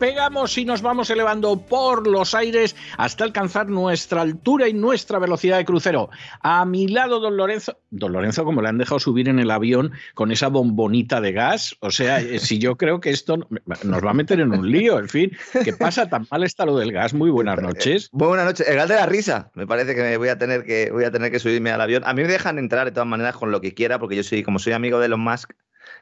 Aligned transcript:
despegamos 0.00 0.56
y 0.56 0.64
nos 0.64 0.80
vamos 0.80 1.10
elevando 1.10 1.58
por 1.60 2.06
los 2.06 2.34
aires 2.34 2.74
hasta 2.96 3.22
alcanzar 3.22 3.68
nuestra 3.68 4.22
altura 4.22 4.66
y 4.66 4.72
nuestra 4.72 5.18
velocidad 5.18 5.58
de 5.58 5.66
crucero. 5.66 6.08
A 6.40 6.64
mi 6.64 6.88
lado, 6.88 7.20
don 7.20 7.36
Lorenzo, 7.36 7.76
don 7.90 8.12
Lorenzo, 8.12 8.46
como 8.46 8.62
le 8.62 8.70
han 8.70 8.78
dejado 8.78 8.98
subir 8.98 9.28
en 9.28 9.38
el 9.38 9.50
avión 9.50 9.92
con 10.14 10.32
esa 10.32 10.48
bombonita 10.48 11.20
de 11.20 11.32
gas, 11.32 11.76
o 11.80 11.90
sea, 11.90 12.18
eh, 12.22 12.38
si 12.38 12.58
yo 12.58 12.76
creo 12.78 13.00
que 13.00 13.10
esto 13.10 13.46
nos 13.84 14.02
va 14.02 14.10
a 14.10 14.14
meter 14.14 14.40
en 14.40 14.52
un 14.52 14.70
lío, 14.70 14.98
en 14.98 15.10
fin, 15.10 15.36
¿qué 15.64 15.74
pasa? 15.74 16.08
Tan 16.08 16.26
mal 16.30 16.44
está 16.44 16.64
lo 16.64 16.78
del 16.78 16.92
gas. 16.92 17.12
Muy 17.12 17.28
buenas 17.28 17.60
noches. 17.60 18.08
Buenas 18.10 18.46
noches. 18.46 18.66
El 18.66 18.76
gas 18.76 18.88
de 18.88 18.94
la 18.94 19.04
risa. 19.04 19.50
Me 19.54 19.66
parece 19.66 19.94
que 19.94 20.00
me 20.00 20.16
voy 20.16 20.28
a 20.28 20.38
tener 20.38 20.64
que 20.64 20.90
voy 20.90 21.04
a 21.04 21.10
tener 21.10 21.30
que 21.30 21.38
subirme 21.38 21.72
al 21.72 21.80
avión. 21.82 22.04
A 22.06 22.14
mí 22.14 22.22
me 22.22 22.28
dejan 22.28 22.58
entrar 22.58 22.86
de 22.86 22.92
todas 22.92 23.06
maneras 23.06 23.36
con 23.36 23.50
lo 23.50 23.60
que 23.60 23.74
quiera, 23.74 23.98
porque 23.98 24.16
yo 24.16 24.22
soy, 24.22 24.42
como 24.42 24.58
soy 24.58 24.72
amigo 24.72 24.98
de 24.98 25.06
Elon 25.06 25.20
Musk, 25.20 25.52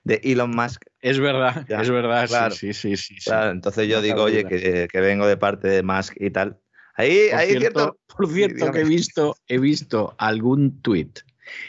de 0.04 0.20
Elon 0.24 0.50
Musk. 0.50 0.82
Es 1.00 1.18
verdad, 1.18 1.66
Ya, 1.68 1.80
es 1.82 1.90
verdad, 1.90 2.26
claro. 2.28 2.54
sí, 2.54 2.72
sí, 2.72 2.96
sí. 2.96 3.14
sí, 3.18 3.30
Claro, 3.30 3.50
entonces 3.50 3.88
yo 3.88 4.00
digo, 4.02 4.22
oye, 4.22 4.44
que, 4.44 4.88
que 4.90 5.00
vengo 5.00 5.26
de 5.26 5.36
parte 5.36 5.68
de 5.68 5.82
Musk 5.82 6.14
y 6.20 6.30
tal. 6.30 6.58
Ahí, 6.96 7.28
Por 7.30 7.38
ahí 7.38 7.48
cierto, 7.50 7.80
cierto. 7.80 7.98
por 8.16 8.28
cierto 8.32 8.72
que 8.72 8.80
he 8.80 8.84
visto, 8.84 9.36
he 9.46 9.58
visto 9.58 10.14
algún 10.18 10.80
tuit 10.82 11.20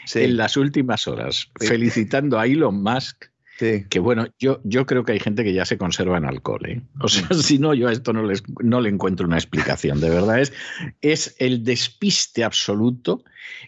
Sí, 0.04 0.20
en 0.24 0.36
las 0.36 0.56
últimas 0.56 1.06
horas 1.08 1.48
Sí. 1.60 1.66
felicitando 1.68 2.38
a 2.38 2.46
Elon 2.46 2.82
Musk 2.82 3.26
sí. 3.58 3.84
que 3.88 3.98
bueno, 4.00 4.26
yo, 4.38 4.60
yo 4.64 4.84
creo 4.86 5.04
que 5.04 5.12
hay 5.12 5.20
gente 5.20 5.44
que 5.44 5.52
ya 5.54 5.64
se 5.64 5.78
conserva 5.78 6.18
en 6.18 6.24
alcohol. 6.24 6.66
¿eh? 6.66 6.82
O 7.00 7.08
sea, 7.08 7.28
si 7.34 7.58
no, 7.58 7.72
yo 7.74 7.88
a 7.88 7.92
esto 7.92 8.12
no, 8.12 8.24
les, 8.24 8.42
no 8.62 8.80
le 8.80 8.88
encuentro 8.90 9.26
una 9.26 9.36
explicación. 9.36 10.00
De 10.00 10.10
verdad, 10.10 10.40
es, 10.40 10.52
es 11.00 11.34
el 11.38 11.62
despiste 11.64 12.42
absoluto. 12.44 13.22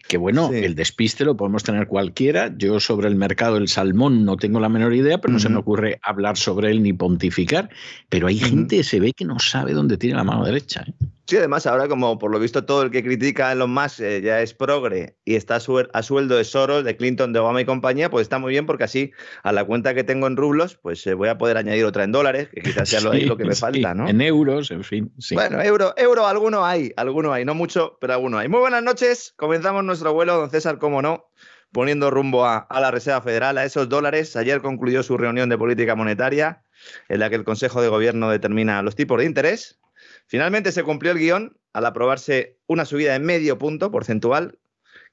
Que 0.07 0.17
bueno, 0.17 0.49
Sí. 0.51 0.57
el 0.57 0.75
despiste 0.75 1.25
lo 1.25 1.37
podemos 1.37 1.63
tener 1.63 1.87
cualquiera. 1.87 2.53
Yo 2.57 2.79
sobre 2.79 3.07
el 3.07 3.15
mercado 3.15 3.55
del 3.55 3.67
salmón 3.67 4.25
no 4.25 4.37
tengo 4.37 4.59
la 4.59 4.69
menor 4.69 4.93
idea, 4.93 5.19
pero 5.19 5.33
no 5.33 5.39
se 5.39 5.49
me 5.49 5.57
ocurre 5.57 5.99
hablar 6.03 6.37
sobre 6.37 6.71
él 6.71 6.83
ni 6.83 6.93
pontificar. 6.93 7.69
Pero 8.09 8.27
hay 8.27 8.37
Ujú. 8.37 8.45
gente 8.47 8.77
que 8.77 8.83
se 8.83 8.99
ve 8.99 9.13
que 9.13 9.25
no 9.25 9.39
sabe 9.39 9.73
dónde 9.73 9.97
tiene 9.97 10.15
la 10.15 10.23
mano 10.23 10.45
derecha. 10.45 10.85
¿eh? 10.87 10.93
Sí, 11.25 11.37
además 11.37 11.65
ahora 11.67 11.87
como 11.87 12.19
por 12.19 12.31
lo 12.31 12.39
visto 12.39 12.65
todo 12.65 12.83
el 12.83 12.91
que 12.91 13.01
critica 13.01 13.47
a 13.47 13.53
Elon 13.53 13.73
Musk 13.73 14.01
eh, 14.01 14.21
ya 14.21 14.41
es 14.41 14.53
progre 14.53 15.15
y 15.23 15.35
está 15.35 15.55
a, 15.55 15.59
suel- 15.61 15.89
a 15.93 16.03
sueldo 16.03 16.35
de 16.35 16.43
Soros, 16.43 16.83
de 16.83 16.97
Clinton, 16.97 17.31
de 17.31 17.39
Obama 17.39 17.61
y 17.61 17.65
compañía, 17.65 18.09
pues 18.09 18.23
está 18.23 18.39
muy 18.39 18.51
bien 18.51 18.65
porque 18.65 18.83
así 18.83 19.11
a 19.41 19.53
la 19.53 19.63
cuenta 19.63 19.93
que 19.93 20.03
tengo 20.03 20.27
en 20.27 20.35
rublos, 20.35 20.75
pues 20.75 21.07
eh, 21.07 21.13
voy 21.13 21.29
a 21.29 21.37
poder 21.37 21.55
añadir 21.55 21.85
otra 21.85 22.03
en 22.03 22.11
dólares, 22.11 22.49
que 22.53 22.59
quizás 22.61 22.89
sea 22.89 22.99
lo, 22.99 23.11
ahí 23.11 23.23
lo 23.25 23.37
que 23.37 23.45
me 23.45 23.55
sí, 23.55 23.61
falta, 23.61 23.93
¿no? 23.93 24.09
En 24.09 24.19
euros, 24.19 24.69
en 24.71 24.83
fin. 24.83 25.13
sí. 25.17 25.35
Bueno, 25.35 25.61
euro, 25.61 25.93
euro, 25.95 26.27
alguno 26.27 26.65
hay, 26.65 26.91
alguno 26.97 27.31
hay, 27.31 27.45
no 27.45 27.55
mucho, 27.55 27.97
pero 28.01 28.13
alguno 28.13 28.37
hay. 28.37 28.49
Muy 28.49 28.59
buenas 28.59 28.83
noches, 28.83 29.33
comenzamos 29.37 29.85
nuestro 29.85 30.11
vuelo, 30.13 30.35
don 30.35 30.49
César, 30.49 30.77
cómo 30.77 31.01
no, 31.01 31.29
poniendo 31.71 32.11
rumbo 32.11 32.45
a, 32.45 32.57
a 32.57 32.81
la 32.81 32.91
Reserva 32.91 33.21
Federal, 33.21 33.57
a 33.57 33.63
esos 33.63 33.87
dólares. 33.87 34.35
Ayer 34.35 34.61
concluyó 34.61 35.03
su 35.03 35.17
reunión 35.17 35.47
de 35.47 35.57
política 35.57 35.95
monetaria, 35.95 36.63
en 37.07 37.21
la 37.21 37.29
que 37.29 37.37
el 37.37 37.45
Consejo 37.45 37.81
de 37.81 37.87
Gobierno 37.87 38.29
determina 38.29 38.81
los 38.81 38.95
tipos 38.97 39.19
de 39.19 39.25
interés. 39.25 39.79
Finalmente 40.27 40.71
se 40.71 40.83
cumplió 40.83 41.11
el 41.11 41.19
guion 41.19 41.57
al 41.73 41.85
aprobarse 41.85 42.57
una 42.67 42.85
subida 42.85 43.13
de 43.13 43.19
medio 43.19 43.57
punto 43.57 43.91
porcentual 43.91 44.57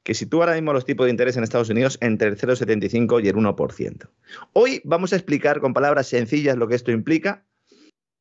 que 0.03 0.15
sitúa 0.15 0.45
ahora 0.45 0.55
mismo 0.57 0.73
los 0.73 0.85
tipos 0.87 1.07
de 1.07 1.11
interés 1.11 1.37
en 1.37 1.45
Estados 1.45 1.69
Unidos 1.69 1.99
entre 2.01 2.29
el 2.29 2.37
0,75 2.39 3.23
y 3.23 3.29
el 3.29 3.37
1%. 3.37 4.09
Hoy 4.55 4.81
vamos 4.85 5.13
a 5.13 5.17
explicar 5.17 5.61
con 5.61 5.75
palabras 5.75 6.07
sencillas 6.09 6.57
lo 6.57 6.69
que 6.69 6.75
esto 6.75 6.91
implica, 6.91 7.45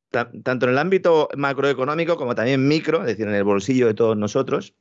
ta- 0.10 0.30
tanto 0.44 0.66
en 0.66 0.74
el 0.74 0.78
ámbito 0.78 1.30
macroeconómico 1.38 2.18
como 2.18 2.36
también 2.36 2.68
micro, 2.68 3.00
es 3.02 3.08
decir, 3.08 3.28
en 3.28 3.34
el 3.36 3.46
bolsillo 3.46 3.88
de 3.88 3.94
todos 3.94 4.18
nosotros. 4.18 4.74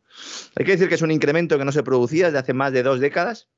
Hay 0.57 0.65
que 0.65 0.73
decir 0.73 0.89
que 0.89 0.97
es 0.97 1.03
un 1.03 1.13
incremento 1.13 1.57
que 1.57 1.65
no 1.65 1.71
se 1.73 1.85
producía 1.85 2.27
desde 2.27 2.39
hace 2.39 2.53
más 2.55 2.73
de 2.73 2.83
dos 2.83 2.99
décadas, 2.99 3.49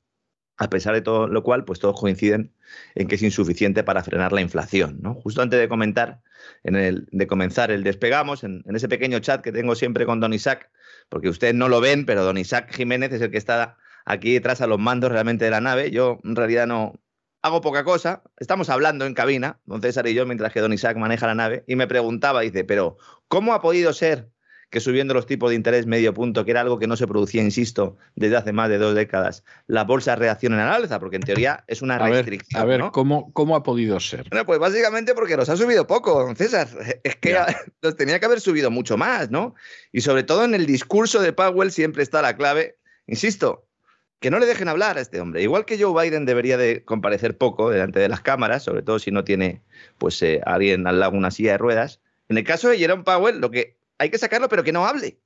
a 0.61 0.69
pesar 0.69 0.93
de 0.95 1.01
todo 1.01 1.27
lo 1.27 1.43
cual, 1.43 1.65
pues 1.65 1.79
todos 1.81 1.99
coinciden 1.99 2.53
en 2.95 3.09
que 3.09 3.15
es 3.15 3.23
insuficiente 3.23 3.83
para 3.83 4.05
frenar 4.05 4.33
la 4.33 4.43
inflación. 4.43 4.99
¿no? 5.01 5.15
Justo 5.15 5.41
antes 5.41 5.59
de 5.59 5.71
comentar, 5.71 6.21
de 6.63 7.27
comenzar 7.27 7.71
el 7.71 7.83
despegamos, 7.83 8.45
en, 8.45 8.63
en 8.67 8.77
ese 8.77 8.87
pequeño 8.87 9.21
chat 9.21 9.41
que 9.41 9.53
tengo 9.53 9.75
siempre 9.75 10.05
con 10.05 10.21
Don 10.21 10.35
Isaac, 10.35 10.71
porque 11.09 11.31
ustedes 11.31 11.55
no 11.55 11.71
lo 11.71 11.81
ven, 11.81 12.05
pero 12.05 12.25
Don 12.25 12.37
Isaac 12.37 12.75
Jiménez 12.75 13.11
es 13.11 13.23
el 13.23 13.31
que 13.31 13.39
está 13.39 13.79
aquí 14.05 14.35
detrás 14.35 14.61
a 14.61 14.67
los 14.67 14.79
mandos 14.79 15.11
realmente 15.11 15.47
de 15.47 15.51
la 15.51 15.63
nave. 15.63 15.91
Yo 15.91 16.19
en 16.25 16.37
realidad 16.37 16.67
no 16.67 16.93
hago 17.41 17.63
poca 17.63 17.83
cosa. 17.83 18.23
Estamos 18.37 18.69
hablando 18.69 19.07
en 19.07 19.15
cabina, 19.15 19.61
don 19.65 19.81
César 19.81 20.07
y 20.09 20.13
yo, 20.13 20.27
mientras 20.27 20.53
que 20.53 20.61
Don 20.61 20.75
Isaac 20.75 20.99
maneja 20.99 21.27
la 21.27 21.35
nave, 21.35 21.65
y 21.67 21.75
me 21.75 21.87
preguntaba, 21.87 22.43
dice, 22.43 22.65
pero 22.65 22.99
¿cómo 23.29 23.55
ha 23.55 23.63
podido 23.63 23.95
ser 23.95 24.29
que 24.71 24.79
subiendo 24.81 25.15
los 25.15 25.27
tipos 25.27 25.51
de 25.51 25.57
interés 25.57 25.87
medio 25.87 26.15
punto, 26.15 26.45
que 26.45 26.53
era 26.53 26.61
algo 26.61 26.79
que 26.79 26.87
no 26.87 26.97
se 26.97 27.07
producía, 27.09 27.43
insisto, 27.43 27.97
desde 28.15 28.37
hace 28.37 28.53
más 28.53 28.69
de 28.69 28.79
dos 28.79 28.95
décadas, 28.95 29.45
las 29.67 29.87
bolsas 29.87 30.19
reaccionen 30.19 30.61
al 30.61 30.73
alza? 30.73 31.01
Porque 31.01 31.17
en 31.17 31.23
teoría 31.23 31.65
es 31.67 31.83
una 31.83 31.97
a 31.97 32.05
ver, 32.05 32.13
restricción. 32.13 32.63
a 32.63 32.65
ver 32.65 32.81
¿no? 32.81 32.93
¿cómo, 32.93 33.33
¿cómo 33.33 33.57
ha 33.57 33.65
podido 33.65 33.99
ser? 33.99 34.29
Bueno, 34.31 34.47
pues 34.47 34.61
básicamente 34.61 35.13
porque 35.15 35.37
los 35.37 35.49
ha 35.49 35.57
subido 35.57 35.87
poco, 35.87 36.23
don 36.23 36.37
César. 36.37 36.69
Es 37.03 37.17
que 37.17 37.37
los 37.83 37.97
tenía 37.97 38.21
que 38.21 38.27
haber 38.27 38.41
subido 38.41 38.71
mucho 38.71 38.97
más, 38.97 39.31
¿no? 39.31 39.55
Y 39.91 40.03
sobre 40.03 40.23
todo 40.23 40.45
en 40.45 40.55
el 40.55 40.67
discurso 40.67 41.21
de 41.21 41.33
Powell 41.33 41.73
siempre 41.73 42.03
está 42.03 42.23
la 42.23 42.37
clave, 42.37 42.77
insisto, 43.07 43.67
que 44.21 44.31
no 44.31 44.39
le 44.39 44.47
dejen 44.47 44.69
hablar 44.69 44.99
a 44.99 45.01
este 45.01 45.21
hombre. 45.21 45.43
Igual 45.43 45.65
que 45.65 45.83
Joe 45.83 46.01
Biden 46.01 46.27
debería 46.27 46.57
de 46.57 46.85
comparecer 46.85 47.37
poco 47.37 47.71
delante 47.71 47.99
de 47.99 48.09
las 48.09 48.21
cámaras, 48.21 48.63
sobre 48.63 48.83
todo 48.83 48.99
si 48.99 49.11
no 49.11 49.25
tiene 49.25 49.63
pues 49.99 50.23
eh, 50.23 50.41
alguien 50.45 50.87
al 50.87 51.01
lado 51.01 51.17
una 51.17 51.31
silla 51.31 51.53
de 51.53 51.59
ruedas. 51.59 52.01
En 52.29 52.39
el 52.39 52.45
caso 52.45 52.69
de 52.69 52.79
Jerome 52.79 53.03
Powell, 53.03 53.41
lo 53.41 53.51
que 53.51 53.80
hay 54.01 54.09
que 54.09 54.19
sacarlo, 54.19 54.49
pero 54.49 54.65
que 54.65 54.73
no 54.73 54.87
hable. 54.87 55.21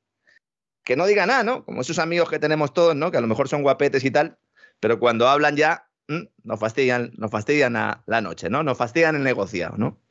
Que 0.84 0.96
no 0.96 1.06
diga 1.06 1.26
nada, 1.26 1.44
¿no? 1.44 1.64
Como 1.64 1.80
esos 1.80 2.00
amigos 2.00 2.28
que 2.28 2.40
tenemos 2.40 2.74
todos, 2.74 2.96
¿no? 2.96 3.12
Que 3.12 3.18
a 3.18 3.20
lo 3.20 3.28
mejor 3.28 3.48
son 3.48 3.62
guapetes 3.62 4.04
y 4.04 4.10
tal, 4.10 4.36
pero 4.80 4.98
cuando 4.98 5.28
hablan 5.28 5.56
ya 5.56 5.88
mm, 6.08 6.24
nos 6.42 6.58
fastidian, 6.58 7.12
nos 7.16 7.30
fastidian 7.30 7.74
la, 7.74 8.02
la 8.06 8.20
noche, 8.20 8.50
¿no? 8.50 8.64
Nos 8.64 8.76
fastidian 8.76 9.14
el 9.14 9.22
negociado, 9.22 9.76
¿no? 9.78 10.02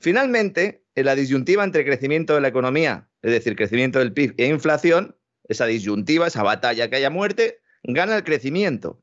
Finalmente, 0.00 0.84
en 0.94 1.06
la 1.06 1.14
disyuntiva 1.14 1.64
entre 1.64 1.84
crecimiento 1.84 2.34
de 2.34 2.42
la 2.42 2.48
economía, 2.48 3.08
es 3.22 3.32
decir, 3.32 3.56
crecimiento 3.56 4.00
del 4.00 4.12
PIB 4.12 4.34
e 4.36 4.48
inflación, 4.48 5.16
esa 5.48 5.64
disyuntiva, 5.64 6.26
esa 6.26 6.42
batalla 6.42 6.90
que 6.90 6.96
haya 6.96 7.08
muerte, 7.08 7.60
gana 7.82 8.16
el 8.16 8.24
crecimiento, 8.24 9.02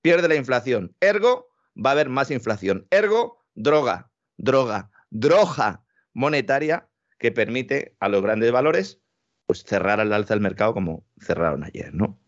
pierde 0.00 0.28
la 0.28 0.34
inflación. 0.34 0.96
Ergo, 1.00 1.48
va 1.76 1.90
a 1.90 1.92
haber 1.92 2.08
más 2.08 2.30
inflación. 2.30 2.86
Ergo, 2.90 3.44
droga, 3.54 4.10
droga, 4.38 4.90
droga 5.10 5.84
monetaria 6.14 6.88
que 7.18 7.32
permite 7.32 7.96
a 8.00 8.08
los 8.08 8.22
grandes 8.22 8.52
valores 8.52 9.00
pues 9.46 9.62
cerrar 9.62 10.00
al 10.00 10.12
alza 10.12 10.34
el 10.34 10.40
mercado 10.40 10.74
como 10.74 11.04
cerraron 11.20 11.64
ayer, 11.64 11.94
¿no? 11.94 12.18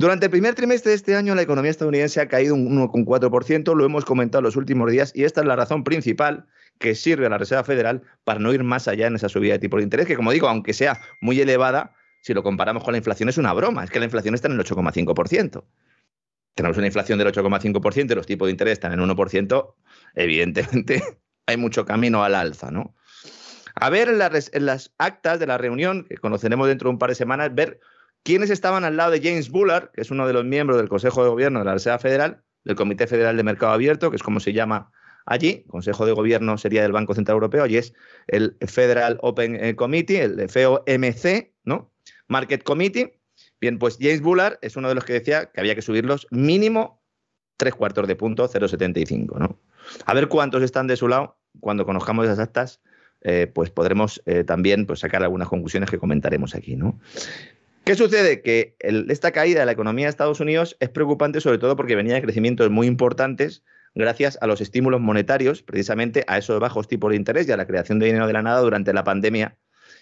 Durante 0.00 0.26
el 0.26 0.30
primer 0.30 0.54
trimestre 0.54 0.90
de 0.90 0.96
este 0.96 1.14
año, 1.14 1.34
la 1.34 1.42
economía 1.42 1.70
estadounidense 1.70 2.22
ha 2.22 2.28
caído 2.28 2.54
un 2.54 2.74
1,4%, 2.74 3.74
lo 3.74 3.84
hemos 3.84 4.06
comentado 4.06 4.40
los 4.40 4.56
últimos 4.56 4.90
días, 4.90 5.12
y 5.14 5.24
esta 5.24 5.42
es 5.42 5.46
la 5.46 5.56
razón 5.56 5.84
principal 5.84 6.46
que 6.78 6.94
sirve 6.94 7.26
a 7.26 7.28
la 7.28 7.36
Reserva 7.36 7.64
Federal 7.64 8.02
para 8.24 8.40
no 8.40 8.50
ir 8.54 8.64
más 8.64 8.88
allá 8.88 9.08
en 9.08 9.16
esa 9.16 9.28
subida 9.28 9.52
de 9.52 9.58
tipo 9.58 9.76
de 9.76 9.82
interés, 9.82 10.06
que 10.06 10.16
como 10.16 10.32
digo, 10.32 10.48
aunque 10.48 10.72
sea 10.72 10.98
muy 11.20 11.38
elevada, 11.38 11.94
si 12.22 12.32
lo 12.32 12.42
comparamos 12.42 12.82
con 12.82 12.92
la 12.92 12.98
inflación 12.98 13.28
es 13.28 13.36
una 13.36 13.52
broma, 13.52 13.84
es 13.84 13.90
que 13.90 13.98
la 13.98 14.06
inflación 14.06 14.34
está 14.34 14.48
en 14.48 14.54
el 14.54 14.60
8,5%. 14.60 15.64
Tenemos 16.54 16.78
una 16.78 16.86
inflación 16.86 17.18
del 17.18 17.28
8,5% 17.28 18.10
y 18.10 18.14
los 18.14 18.26
tipos 18.26 18.46
de 18.48 18.52
interés 18.52 18.72
están 18.72 18.92
en 18.92 19.00
1%, 19.00 19.74
evidentemente 20.14 21.02
hay 21.46 21.56
mucho 21.58 21.84
camino 21.84 22.24
al 22.24 22.34
alza, 22.34 22.70
¿no? 22.70 22.94
A 23.74 23.90
ver 23.90 24.08
en, 24.08 24.18
la 24.18 24.28
res- 24.28 24.50
en 24.54 24.66
las 24.66 24.92
actas 24.98 25.38
de 25.40 25.46
la 25.46 25.58
reunión, 25.58 26.04
que 26.08 26.16
conoceremos 26.16 26.68
dentro 26.68 26.88
de 26.88 26.92
un 26.92 26.98
par 26.98 27.10
de 27.10 27.14
semanas, 27.16 27.54
ver 27.54 27.80
quiénes 28.22 28.50
estaban 28.50 28.84
al 28.84 28.96
lado 28.96 29.10
de 29.12 29.20
James 29.20 29.50
Bullard, 29.50 29.90
que 29.92 30.00
es 30.02 30.10
uno 30.10 30.26
de 30.26 30.32
los 30.32 30.44
miembros 30.44 30.78
del 30.78 30.88
Consejo 30.88 31.22
de 31.22 31.30
Gobierno 31.30 31.58
de 31.60 31.64
la 31.64 31.72
Reserva 31.74 31.98
Federal, 31.98 32.42
del 32.64 32.76
Comité 32.76 33.06
Federal 33.06 33.36
de 33.36 33.42
Mercado 33.42 33.72
Abierto, 33.72 34.10
que 34.10 34.16
es 34.16 34.22
como 34.22 34.40
se 34.40 34.52
llama 34.52 34.90
allí, 35.26 35.64
Consejo 35.68 36.04
de 36.06 36.12
Gobierno 36.12 36.58
sería 36.58 36.82
del 36.82 36.92
Banco 36.92 37.14
Central 37.14 37.36
Europeo, 37.36 37.62
allí 37.64 37.76
es 37.78 37.94
el 38.26 38.56
Federal 38.66 39.18
Open 39.22 39.56
eh, 39.62 39.76
Committee, 39.76 40.20
el 40.20 40.48
FOMC, 40.48 41.52
¿no? 41.64 41.90
Market 42.28 42.62
Committee. 42.62 43.18
Bien, 43.60 43.78
pues 43.78 43.96
James 44.00 44.20
Bullard 44.22 44.58
es 44.62 44.76
uno 44.76 44.88
de 44.88 44.94
los 44.94 45.04
que 45.04 45.12
decía 45.14 45.46
que 45.46 45.60
había 45.60 45.74
que 45.74 45.82
subirlos 45.82 46.26
mínimo 46.30 47.02
tres 47.56 47.74
cuartos 47.74 48.06
de 48.08 48.16
punto, 48.16 48.48
0,75, 48.48 49.38
¿no? 49.38 49.58
A 50.06 50.14
ver 50.14 50.28
cuántos 50.28 50.62
están 50.62 50.86
de 50.86 50.96
su 50.96 51.08
lado 51.08 51.38
cuando 51.60 51.84
conozcamos 51.84 52.24
esas 52.24 52.38
actas, 52.38 52.80
eh, 53.22 53.50
pues 53.52 53.70
podremos 53.70 54.22
eh, 54.26 54.44
también 54.44 54.86
pues, 54.86 55.00
sacar 55.00 55.22
algunas 55.22 55.48
conclusiones 55.48 55.90
que 55.90 55.98
comentaremos 55.98 56.54
aquí, 56.54 56.76
¿no? 56.76 56.98
¿Qué 57.84 57.94
sucede? 57.94 58.42
Que 58.42 58.76
esta 58.78 59.32
caída 59.32 59.60
de 59.60 59.66
la 59.66 59.72
economía 59.72 60.06
de 60.06 60.10
Estados 60.10 60.40
Unidos 60.40 60.76
es 60.80 60.90
preocupante 60.90 61.40
sobre 61.40 61.58
todo 61.58 61.76
porque 61.76 61.96
venía 61.96 62.14
de 62.14 62.22
crecimientos 62.22 62.70
muy 62.70 62.86
importantes 62.86 63.62
gracias 63.94 64.38
a 64.40 64.46
los 64.46 64.60
estímulos 64.60 65.00
monetarios, 65.00 65.62
precisamente 65.62 66.24
a 66.26 66.38
esos 66.38 66.60
bajos 66.60 66.88
tipos 66.88 67.10
de 67.10 67.16
interés 67.16 67.48
y 67.48 67.52
a 67.52 67.56
la 67.56 67.66
creación 67.66 67.98
de 67.98 68.06
dinero 68.06 68.26
de 68.26 68.32
la 68.32 68.42
nada 68.42 68.60
durante 68.60 68.92
la 68.92 69.04
pandemia, 69.04 69.56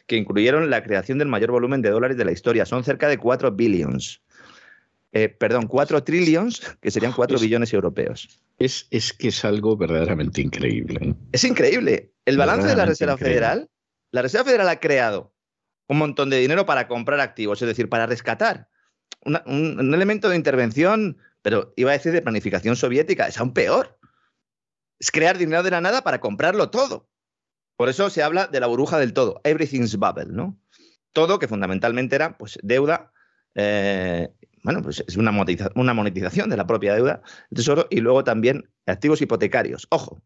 que 0.07 0.17
incluyeron 0.17 0.71
la 0.71 0.83
creación 0.83 1.19
del 1.19 1.29
mayor 1.29 1.51
volumen 1.51 1.83
de 1.83 1.91
dólares 1.91 2.17
de 2.17 2.25
la 2.25 2.33
historia. 2.33 2.67
Son 2.67 2.85
cerca 2.85 3.09
de 3.09 3.19
4 3.19 3.53
billions. 3.53 4.23
Eh, 5.13 5.29
perdón, 5.29 5.67
4 5.67 6.05
trillions, 6.05 6.77
que 6.81 6.91
serían 6.91 7.13
4 7.13 7.39
billones 7.39 7.73
europeos. 7.73 8.41
Es, 8.59 8.87
es, 8.91 9.13
que 9.13 9.29
es 9.29 9.45
algo 9.45 9.77
verdaderamente 9.77 10.43
increíble. 10.43 11.15
Es 11.33 11.45
increíble. 11.45 12.11
El 12.29 12.37
balance 12.37 12.69
de 12.69 12.77
la 12.77 12.85
Reserva 12.85 13.17
Federal, 13.17 13.71
la 14.11 14.23
Reserva 14.23 14.45
Federal 14.45 14.69
ha 14.69 14.81
creado 14.81 15.35
un 15.89 15.97
montón 15.97 16.29
de 16.29 16.39
dinero 16.39 16.67
para 16.67 16.87
comprar 16.87 17.21
activos, 17.21 17.63
es 17.63 17.69
decir, 17.69 17.89
para 17.89 18.07
rescatar. 18.07 18.69
un, 19.25 19.95
elemento 19.95 20.29
de 20.29 20.37
intervención, 20.37 21.17
pero 21.41 21.73
iba 21.77 21.91
a 21.91 21.95
decir 21.95 22.13
de 22.13 22.21
planificación 22.21 22.77
soviética, 22.77 23.27
es 23.27 23.39
aún 23.39 23.55
peor. 23.55 23.99
Es 24.99 25.11
crear 25.11 25.39
dinero 25.39 25.63
de 25.63 25.71
la 25.71 25.81
nada 25.81 26.03
para 26.03 26.21
comprarlo 26.21 26.69
todo. 26.71 27.09
Por 27.77 27.89
eso 27.89 28.11
se 28.11 28.23
habla 28.23 28.47
de 28.47 28.61
la 28.61 28.67
burbuja 28.67 28.99
del 28.99 29.15
todo, 29.15 29.41
everything's 29.45 29.97
bubble, 29.97 30.27
¿no? 30.27 30.61
Todo 31.13 31.39
que 31.39 31.49
fundamentalmente 31.49 32.17
era 32.17 32.37
pues, 32.37 32.59
deuda, 32.63 33.13
eh, 33.55 34.29
bueno, 34.63 34.83
pues 34.83 35.03
es 35.07 35.17
una 35.17 35.33
monetización 35.95 36.51
de 36.51 36.57
la 36.57 36.67
propia 36.67 36.95
deuda, 36.95 37.23
el 37.51 37.57
tesoro, 37.57 37.87
y 37.89 38.01
luego 38.01 38.25
también 38.25 38.71
activos 38.85 39.23
hipotecarios. 39.23 39.87
Ojo, 39.91 40.23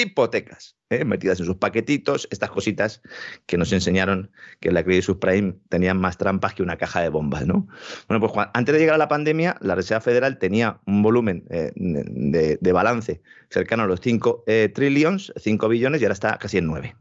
hipotecas, 0.00 0.76
¿eh? 0.90 1.04
metidas 1.04 1.40
en 1.40 1.46
sus 1.46 1.56
paquetitos, 1.56 2.28
estas 2.30 2.50
cositas 2.50 3.02
que 3.46 3.56
nos 3.56 3.72
enseñaron 3.72 4.30
que 4.60 4.68
en 4.68 4.74
la 4.74 4.84
crisis 4.84 5.06
subprime 5.06 5.54
tenían 5.68 6.00
más 6.00 6.18
trampas 6.18 6.54
que 6.54 6.62
una 6.62 6.76
caja 6.76 7.00
de 7.00 7.08
bombas, 7.08 7.46
¿no? 7.46 7.68
Bueno, 8.08 8.26
pues 8.26 8.48
antes 8.54 8.72
de 8.72 8.78
llegar 8.78 8.94
a 8.94 8.98
la 8.98 9.08
pandemia, 9.08 9.56
la 9.60 9.74
Reserva 9.74 10.00
Federal 10.00 10.38
tenía 10.38 10.80
un 10.86 11.02
volumen 11.02 11.44
eh, 11.50 11.72
de, 11.74 12.72
balance 12.72 13.22
cercano 13.50 13.84
a 13.84 13.86
los 13.86 14.00
5 14.00 14.44
eh, 14.46 14.70
trillions, 14.74 15.32
5 15.36 15.68
billones, 15.68 16.00
y 16.00 16.04
ahora 16.04 16.14
está 16.14 16.38
casi 16.38 16.58
en 16.58 16.66
9. 16.66 16.96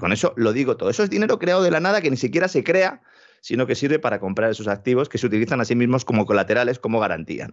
con 0.00 0.12
eso 0.12 0.32
lo 0.36 0.52
digo 0.52 0.76
todo. 0.76 0.90
Eso 0.90 1.02
es 1.02 1.10
dinero 1.10 1.38
creado 1.38 1.62
de 1.62 1.70
la 1.70 1.80
nada 1.80 2.00
que 2.00 2.10
ni 2.10 2.16
siquiera 2.16 2.48
se 2.48 2.64
crea, 2.64 3.02
sino 3.40 3.66
que 3.66 3.74
sirve 3.74 3.98
para 3.98 4.20
comprar 4.20 4.50
esos 4.50 4.68
activos 4.68 5.08
que 5.08 5.18
se 5.18 5.26
utilizan 5.26 5.60
a 5.60 5.64
sí 5.64 5.74
mismos 5.74 6.04
como 6.04 6.26
colaterales, 6.26 6.78
como 6.78 7.00
garantía. 7.00 7.48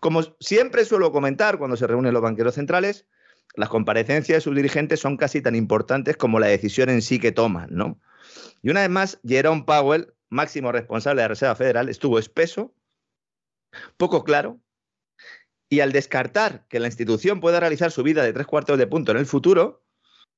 Como 0.00 0.22
siempre 0.40 0.84
suelo 0.84 1.12
comentar 1.12 1.58
cuando 1.58 1.76
se 1.76 1.86
reúnen 1.86 2.12
los 2.12 2.22
banqueros 2.22 2.54
centrales, 2.54 3.06
las 3.54 3.68
comparecencias 3.68 4.38
de 4.38 4.40
sus 4.40 4.56
dirigentes 4.56 5.00
son 5.00 5.16
casi 5.16 5.40
tan 5.40 5.54
importantes 5.54 6.16
como 6.16 6.40
la 6.40 6.48
decisión 6.48 6.90
en 6.90 7.02
sí 7.02 7.18
que 7.18 7.32
toman, 7.32 7.68
¿no? 7.70 8.00
Y 8.62 8.70
una 8.70 8.80
vez 8.80 8.90
más, 8.90 9.20
Jerome 9.26 9.64
Powell, 9.64 10.14
máximo 10.28 10.72
responsable 10.72 11.20
de 11.20 11.24
la 11.24 11.28
Reserva 11.28 11.54
Federal, 11.54 11.88
estuvo 11.88 12.18
espeso, 12.18 12.74
poco 13.96 14.24
claro, 14.24 14.60
y 15.68 15.80
al 15.80 15.92
descartar 15.92 16.66
que 16.68 16.80
la 16.80 16.88
institución 16.88 17.40
pueda 17.40 17.60
realizar 17.60 17.90
su 17.90 18.02
vida 18.02 18.22
de 18.22 18.32
tres 18.32 18.46
cuartos 18.46 18.78
de 18.78 18.86
punto 18.86 19.12
en 19.12 19.18
el 19.18 19.26
futuro, 19.26 19.84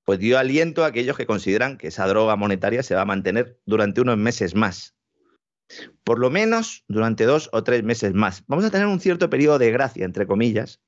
pues 0.04 0.18
dio 0.18 0.38
aliento 0.38 0.84
a 0.84 0.88
aquellos 0.88 1.16
que 1.16 1.26
consideran 1.26 1.78
que 1.78 1.88
esa 1.88 2.06
droga 2.06 2.36
monetaria 2.36 2.82
se 2.82 2.94
va 2.94 3.02
a 3.02 3.06
mantener 3.06 3.60
durante 3.66 4.00
unos 4.00 4.16
meses 4.16 4.54
más. 4.54 4.94
Por 6.04 6.20
lo 6.20 6.30
menos 6.30 6.84
durante 6.86 7.24
dos 7.24 7.50
o 7.52 7.64
tres 7.64 7.82
meses 7.82 8.14
más. 8.14 8.44
Vamos 8.46 8.64
a 8.64 8.70
tener 8.70 8.86
un 8.86 9.00
cierto 9.00 9.28
periodo 9.28 9.58
de 9.58 9.72
gracia, 9.72 10.04
entre 10.04 10.26
comillas, 10.26 10.80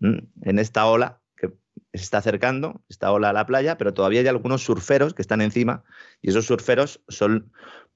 en 0.00 0.58
esta 0.58 0.86
ola 0.86 1.21
se 1.92 2.02
está 2.02 2.18
acercando 2.18 2.82
esta 2.88 3.12
ola 3.12 3.30
a 3.30 3.32
la 3.32 3.46
playa, 3.46 3.76
pero 3.76 3.92
todavía 3.92 4.20
hay 4.20 4.28
algunos 4.28 4.62
surferos 4.64 5.14
que 5.14 5.22
están 5.22 5.40
encima 5.40 5.84
y 6.22 6.30
esos 6.30 6.46
surferos 6.46 7.02
son 7.08 7.52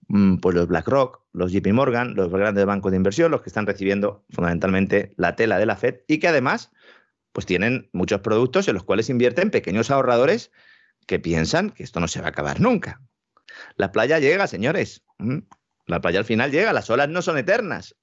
mm, 0.08 0.36
pues 0.36 0.54
los 0.54 0.68
BlackRock, 0.68 1.22
los 1.32 1.52
JP 1.52 1.72
Morgan, 1.72 2.14
los 2.14 2.30
grandes 2.30 2.66
bancos 2.66 2.90
de 2.92 2.98
inversión, 2.98 3.30
los 3.30 3.42
que 3.42 3.48
están 3.48 3.66
recibiendo 3.66 4.24
fundamentalmente 4.30 5.14
la 5.16 5.34
tela 5.36 5.58
de 5.58 5.66
la 5.66 5.76
Fed 5.76 6.00
y 6.08 6.18
que 6.18 6.28
además 6.28 6.72
pues 7.32 7.46
tienen 7.46 7.88
muchos 7.92 8.20
productos 8.20 8.68
en 8.68 8.74
los 8.74 8.84
cuales 8.84 9.10
invierten 9.10 9.50
pequeños 9.50 9.90
ahorradores 9.90 10.50
que 11.06 11.18
piensan 11.18 11.70
que 11.70 11.82
esto 11.82 12.00
no 12.00 12.08
se 12.08 12.20
va 12.20 12.26
a 12.26 12.30
acabar 12.30 12.60
nunca. 12.60 13.02
La 13.76 13.92
playa 13.92 14.18
llega, 14.18 14.46
señores. 14.46 15.04
La 15.86 16.00
playa 16.00 16.18
al 16.18 16.24
final 16.24 16.50
llega, 16.50 16.72
las 16.72 16.90
olas 16.90 17.08
no 17.08 17.22
son 17.22 17.38
eternas. 17.38 17.94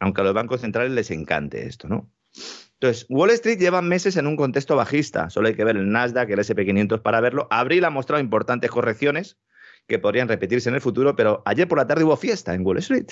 Aunque 0.00 0.20
a 0.20 0.24
los 0.24 0.34
bancos 0.34 0.60
centrales 0.60 0.92
les 0.92 1.10
encante 1.10 1.66
esto, 1.66 1.88
¿no? 1.88 2.10
Entonces, 2.80 3.06
Wall 3.08 3.30
Street 3.30 3.58
lleva 3.58 3.82
meses 3.82 4.16
en 4.16 4.28
un 4.28 4.36
contexto 4.36 4.76
bajista. 4.76 5.30
Solo 5.30 5.48
hay 5.48 5.54
que 5.54 5.64
ver 5.64 5.76
el 5.76 5.90
Nasdaq, 5.90 6.30
el 6.30 6.38
SP500 6.38 7.02
para 7.02 7.20
verlo. 7.20 7.48
Abril 7.50 7.84
ha 7.84 7.90
mostrado 7.90 8.22
importantes 8.22 8.70
correcciones 8.70 9.36
que 9.88 9.98
podrían 9.98 10.28
repetirse 10.28 10.68
en 10.68 10.76
el 10.76 10.80
futuro, 10.80 11.16
pero 11.16 11.42
ayer 11.44 11.66
por 11.66 11.78
la 11.78 11.86
tarde 11.86 12.04
hubo 12.04 12.16
fiesta 12.16 12.54
en 12.54 12.64
Wall 12.64 12.78
Street, 12.78 13.08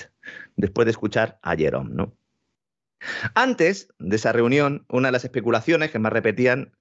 después 0.55 0.85
de 0.85 0.91
escuchar 0.91 1.39
a 1.41 1.55
Jerome, 1.55 1.89
¿no? 1.93 2.15
Antes 3.35 3.89
de 3.99 4.15
esa 4.15 4.31
reunión, 4.31 4.85
una 4.87 5.09
de 5.09 5.11
las 5.11 5.25
especulaciones 5.25 5.91
que 5.91 5.99
más 5.99 6.13
repetían 6.13 6.73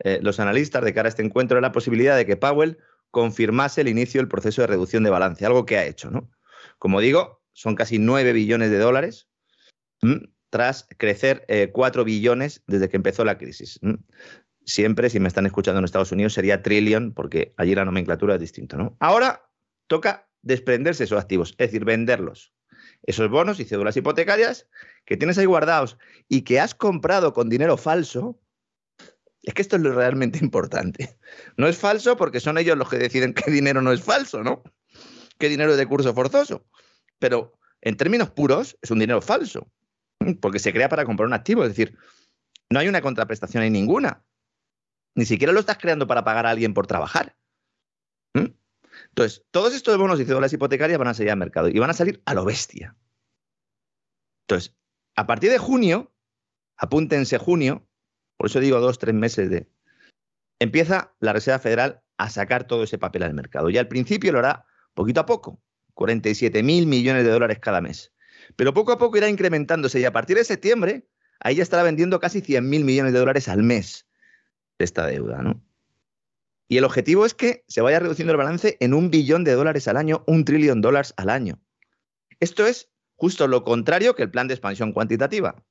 eh, 0.00 0.18
los 0.22 0.38
analistas 0.38 0.84
de 0.84 0.92
cara 0.92 1.06
a 1.06 1.10
este 1.10 1.22
encuentro 1.22 1.56
era 1.56 1.68
la 1.68 1.72
posibilidad 1.72 2.16
de 2.16 2.26
que 2.26 2.36
Powell 2.36 2.78
confirmase 3.10 3.80
el 3.80 3.88
inicio 3.88 4.20
del 4.20 4.28
proceso 4.28 4.60
de 4.60 4.66
reducción 4.66 5.02
de 5.02 5.10
balance, 5.10 5.46
algo 5.46 5.64
que 5.64 5.78
ha 5.78 5.86
hecho, 5.86 6.10
¿no? 6.10 6.30
Como 6.78 7.00
digo, 7.00 7.42
son 7.52 7.74
casi 7.74 7.98
9 7.98 8.32
billones 8.32 8.70
de 8.70 8.78
dólares 8.78 9.28
tras 10.54 10.86
crecer 10.98 11.44
4 11.72 12.02
eh, 12.02 12.04
billones 12.04 12.62
desde 12.68 12.88
que 12.88 12.96
empezó 12.96 13.24
la 13.24 13.38
crisis. 13.38 13.80
Siempre, 14.64 15.10
si 15.10 15.18
me 15.18 15.26
están 15.26 15.46
escuchando 15.46 15.80
en 15.80 15.84
Estados 15.84 16.12
Unidos, 16.12 16.32
sería 16.32 16.62
trillion, 16.62 17.12
porque 17.12 17.54
allí 17.56 17.74
la 17.74 17.84
nomenclatura 17.84 18.36
es 18.36 18.40
distinta. 18.40 18.76
¿no? 18.76 18.96
Ahora 19.00 19.50
toca 19.88 20.28
desprenderse 20.42 21.02
esos 21.02 21.20
activos, 21.20 21.56
es 21.58 21.72
decir, 21.72 21.84
venderlos. 21.84 22.54
Esos 23.02 23.28
bonos 23.30 23.58
y 23.58 23.64
cédulas 23.64 23.96
hipotecarias 23.96 24.68
que 25.04 25.16
tienes 25.16 25.38
ahí 25.38 25.46
guardados 25.46 25.98
y 26.28 26.42
que 26.42 26.60
has 26.60 26.76
comprado 26.76 27.32
con 27.32 27.48
dinero 27.48 27.76
falso, 27.76 28.40
es 29.42 29.54
que 29.54 29.62
esto 29.62 29.74
es 29.74 29.82
lo 29.82 29.92
realmente 29.92 30.38
importante. 30.40 31.18
No 31.56 31.66
es 31.66 31.76
falso 31.76 32.16
porque 32.16 32.38
son 32.38 32.58
ellos 32.58 32.78
los 32.78 32.88
que 32.88 32.98
deciden 32.98 33.34
qué 33.34 33.50
dinero 33.50 33.82
no 33.82 33.90
es 33.90 34.04
falso, 34.04 34.44
¿no? 34.44 34.62
Qué 35.36 35.48
dinero 35.48 35.72
es 35.72 35.78
de 35.78 35.86
curso 35.86 36.14
forzoso. 36.14 36.64
Pero 37.18 37.58
en 37.80 37.96
términos 37.96 38.30
puros, 38.30 38.78
es 38.82 38.92
un 38.92 39.00
dinero 39.00 39.20
falso 39.20 39.68
porque 40.40 40.58
se 40.58 40.72
crea 40.72 40.88
para 40.88 41.04
comprar 41.04 41.26
un 41.26 41.34
activo, 41.34 41.62
es 41.62 41.70
decir, 41.70 41.98
no 42.70 42.80
hay 42.80 42.88
una 42.88 43.02
contraprestación 43.02 43.62
ahí 43.62 43.70
ninguna. 43.70 44.24
Ni 45.14 45.24
siquiera 45.24 45.52
lo 45.52 45.60
estás 45.60 45.78
creando 45.78 46.06
para 46.06 46.24
pagar 46.24 46.46
a 46.46 46.50
alguien 46.50 46.74
por 46.74 46.86
trabajar. 46.86 47.36
¿Mm? 48.34 48.48
Entonces, 49.10 49.44
todos 49.50 49.74
estos 49.74 49.96
bonos 49.96 50.18
y 50.20 50.24
cédulas 50.24 50.52
hipotecarias 50.52 50.98
van 50.98 51.08
a 51.08 51.14
salir 51.14 51.30
al 51.30 51.38
mercado 51.38 51.68
y 51.68 51.78
van 51.78 51.90
a 51.90 51.94
salir 51.94 52.22
a 52.24 52.34
lo 52.34 52.44
bestia. 52.44 52.96
Entonces, 54.46 54.74
a 55.14 55.26
partir 55.26 55.50
de 55.50 55.58
junio, 55.58 56.12
apúntense 56.76 57.38
junio, 57.38 57.86
por 58.36 58.48
eso 58.48 58.60
digo 58.60 58.80
dos, 58.80 58.98
tres 58.98 59.14
meses 59.14 59.50
de... 59.50 59.68
Empieza 60.58 61.14
la 61.20 61.32
Reserva 61.32 61.58
Federal 61.58 62.02
a 62.16 62.30
sacar 62.30 62.66
todo 62.66 62.84
ese 62.84 62.98
papel 62.98 63.22
al 63.22 63.34
mercado. 63.34 63.70
Y 63.70 63.78
al 63.78 63.88
principio 63.88 64.32
lo 64.32 64.38
hará 64.38 64.66
poquito 64.94 65.20
a 65.20 65.26
poco, 65.26 65.60
47 65.94 66.62
mil 66.62 66.86
millones 66.86 67.24
de 67.24 67.30
dólares 67.30 67.58
cada 67.60 67.80
mes. 67.80 68.13
Pero 68.56 68.74
poco 68.74 68.92
a 68.92 68.98
poco 68.98 69.16
irá 69.16 69.28
incrementándose 69.28 70.00
y 70.00 70.04
a 70.04 70.12
partir 70.12 70.36
de 70.36 70.44
septiembre, 70.44 71.06
ahí 71.40 71.56
ya 71.56 71.62
estará 71.62 71.82
vendiendo 71.82 72.20
casi 72.20 72.40
100 72.40 72.68
mil 72.68 72.84
millones 72.84 73.12
de 73.12 73.18
dólares 73.18 73.48
al 73.48 73.62
mes 73.62 74.06
de 74.78 74.84
esta 74.84 75.06
deuda, 75.06 75.42
¿no? 75.42 75.62
Y 76.66 76.78
el 76.78 76.84
objetivo 76.84 77.26
es 77.26 77.34
que 77.34 77.64
se 77.68 77.82
vaya 77.82 78.00
reduciendo 78.00 78.32
el 78.32 78.38
balance 78.38 78.76
en 78.80 78.94
un 78.94 79.10
billón 79.10 79.44
de 79.44 79.52
dólares 79.52 79.86
al 79.86 79.96
año, 79.96 80.24
un 80.26 80.44
trillón 80.44 80.80
de 80.80 80.86
dólares 80.88 81.12
al 81.16 81.28
año. 81.28 81.60
Esto 82.40 82.66
es 82.66 82.90
justo 83.16 83.46
lo 83.46 83.64
contrario 83.64 84.14
que 84.14 84.22
el 84.22 84.30
plan 84.30 84.48
de 84.48 84.54
expansión 84.54 84.92
cuantitativa. 84.92 85.62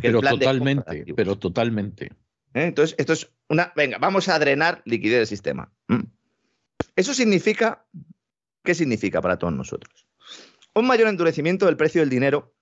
Pero 0.00 0.20
totalmente, 0.20 1.14
pero 1.14 1.36
totalmente. 1.38 2.06
¿Eh? 2.54 2.64
Entonces, 2.64 2.96
esto 2.98 3.12
es 3.12 3.30
una. 3.48 3.72
Venga, 3.76 3.98
vamos 3.98 4.28
a 4.28 4.38
drenar 4.38 4.82
liquidez 4.84 5.18
del 5.18 5.26
sistema. 5.26 5.70
¿Mm? 5.88 6.04
Eso 6.96 7.14
significa. 7.14 7.86
¿Qué 8.64 8.74
significa 8.74 9.20
para 9.20 9.38
todos 9.38 9.52
nosotros? 9.52 10.07
Un 10.78 10.86
mayor 10.86 11.08
endurecimiento 11.08 11.66
del 11.66 11.76
precio 11.76 12.02
del 12.02 12.08
dinero. 12.08 12.54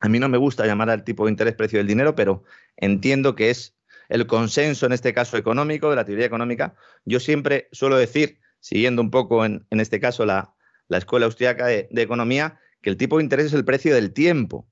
A 0.00 0.10
mí 0.10 0.18
no 0.18 0.28
me 0.28 0.36
gusta 0.36 0.66
llamar 0.66 0.90
al 0.90 1.04
tipo 1.04 1.24
de 1.24 1.30
interés 1.30 1.54
precio 1.54 1.78
del 1.78 1.86
dinero, 1.86 2.14
pero 2.14 2.44
entiendo 2.76 3.34
que 3.34 3.48
es 3.48 3.74
el 4.10 4.26
consenso 4.26 4.84
en 4.84 4.92
este 4.92 5.14
caso 5.14 5.38
económico, 5.38 5.88
de 5.88 5.96
la 5.96 6.04
teoría 6.04 6.26
económica. 6.26 6.74
Yo 7.06 7.18
siempre 7.18 7.70
suelo 7.72 7.96
decir, 7.96 8.40
siguiendo 8.60 9.00
un 9.00 9.10
poco 9.10 9.46
en, 9.46 9.66
este 9.70 10.00
caso 10.00 10.26
la, 10.26 10.54
escuela 10.90 11.24
austriaca 11.24 11.64
de, 11.64 11.88
economía, 11.92 12.60
que 12.82 12.90
el 12.90 12.98
tipo 12.98 13.16
de 13.16 13.24
interés 13.24 13.46
es 13.46 13.54
el 13.54 13.64
precio 13.64 13.94
del 13.94 14.12
tiempo. 14.12 14.68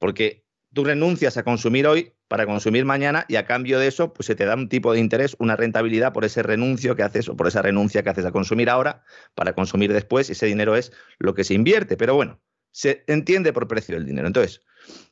Porque 0.00 0.44
tú 0.74 0.82
renuncias 0.82 1.36
a 1.36 1.44
consumir 1.44 1.86
hoy 1.86 2.14
para 2.32 2.46
consumir 2.46 2.86
mañana 2.86 3.26
y 3.28 3.36
a 3.36 3.44
cambio 3.44 3.78
de 3.78 3.88
eso, 3.88 4.14
pues 4.14 4.24
se 4.24 4.34
te 4.34 4.46
da 4.46 4.54
un 4.54 4.70
tipo 4.70 4.94
de 4.94 4.98
interés, 4.98 5.36
una 5.38 5.54
rentabilidad 5.54 6.14
por 6.14 6.24
ese 6.24 6.42
renuncio 6.42 6.96
que 6.96 7.02
haces 7.02 7.28
o 7.28 7.36
por 7.36 7.46
esa 7.46 7.60
renuncia 7.60 8.02
que 8.02 8.08
haces 8.08 8.24
a 8.24 8.32
consumir 8.32 8.70
ahora 8.70 9.04
para 9.34 9.52
consumir 9.52 9.92
después. 9.92 10.30
Ese 10.30 10.46
dinero 10.46 10.74
es 10.74 10.92
lo 11.18 11.34
que 11.34 11.44
se 11.44 11.52
invierte. 11.52 11.98
Pero 11.98 12.14
bueno, 12.14 12.40
se 12.70 13.04
entiende 13.06 13.52
por 13.52 13.68
precio 13.68 13.96
del 13.96 14.06
dinero. 14.06 14.26
Entonces, 14.26 14.62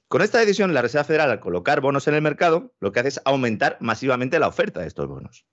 con 0.08 0.22
esta 0.22 0.38
decisión, 0.38 0.72
la 0.72 0.80
Reserva 0.80 1.04
Federal, 1.04 1.30
al 1.30 1.40
colocar 1.40 1.82
bonos 1.82 2.08
en 2.08 2.14
el 2.14 2.22
mercado, 2.22 2.74
lo 2.80 2.90
que 2.90 3.00
hace 3.00 3.10
es 3.10 3.20
aumentar 3.26 3.76
masivamente 3.80 4.38
la 4.38 4.48
oferta 4.48 4.80
de 4.80 4.86
estos 4.86 5.06
bonos. 5.06 5.44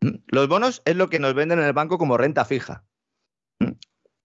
¿Mm? 0.00 0.20
Los 0.28 0.48
bonos 0.48 0.80
es 0.86 0.96
lo 0.96 1.10
que 1.10 1.18
nos 1.18 1.34
venden 1.34 1.58
en 1.58 1.66
el 1.66 1.74
banco 1.74 1.98
como 1.98 2.16
renta 2.16 2.46
fija. 2.46 2.86
¿Mm? 3.60 3.72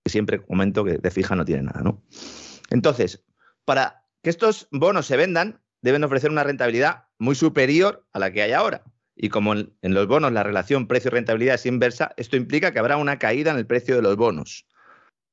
Siempre 0.06 0.42
comento 0.42 0.86
que 0.86 1.00
de 1.00 1.12
fija 1.12 1.36
no 1.36 1.44
tiene 1.44 1.64
nada, 1.64 1.82
¿no? 1.82 2.02
Entonces, 2.70 3.26
para 3.66 4.06
que 4.24 4.30
estos 4.30 4.70
bonos 4.72 5.06
se 5.06 5.18
vendan, 5.18 5.61
deben 5.82 6.04
ofrecer 6.04 6.32
una 6.32 6.44
rentabilidad 6.44 7.06
muy 7.18 7.36
superior 7.36 8.06
a 8.14 8.20
la 8.20 8.32
que 8.32 8.42
hay 8.42 8.52
ahora. 8.52 8.84
Y 9.16 9.30
como 9.30 9.54
en, 9.54 9.74
los 9.82 10.08
bonos 10.08 10.32
la 10.32 10.44
relación 10.44 10.88
precio-rentabilidad 10.88 11.56
es 11.56 11.66
inversa, 11.66 12.14
esto 12.18 12.38
implica 12.38 12.72
que 12.72 12.80
habrá 12.80 12.98
una 12.98 13.20
caída 13.20 13.52
en 13.52 13.58
el 13.58 13.68
precio 13.68 13.96
de 13.96 14.02
los 14.02 14.16
bonos. 14.16 14.66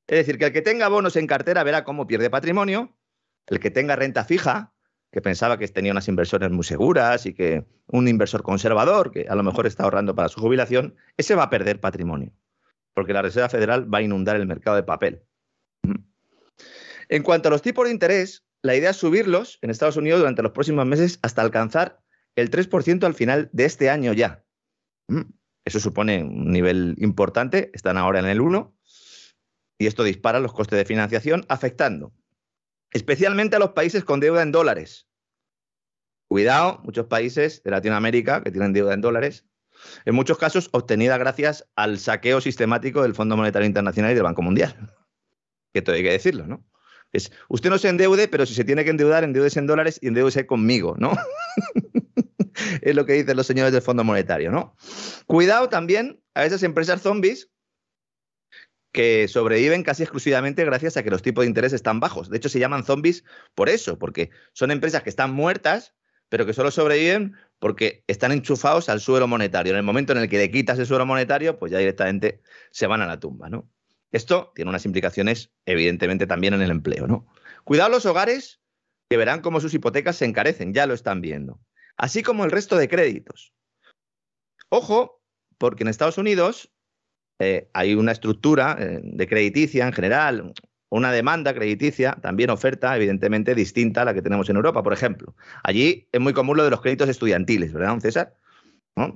Es 0.07 0.17
decir, 0.17 0.37
que 0.37 0.45
el 0.45 0.53
que 0.53 0.61
tenga 0.61 0.87
bonos 0.89 1.15
en 1.15 1.27
cartera 1.27 1.63
verá 1.63 1.83
cómo 1.83 2.07
pierde 2.07 2.29
patrimonio, 2.29 2.97
el 3.47 3.59
que 3.59 3.71
tenga 3.71 3.95
renta 3.95 4.25
fija, 4.25 4.73
que 5.11 5.21
pensaba 5.21 5.57
que 5.57 5.67
tenía 5.67 5.91
unas 5.91 6.07
inversiones 6.07 6.51
muy 6.51 6.63
seguras 6.63 7.25
y 7.25 7.33
que 7.33 7.65
un 7.87 8.07
inversor 8.07 8.43
conservador, 8.43 9.11
que 9.11 9.27
a 9.27 9.35
lo 9.35 9.43
mejor 9.43 9.65
está 9.65 9.83
ahorrando 9.83 10.13
para 10.15 10.29
su 10.29 10.39
jubilación, 10.39 10.95
ese 11.17 11.35
va 11.35 11.43
a 11.43 11.49
perder 11.49 11.79
patrimonio, 11.79 12.31
porque 12.93 13.13
la 13.13 13.21
Reserva 13.21 13.49
Federal 13.49 13.91
va 13.91 13.99
a 13.99 14.01
inundar 14.03 14.35
el 14.35 14.45
mercado 14.45 14.75
de 14.75 14.83
papel. 14.83 15.23
En 17.07 17.23
cuanto 17.23 17.47
a 17.47 17.51
los 17.51 17.63
tipos 17.63 17.85
de 17.85 17.91
interés, 17.91 18.45
la 18.61 18.75
idea 18.75 18.91
es 18.91 18.97
subirlos 18.97 19.59
en 19.61 19.69
Estados 19.69 19.97
Unidos 19.97 20.19
durante 20.19 20.43
los 20.43 20.51
próximos 20.51 20.85
meses 20.85 21.19
hasta 21.21 21.41
alcanzar 21.41 21.99
el 22.35 22.49
3% 22.51 23.03
al 23.05 23.13
final 23.13 23.49
de 23.53 23.65
este 23.65 23.89
año 23.89 24.13
ya. 24.13 24.43
Mm, 25.07 25.31
eso 25.65 25.79
supone 25.79 26.23
un 26.23 26.51
nivel 26.51 26.95
importante, 26.99 27.71
están 27.73 27.97
ahora 27.97 28.19
en 28.19 28.25
el 28.25 28.41
1, 28.41 28.75
y 29.77 29.87
esto 29.87 30.03
dispara 30.03 30.39
los 30.39 30.53
costes 30.53 30.77
de 30.77 30.85
financiación, 30.85 31.45
afectando 31.47 32.13
especialmente 32.91 33.55
a 33.55 33.59
los 33.59 33.71
países 33.71 34.03
con 34.03 34.19
deuda 34.19 34.41
en 34.41 34.51
dólares. 34.51 35.07
Cuidado, 36.27 36.81
muchos 36.83 37.07
países 37.07 37.63
de 37.63 37.71
Latinoamérica 37.71 38.43
que 38.43 38.51
tienen 38.51 38.73
deuda 38.73 38.93
en 38.93 39.01
dólares, 39.01 39.45
en 40.05 40.15
muchos 40.15 40.37
casos 40.37 40.69
obtenida 40.73 41.17
gracias 41.17 41.69
al 41.75 41.99
saqueo 41.99 42.41
sistemático 42.41 43.01
del 43.01 43.15
Fondo 43.15 43.37
Monetario 43.37 43.67
Internacional 43.67 44.11
y 44.11 44.15
del 44.15 44.23
Banco 44.23 44.41
Mundial. 44.41 44.75
Que 45.73 45.81
todo 45.81 45.95
hay 45.95 46.03
que 46.03 46.11
decirlo, 46.11 46.45
¿no? 46.45 46.65
Es, 47.11 47.31
usted 47.47 47.69
no 47.69 47.77
se 47.77 47.89
endeude, 47.89 48.27
pero 48.27 48.45
si 48.45 48.53
se 48.53 48.63
tiene 48.63 48.83
que 48.83 48.91
endeudar, 48.91 49.23
endeudese 49.23 49.59
en 49.59 49.67
dólares 49.67 49.99
y 50.01 50.07
endeudese 50.07 50.45
conmigo, 50.45 50.95
¿no? 50.97 51.11
es 52.81 52.95
lo 52.95 53.05
que 53.05 53.13
dicen 53.13 53.35
los 53.35 53.47
señores 53.47 53.73
del 53.73 53.81
Fondo 53.81 54.03
Monetario, 54.03 54.51
¿no? 54.51 54.75
Cuidado 55.25 55.69
también 55.69 56.21
a 56.33 56.45
esas 56.45 56.63
empresas 56.63 57.01
zombies 57.01 57.49
que 58.91 59.27
sobreviven 59.27 59.83
casi 59.83 60.03
exclusivamente 60.03 60.65
gracias 60.65 60.97
a 60.97 61.03
que 61.03 61.11
los 61.11 61.21
tipos 61.21 61.43
de 61.43 61.47
interés 61.47 61.73
están 61.73 61.99
bajos. 61.99 62.29
De 62.29 62.37
hecho, 62.37 62.49
se 62.49 62.59
llaman 62.59 62.83
zombies 62.83 63.23
por 63.53 63.69
eso, 63.69 63.99
porque 63.99 64.31
son 64.53 64.71
empresas 64.71 65.03
que 65.03 65.09
están 65.09 65.31
muertas, 65.31 65.95
pero 66.27 66.45
que 66.45 66.53
solo 66.53 66.71
sobreviven 66.71 67.35
porque 67.59 68.03
están 68.07 68.31
enchufados 68.31 68.89
al 68.89 68.99
suelo 68.99 69.27
monetario. 69.27 69.73
En 69.73 69.77
el 69.77 69.83
momento 69.83 70.13
en 70.13 70.19
el 70.19 70.29
que 70.29 70.37
le 70.37 70.51
quitas 70.51 70.79
el 70.79 70.85
suelo 70.85 71.05
monetario, 71.05 71.59
pues 71.59 71.71
ya 71.71 71.77
directamente 71.77 72.41
se 72.71 72.87
van 72.87 73.01
a 73.01 73.07
la 73.07 73.19
tumba, 73.19 73.49
¿no? 73.49 73.69
Esto 74.11 74.51
tiene 74.55 74.69
unas 74.69 74.85
implicaciones, 74.85 75.51
evidentemente, 75.65 76.27
también 76.27 76.53
en 76.53 76.61
el 76.61 76.71
empleo, 76.71 77.07
¿no? 77.07 77.27
Cuidado 77.63 77.89
los 77.89 78.05
hogares 78.05 78.59
que 79.09 79.17
verán 79.17 79.41
cómo 79.41 79.59
sus 79.59 79.73
hipotecas 79.73 80.17
se 80.17 80.25
encarecen, 80.25 80.73
ya 80.73 80.85
lo 80.85 80.93
están 80.93 81.21
viendo. 81.21 81.59
Así 81.97 82.23
como 82.23 82.45
el 82.45 82.51
resto 82.51 82.77
de 82.77 82.87
créditos. 82.87 83.53
Ojo, 84.69 85.21
porque 85.57 85.83
en 85.83 85.89
Estados 85.89 86.17
Unidos 86.17 86.71
eh, 87.39 87.69
hay 87.73 87.95
una 87.95 88.11
estructura 88.11 88.77
eh, 88.79 88.99
de 89.03 89.27
crediticia 89.27 89.85
en 89.85 89.93
general, 89.93 90.53
una 90.89 91.11
demanda 91.11 91.53
crediticia, 91.53 92.17
también 92.21 92.49
oferta, 92.49 92.95
evidentemente, 92.95 93.55
distinta 93.55 94.01
a 94.01 94.05
la 94.05 94.13
que 94.13 94.21
tenemos 94.21 94.49
en 94.49 94.55
Europa, 94.55 94.83
por 94.83 94.93
ejemplo. 94.93 95.35
Allí 95.63 96.07
es 96.11 96.19
muy 96.19 96.33
común 96.33 96.57
lo 96.57 96.63
de 96.63 96.71
los 96.71 96.81
créditos 96.81 97.09
estudiantiles, 97.09 97.73
¿verdad, 97.73 97.99
César? 97.99 98.35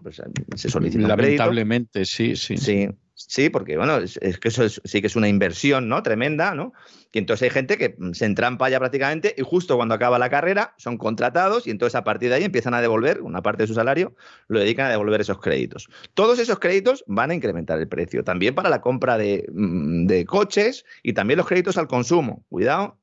Pues, 0.02 0.20
eh, 0.20 0.24
se 0.56 0.70
solicita 0.70 1.08
Lamentablemente, 1.08 2.06
sí, 2.06 2.36
sí. 2.36 2.58
Sí, 2.58 2.90
Sí, 3.16 3.50
porque 3.50 3.78
bueno, 3.78 3.98
es, 3.98 4.18
que 4.40 4.48
eso 4.48 4.68
sí 4.68 5.02
que 5.02 5.08
es 5.08 5.16
una 5.16 5.28
inversión, 5.28 5.88
¿no? 5.88 6.02
Tremenda, 6.02 6.56
¿no? 6.56 6.74
Y 7.12 7.20
entonces 7.20 7.44
hay 7.44 7.50
gente 7.52 7.78
que 7.78 7.96
se 8.14 8.26
entrampa 8.26 8.70
ya 8.70 8.80
prácticamente 8.80 9.36
y 9.38 9.44
justo 9.44 9.76
cuando 9.76 9.94
acaba 9.94 10.18
la 10.18 10.32
carrera 10.32 10.74
son 10.78 10.98
contratados 10.98 11.68
y 11.68 11.70
entonces 11.70 11.94
a 11.94 12.04
partir 12.04 12.30
de 12.30 12.36
ahí 12.36 12.44
empiezan 12.44 12.74
a 12.74 12.82
devolver 12.82 13.22
una 13.22 13.44
parte 13.44 13.64
de 13.64 13.68
su 13.68 13.76
salario, 13.76 14.16
lo 14.48 14.60
dedican 14.60 14.88
a 14.88 14.90
devolver 14.90 15.22
esos 15.22 15.40
créditos. 15.40 15.90
Todos 16.16 16.40
esos 16.40 16.58
créditos 16.58 17.04
van 17.06 17.30
a 17.30 17.36
incrementar 17.36 17.80
el 17.80 17.88
precio, 17.88 18.24
también 18.24 18.56
para 18.56 18.70
la 18.70 18.82
compra 18.82 19.18
de, 19.20 19.46
mm, 19.54 20.24
coches 20.26 20.84
y 21.04 21.14
también 21.14 21.38
los 21.38 21.48
créditos 21.48 21.78
al 21.78 21.88
consumo. 21.88 22.44
Cuidado, 22.50 22.98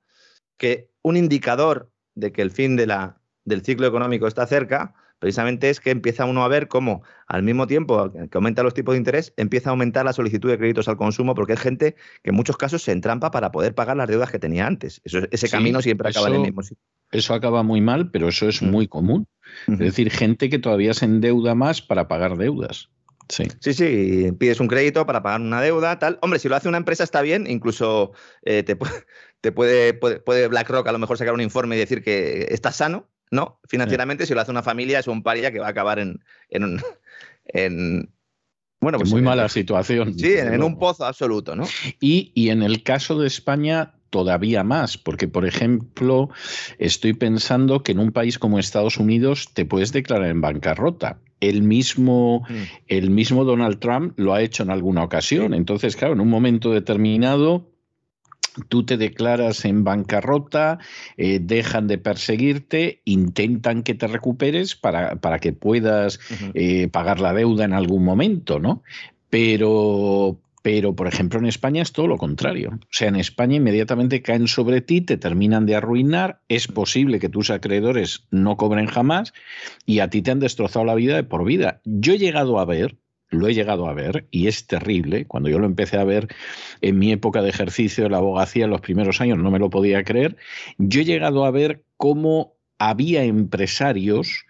que 0.57 0.90
un 1.02 1.17
indicador 1.17 1.90
de 2.17 2.33
que 2.33 2.43
el 2.43 2.50
fin 2.50 2.76
del 2.76 3.62
ciclo 3.62 3.87
económico 3.87 4.26
está 4.26 4.47
cerca 4.47 4.95
precisamente 5.21 5.71
es 5.71 5.79
que 5.79 5.91
empieza 5.91 6.25
uno 6.25 6.43
a 6.43 6.49
ver 6.49 6.67
cómo 6.67 7.03
al 7.29 7.45
mismo 7.45 7.69
tiempo 7.69 8.11
que 8.11 8.31
aumentan 8.33 8.65
los 8.65 8.75
tipos 8.75 8.95
de 8.95 8.99
interés, 8.99 9.33
empieza 9.37 9.71
a 9.71 9.73
aumentar 9.73 10.05
la 10.05 10.12
solicitud 10.12 10.50
de 10.50 10.59
créditos 10.59 10.89
al 10.89 10.97
consumo 10.97 11.37
porque 11.37 11.53
hay 11.53 11.59
gente 11.59 11.95
que 12.25 12.31
en 12.31 12.35
muchos 12.35 12.57
casos 12.57 12.83
se 12.83 12.91
entrampa 12.91 13.31
para 13.31 13.53
poder 13.53 13.75
pagar 13.75 13.97
las 13.97 14.09
deudas 14.09 14.31
que 14.33 14.41
tenía 14.41 14.67
antes. 14.67 15.00
ese 15.05 15.49
camino 15.49 15.81
siempre 15.81 16.09
acaba 16.09 16.27
en 16.29 16.35
el 16.35 16.41
mismo 16.41 16.62
sitio. 16.62 16.83
Eso 17.12 17.35
acaba 17.35 17.62
muy 17.62 17.81
mal, 17.81 18.11
pero 18.11 18.29
eso 18.29 18.49
es 18.49 18.62
mm. 18.62 18.71
muy 18.71 18.89
común. 18.89 19.29
Es 19.69 19.79
decir, 19.79 20.11
gente 20.11 20.49
que 20.49 20.59
todavía 20.59 20.95
se 20.95 21.05
endeuda 21.05 21.55
más 21.55 21.83
para 21.83 22.09
pagar 22.09 22.37
deudas. 22.37 22.89
Sí. 23.29 23.45
sí, 23.61 23.75
sí, 23.75 24.33
pides 24.39 24.59
un 24.59 24.67
crédito 24.67 25.07
para 25.07 25.23
pagar 25.23 25.41
una 25.41 25.61
deuda, 25.61 26.00
tal. 26.00 26.19
Hombre, 26.21 26.41
si 26.41 26.49
lo 26.49 26.57
hace 26.57 26.69
una 26.69 26.79
empresa 26.79 27.05
está 27.05 27.23
bien, 27.23 27.47
incluso 27.47 28.11
eh, 28.43 28.65
te, 28.65 28.77
te 29.41 29.53
puede, 29.53 29.95
puede, 29.95 30.19
puede, 30.19 30.49
BlackRock 30.49 30.89
a 30.89 30.93
lo 30.93 30.99
mejor 30.99 31.17
sacar 31.17 31.35
un 31.35 31.41
informe 31.41 31.77
y 31.77 31.79
decir 31.79 32.03
que 32.03 32.49
está 32.50 32.73
sano, 32.73 33.09
¿no? 33.31 33.61
Financieramente, 33.69 34.27
si 34.27 34.35
lo 34.35 34.41
hace 34.41 34.51
una 34.51 34.63
familia, 34.63 34.99
es 34.99 35.07
un 35.07 35.23
paria 35.23 35.53
que 35.53 35.61
va 35.61 35.67
a 35.67 35.71
acabar 35.71 35.99
en, 35.99 36.21
en, 36.49 36.81
en 37.47 38.13
bueno, 38.81 38.99
pues 38.99 39.11
muy 39.11 39.23
mala 39.23 39.49
situación. 39.49 40.19
Sí, 40.19 40.35
en, 40.37 40.63
un 40.63 40.79
pozo 40.79 41.05
absoluto, 41.05 41.55
¿no? 41.55 41.65
Y, 42.01 42.33
y 42.35 42.49
en 42.49 42.63
el 42.63 42.83
caso 42.83 43.19
de 43.19 43.27
España, 43.27 43.95
todavía 44.09 44.65
más, 44.65 44.97
porque 44.97 45.29
por 45.29 45.47
ejemplo, 45.47 46.31
estoy 46.79 47.13
pensando 47.13 47.83
que 47.83 47.93
en 47.93 47.99
un 47.99 48.13
país 48.13 48.39
como 48.39 48.59
Estados 48.59 48.97
Unidos 48.97 49.51
te 49.55 49.65
puedes 49.65 49.93
declarar 49.93 50.29
en 50.29 50.41
bancarrota. 50.41 51.19
El 51.41 51.63
mismo, 51.63 52.43
mm. 52.49 52.63
el 52.89 53.11
mismo 53.11 53.45
Donald 53.45 53.79
Trump 53.79 54.19
lo 54.19 54.35
ha 54.35 54.43
hecho 54.43 54.63
en 54.63 54.71
alguna 54.71 55.05
ocasión. 55.05 55.55
Entonces, 55.55 55.97
claro, 55.97 56.15
en 56.15 56.21
un 56.21 56.29
momento 56.29 56.71
determinado 56.71 57.70
tú 58.69 58.85
te 58.85 58.97
declaras 58.97 59.64
en 59.64 59.85
bancarrota, 59.85 60.78
eh, 61.16 61.38
dejan 61.40 61.87
de 61.87 61.99
perseguirte, 61.99 63.00
intentan 63.04 63.83
que 63.83 63.95
te 63.95 64.07
recuperes 64.07 64.75
para, 64.75 65.16
para 65.16 65.38
que 65.38 65.52
puedas 65.52 66.21
eh, 66.54 66.88
pagar 66.88 67.21
la 67.21 67.33
deuda 67.33 67.64
en 67.64 67.73
algún 67.73 68.04
momento, 68.04 68.59
¿no? 68.59 68.83
Pero, 69.28 70.40
pero, 70.62 70.95
por 70.95 71.07
ejemplo, 71.07 71.38
en 71.38 71.47
España 71.47 71.83
es 71.83 71.92
todo 71.92 72.07
lo 72.07 72.19
contrario. 72.19 72.71
O 72.75 72.87
sea, 72.90 73.09
en 73.09 73.16
España 73.16 73.57
inmediatamente 73.57 74.23
caen 74.23 74.49
sobre 74.49 74.80
ti, 74.80 75.00
te 75.00 75.16
terminan 75.16 75.66
de 75.66 75.76
arruinar, 75.76 76.40
es 76.49 76.66
posible 76.66 77.19
que 77.19 77.28
tus 77.28 77.50
acreedores 77.50 78.26
no 78.30 78.57
cobren 78.57 78.87
jamás 78.87 79.33
y 79.87 80.00
a 80.00 80.11
ti 80.11 80.23
te 80.23 80.33
han 80.33 80.40
destrozado 80.40 80.85
la 80.85 80.95
vida 80.95 81.16
de 81.16 81.25
por 81.25 81.45
vida. 81.45 81.80
Yo 81.85 82.14
he 82.14 82.19
llegado 82.19 82.59
a 82.59 82.64
ver, 82.64 82.97
lo 83.31 83.49
he 83.49 83.55
llegado 83.55 83.89
a 83.89 83.95
ver 83.95 84.27
y 84.31 84.49
es 84.49 84.67
terrible. 84.67 85.27
Cuando 85.27 85.49
yo 85.49 85.59
lo 85.59 85.67
empecé 85.67 85.97
a 85.99 86.05
ver 86.05 86.29
en 86.81 86.99
mi 86.99 87.13
época 87.13 87.43
de 87.43 87.51
ejercicio 87.51 88.05
de 88.05 88.11
la 88.11 88.19
abogacía 88.19 88.65
en 88.65 88.71
los 88.71 88.81
primeros 88.81 89.21
años, 89.21 89.39
no 89.39 89.51
me 89.51 89.59
lo 89.59 89.71
podía 89.71 90.05
creer. 90.05 90.37
Yo 90.79 91.01
he 91.01 91.05
llegado 91.05 91.45
a 91.45 91.51
ver 91.51 91.85
cómo 91.97 92.55
había 92.79 93.25
empresarios 93.25 94.45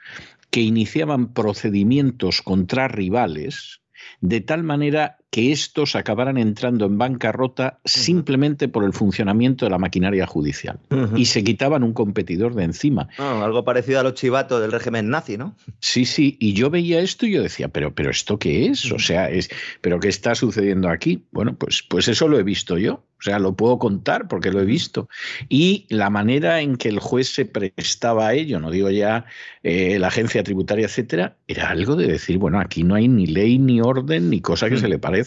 que 0.50 0.60
iniciaban 0.60 1.32
procedimientos 1.32 2.42
contra 2.42 2.88
rivales 2.88 3.80
de 4.20 4.40
tal 4.40 4.62
manera 4.62 5.19
que 5.30 5.52
estos 5.52 5.94
acabaran 5.94 6.36
entrando 6.38 6.86
en 6.86 6.98
bancarrota 6.98 7.78
simplemente 7.84 8.66
por 8.66 8.84
el 8.84 8.92
funcionamiento 8.92 9.64
de 9.64 9.70
la 9.70 9.78
maquinaria 9.78 10.26
judicial. 10.26 10.80
Y 11.14 11.26
se 11.26 11.44
quitaban 11.44 11.84
un 11.84 11.92
competidor 11.92 12.54
de 12.54 12.64
encima. 12.64 13.08
Ah, 13.16 13.40
algo 13.44 13.64
parecido 13.64 14.00
a 14.00 14.02
los 14.02 14.14
chivatos 14.14 14.60
del 14.60 14.72
régimen 14.72 15.08
nazi, 15.08 15.38
¿no? 15.38 15.56
Sí, 15.78 16.04
sí. 16.04 16.36
Y 16.40 16.54
yo 16.54 16.68
veía 16.68 17.00
esto 17.00 17.26
y 17.26 17.32
yo 17.32 17.42
decía, 17.42 17.68
pero, 17.68 17.94
pero 17.94 18.10
¿esto 18.10 18.38
qué 18.38 18.66
es? 18.66 18.90
O 18.90 18.98
sea, 18.98 19.30
es, 19.30 19.50
¿pero 19.80 20.00
qué 20.00 20.08
está 20.08 20.34
sucediendo 20.34 20.88
aquí? 20.88 21.24
Bueno, 21.30 21.56
pues, 21.56 21.84
pues 21.88 22.08
eso 22.08 22.26
lo 22.26 22.38
he 22.38 22.42
visto 22.42 22.76
yo. 22.76 23.04
O 23.20 23.22
sea, 23.22 23.38
lo 23.38 23.54
puedo 23.54 23.78
contar 23.78 24.28
porque 24.28 24.50
lo 24.50 24.60
he 24.60 24.64
visto. 24.64 25.08
Y 25.50 25.84
la 25.90 26.08
manera 26.08 26.62
en 26.62 26.76
que 26.76 26.88
el 26.88 27.00
juez 27.00 27.28
se 27.28 27.44
prestaba 27.44 28.28
a 28.28 28.34
ello, 28.34 28.60
no 28.60 28.70
digo 28.70 28.88
ya 28.88 29.26
eh, 29.62 29.98
la 29.98 30.08
agencia 30.08 30.42
tributaria, 30.42 30.86
etcétera, 30.86 31.36
era 31.46 31.68
algo 31.68 31.96
de 31.96 32.06
decir, 32.06 32.38
bueno, 32.38 32.58
aquí 32.58 32.82
no 32.82 32.94
hay 32.94 33.08
ni 33.08 33.26
ley, 33.26 33.58
ni 33.58 33.82
orden, 33.82 34.30
ni 34.30 34.40
cosa 34.40 34.70
que 34.70 34.78
se 34.78 34.88
le 34.88 34.98
parezca. 34.98 35.19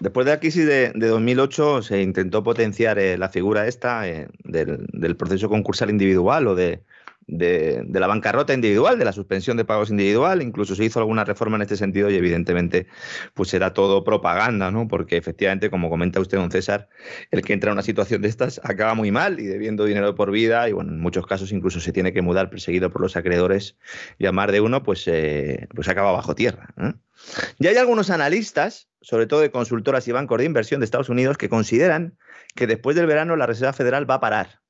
Después 0.00 0.26
de 0.26 0.32
la 0.32 0.40
crisis 0.40 0.66
de, 0.66 0.92
2008 0.92 1.82
se 1.82 2.02
intentó 2.02 2.42
potenciar 2.42 2.98
eh, 2.98 3.16
la 3.16 3.28
figura 3.28 3.66
esta 3.66 4.08
eh, 4.08 4.28
del, 4.44 5.16
proceso 5.16 5.48
concursal 5.48 5.90
individual 5.90 6.46
o 6.48 6.54
de, 6.54 6.82
de, 7.26 7.86
la 7.92 8.06
bancarrota 8.06 8.54
individual, 8.54 8.98
de 8.98 9.04
la 9.04 9.12
suspensión 9.12 9.56
de 9.56 9.64
pagos 9.64 9.90
individual, 9.90 10.42
incluso 10.42 10.74
se 10.74 10.84
hizo 10.84 10.98
alguna 10.98 11.24
reforma 11.24 11.56
en 11.56 11.62
este 11.62 11.76
sentido 11.76 12.10
y 12.10 12.16
evidentemente 12.16 12.86
pues 13.34 13.52
era 13.54 13.72
todo 13.72 14.04
propaganda, 14.04 14.70
¿no? 14.70 14.88
Porque 14.88 15.16
efectivamente, 15.16 15.70
como 15.70 15.90
comenta 15.90 16.20
usted, 16.20 16.38
don 16.38 16.50
César, 16.50 16.88
el 17.30 17.42
que 17.42 17.52
entra 17.52 17.70
en 17.70 17.74
una 17.74 17.82
situación 17.82 18.22
de 18.22 18.28
estas 18.28 18.60
acaba 18.64 18.94
muy 18.94 19.10
mal 19.10 19.40
y 19.40 19.44
debiendo 19.44 19.84
dinero 19.84 20.14
por 20.14 20.30
vida 20.30 20.68
y 20.68 20.72
bueno, 20.72 20.92
en 20.92 21.00
muchos 21.00 21.26
casos 21.26 21.52
incluso 21.52 21.80
se 21.80 21.92
tiene 21.92 22.12
que 22.12 22.22
mudar 22.22 22.50
perseguido 22.50 22.90
por 22.90 23.00
los 23.00 23.16
acreedores 23.16 23.76
y 24.18 24.26
a 24.26 24.32
más 24.32 24.50
de 24.52 24.60
uno 24.60 24.82
pues, 24.82 25.04
eh, 25.06 25.68
pues 25.74 25.88
acaba 25.88 26.12
bajo 26.12 26.34
tierra. 26.34 26.74
Ya 27.58 27.70
hay 27.70 27.76
algunos 27.76 28.10
analistas, 28.10 28.88
sobre 29.00 29.26
todo 29.26 29.40
de 29.40 29.50
consultoras 29.50 30.06
y 30.08 30.12
bancos 30.12 30.38
de 30.38 30.44
inversión 30.44 30.80
de 30.80 30.84
Estados 30.84 31.08
Unidos, 31.08 31.38
que 31.38 31.48
consideran 31.48 32.18
que 32.54 32.66
después 32.66 32.96
del 32.96 33.06
verano 33.06 33.36
la 33.36 33.46
Reserva 33.46 33.72
Federal 33.72 34.08
va 34.08 34.14
a 34.16 34.20
parar 34.20 34.63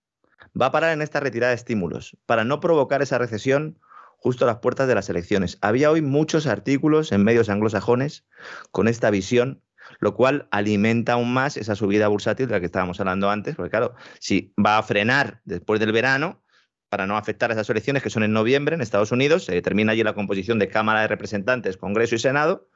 va 0.61 0.67
a 0.67 0.73
parar 0.73 0.93
en 0.93 1.03
esta 1.03 1.21
retirada 1.21 1.51
de 1.51 1.57
estímulos 1.57 2.17
para 2.27 2.45
no 2.45 2.61
provocar 2.61 3.03
esa 3.03 3.19
recesión 3.19 3.79
justo 4.17 4.45
a 4.45 4.49
las 4.49 4.59
puertas 4.59 4.89
de 4.89 4.95
las 4.95 5.09
elecciones. 5.11 5.59
Había 5.61 5.91
hoy 5.91 6.01
muchos 6.01 6.47
artículos 6.47 7.13
en 7.13 7.25
medios 7.25 7.49
anglosajones 7.49 8.25
con 8.71 8.89
esta 8.89 9.11
visión, 9.11 9.63
lo 10.01 10.15
cual 10.15 10.49
alimenta 10.51 11.15
aún 11.15 11.33
más 11.33 11.57
esa 11.57 11.75
subida 11.75 12.09
bursátil 12.09 12.47
de 12.47 12.53
la 12.53 12.61
que 12.61 12.67
estábamos 12.67 13.01
hablando 13.01 13.29
antes, 13.29 13.55
porque 13.55 13.71
claro, 13.71 13.95
si 14.19 14.55
va 14.65 14.79
a 14.79 14.83
frenar 14.83 15.43
después 15.45 15.79
del 15.79 15.93
verano, 15.93 16.43
para 16.89 17.09
no 17.09 17.17
afectar 17.17 17.51
a 17.51 17.55
esas 17.55 17.69
elecciones 17.71 18.05
que 18.05 18.11
son 18.11 18.23
en 18.23 18.33
noviembre 18.33 18.77
en 18.77 18.81
Estados 18.81 19.11
Unidos, 19.11 19.45
se 19.45 19.53
determina 19.53 19.91
allí 19.91 20.05
la 20.05 20.15
composición 20.15 20.61
de 20.61 20.69
Cámara 20.69 21.01
de 21.01 21.09
Representantes, 21.09 21.77
Congreso 21.77 22.15
y 22.15 22.21
Senado, 22.21 22.69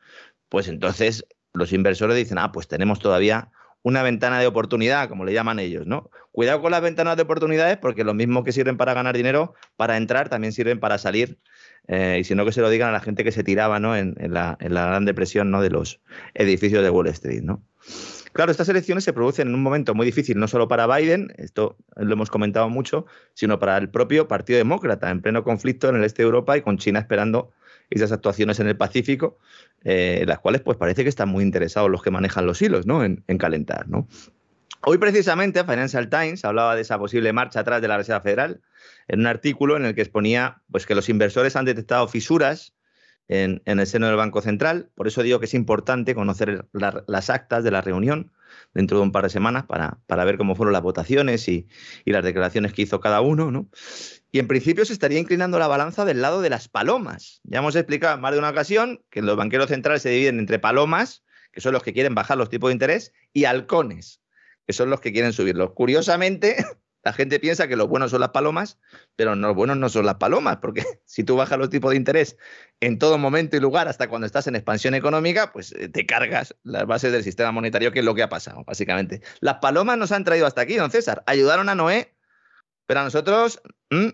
pues 0.49 0.66
entonces 0.66 1.25
los 1.52 1.73
inversores 1.73 2.16
dicen, 2.16 2.38
ah, 2.38 2.50
pues 2.50 2.66
tenemos 2.66 2.99
todavía 2.99 3.52
una 3.82 4.02
ventana 4.02 4.40
de 4.40 4.47
oportunidad, 4.47 5.08
como 5.08 5.25
le 5.25 5.32
llaman 5.32 5.58
ellos, 5.58 5.87
¿no? 5.87 6.11
Cuidado 6.32 6.61
con 6.61 6.70
las 6.73 6.82
ventanas 6.82 7.16
de 7.16 7.23
oportunidades 7.23 7.78
porque 7.78 8.04
lo 8.04 8.14
mismo 8.14 8.44
que 8.44 8.52
sirven 8.52 8.76
para 8.76 8.94
ganar 8.94 9.16
dinero, 9.16 9.54
para 9.76 9.97
entrar, 9.97 10.28
también 10.28 10.52
sirven 10.52 10.80
para 10.80 10.99
salir. 10.99 11.38
Eh, 11.87 12.18
y 12.20 12.25
si 12.25 12.35
no, 12.35 12.44
que 12.44 12.52
se 12.52 12.61
lo 12.61 12.68
digan 12.70 12.90
a 12.90 12.92
la 12.92 13.00
gente 13.00 13.25
que 13.25 13.32
se 13.32 13.42
tiraba 13.42 13.80
¿no? 13.80 13.97
en, 13.97 14.14
la, 14.18 14.56
gran 14.61 15.04
depresión 15.04 15.50
¿no? 15.50 15.62
de 15.62 15.70
los 15.70 16.00
edificios 16.35 16.82
de 16.82 16.90
Wall 16.90 17.08
Street, 17.08 17.42
¿no? 17.42 17.62
Claro, 18.32 18.52
estas 18.52 18.68
elecciones 18.68 19.04
se 19.04 19.12
producen 19.12 19.49
en 19.49 19.54
un 19.54 19.62
momento 19.62 19.94
muy 19.94 20.04
difícil, 20.04 20.38
no 20.38 20.47
solo 20.49 20.68
para 20.68 20.87
Biden, 20.87 21.32
esto 21.38 21.76
lo 21.97 22.12
hemos 22.12 22.30
comentado 22.30 22.68
mucho, 22.68 23.06
sino 23.32 23.58
para 23.58 23.78
el 23.78 23.88
propio 23.88 24.28
Partido 24.28 24.58
Demócrata, 24.58 25.11
en 25.11 25.23
pleno 25.23 25.42
conflicto 25.42 25.88
en 25.88 25.97
el 25.97 26.04
este 26.04 26.23
de 26.23 26.26
Europa 26.26 26.56
y 26.56 26.62
con 26.62 26.76
China 26.76 27.00
esperando 27.00 27.50
esas 27.90 28.12
actuaciones 28.12 28.61
en 28.61 28.68
el 28.68 28.76
Pacífico, 28.76 29.38
eh, 29.85 30.25
las 30.26 30.38
cuales 30.40 30.61
pues 30.61 30.76
parece 30.76 31.02
que 31.02 31.09
están 31.09 31.28
muy 31.28 31.45
interesados 31.45 31.90
los 31.90 32.02
que 32.02 32.11
manejan 32.11 32.47
los 32.47 32.61
hilos, 32.61 32.87
¿no? 32.87 33.04
En, 33.04 33.23
calentar, 33.38 33.88
¿no? 33.88 34.09
Hoy 34.83 34.99
precisamente 34.99 35.64
Financial 35.64 36.09
Times 36.09 36.45
hablaba 36.45 36.76
de 36.76 36.83
esa 36.83 36.99
posible 36.99 37.33
marcha 37.33 37.61
atrás 37.61 37.83
de 37.83 37.88
la 37.88 37.97
Reserva 37.97 38.21
Federal 38.21 38.61
en 39.09 39.21
un 39.21 39.26
artículo 39.26 39.76
en 39.76 39.85
el 39.85 39.95
que 39.95 40.02
exponía 40.02 40.62
pues, 40.71 40.87
que 40.87 40.95
los 40.95 41.09
inversores 41.09 41.57
han 41.57 41.64
detectado 41.64 42.07
fisuras 42.07 42.75
en, 43.28 43.61
el 43.64 43.87
seno 43.87 44.07
del 44.07 44.16
Banco 44.16 44.40
Central. 44.40 44.90
Por 44.95 45.09
eso 45.09 45.23
digo 45.23 45.40
que 45.40 45.47
es 45.47 45.54
importante 45.54 46.14
conocer 46.14 46.66
las 46.73 47.30
actas 47.30 47.64
de 47.64 47.71
la 47.71 47.80
reunión 47.80 48.33
dentro 48.75 48.99
de 48.99 49.02
un 49.02 49.12
par 49.12 49.25
de 49.25 49.30
semanas 49.30 49.64
para, 49.64 49.99
para 50.07 50.25
ver 50.25 50.38
cómo 50.38 50.54
fueron 50.54 50.73
las 50.73 50.83
votaciones 50.83 51.49
y, 51.49 51.68
y, 52.04 52.12
las 52.12 52.25
declaraciones 52.25 52.73
que 52.73 52.83
hizo 52.83 53.00
cada 53.00 53.21
uno. 53.21 53.50
¿no? 53.50 53.68
Y 54.30 54.38
en 54.38 54.49
principio 54.49 54.85
se 54.85 54.92
estaría 54.92 55.18
inclinando 55.18 55.58
la 55.58 55.68
balanza 55.68 56.04
del 56.04 56.20
lado 56.20 56.42
de 56.42 56.50
las 56.50 56.68
palomas. 56.68 57.40
Ya 57.44 57.61
hemos 57.61 57.76
explicado 57.76 58.14
en 58.14 58.20
más 58.20 58.32
de 58.32 58.38
una 58.38 58.50
ocasión 58.50 59.02
que 59.11 59.23
los 59.23 59.37
banqueros 59.37 59.68
centrales 59.68 60.02
se 60.02 60.11
dividen 60.11 60.38
entre 60.38 60.58
palomas, 60.58 61.25
que 61.50 61.61
son 61.61 61.73
los 61.73 61.82
que 61.82 61.94
quieren 61.94 62.14
bajar 62.14 62.37
los 62.37 62.50
tipos 62.50 62.68
de 62.68 62.75
interés, 62.75 63.12
y 63.32 63.47
halcones, 63.47 64.20
que 64.66 64.75
son 64.75 64.90
los 64.90 65.00
que 65.00 65.12
quieren 65.12 65.32
subirlos. 65.32 65.73
Curiosamente, 65.73 66.56
la 67.04 67.14
gente 67.14 67.40
piensa 67.40 67.68
que 67.68 67.76
los 67.76 67.88
buenos 67.88 68.11
son 68.11 68.20
las 68.20 68.28
palomas, 68.30 68.78
pero 69.16 69.35
los 69.35 69.54
buenos 69.54 69.78
no 69.78 69.88
son 69.88 70.04
las 70.04 70.16
palomas, 70.16 70.58
porque 70.58 70.85
si 71.06 71.25
tú 71.25 71.37
bajas 71.37 71.58
los 71.58 71.70
tipos 71.70 71.92
de 71.92 71.97
interés 71.97 72.37
en 72.80 72.99
todo 72.99 73.16
momento 73.16 73.56
y 73.56 73.61
lugar, 73.61 73.88
hasta 73.88 74.08
cuando 74.11 74.26
estás 74.26 74.47
en 74.47 74.56
expansión 74.56 74.92
económica, 74.92 75.52
pues 75.54 75.73
eh, 75.73 75.88
te 75.88 76.05
cargas 76.05 76.55
las 76.64 76.87
bases 76.87 77.12
del 77.12 77.24
sistema 77.24 77.50
monetario, 77.50 77.92
que 77.92 78.00
es 78.00 78.05
lo 78.05 78.14
que 78.14 78.22
ha 78.22 78.29
pasado, 78.29 78.62
básicamente. 78.64 79.22
Las 79.40 79.57
palomas 79.57 79.96
nos 79.96 80.12
han 80.12 80.24
traído 80.24 80.46
hasta 80.46 80.61
aquí, 80.61 80.76
don 80.76 80.90
César. 80.90 81.22
Ayudaron 81.26 81.70
a 81.70 81.74
Noé 81.74 82.14
pero 82.88 83.01
a 83.01 83.05
nosotros 83.05 83.61
mm, 83.90 84.09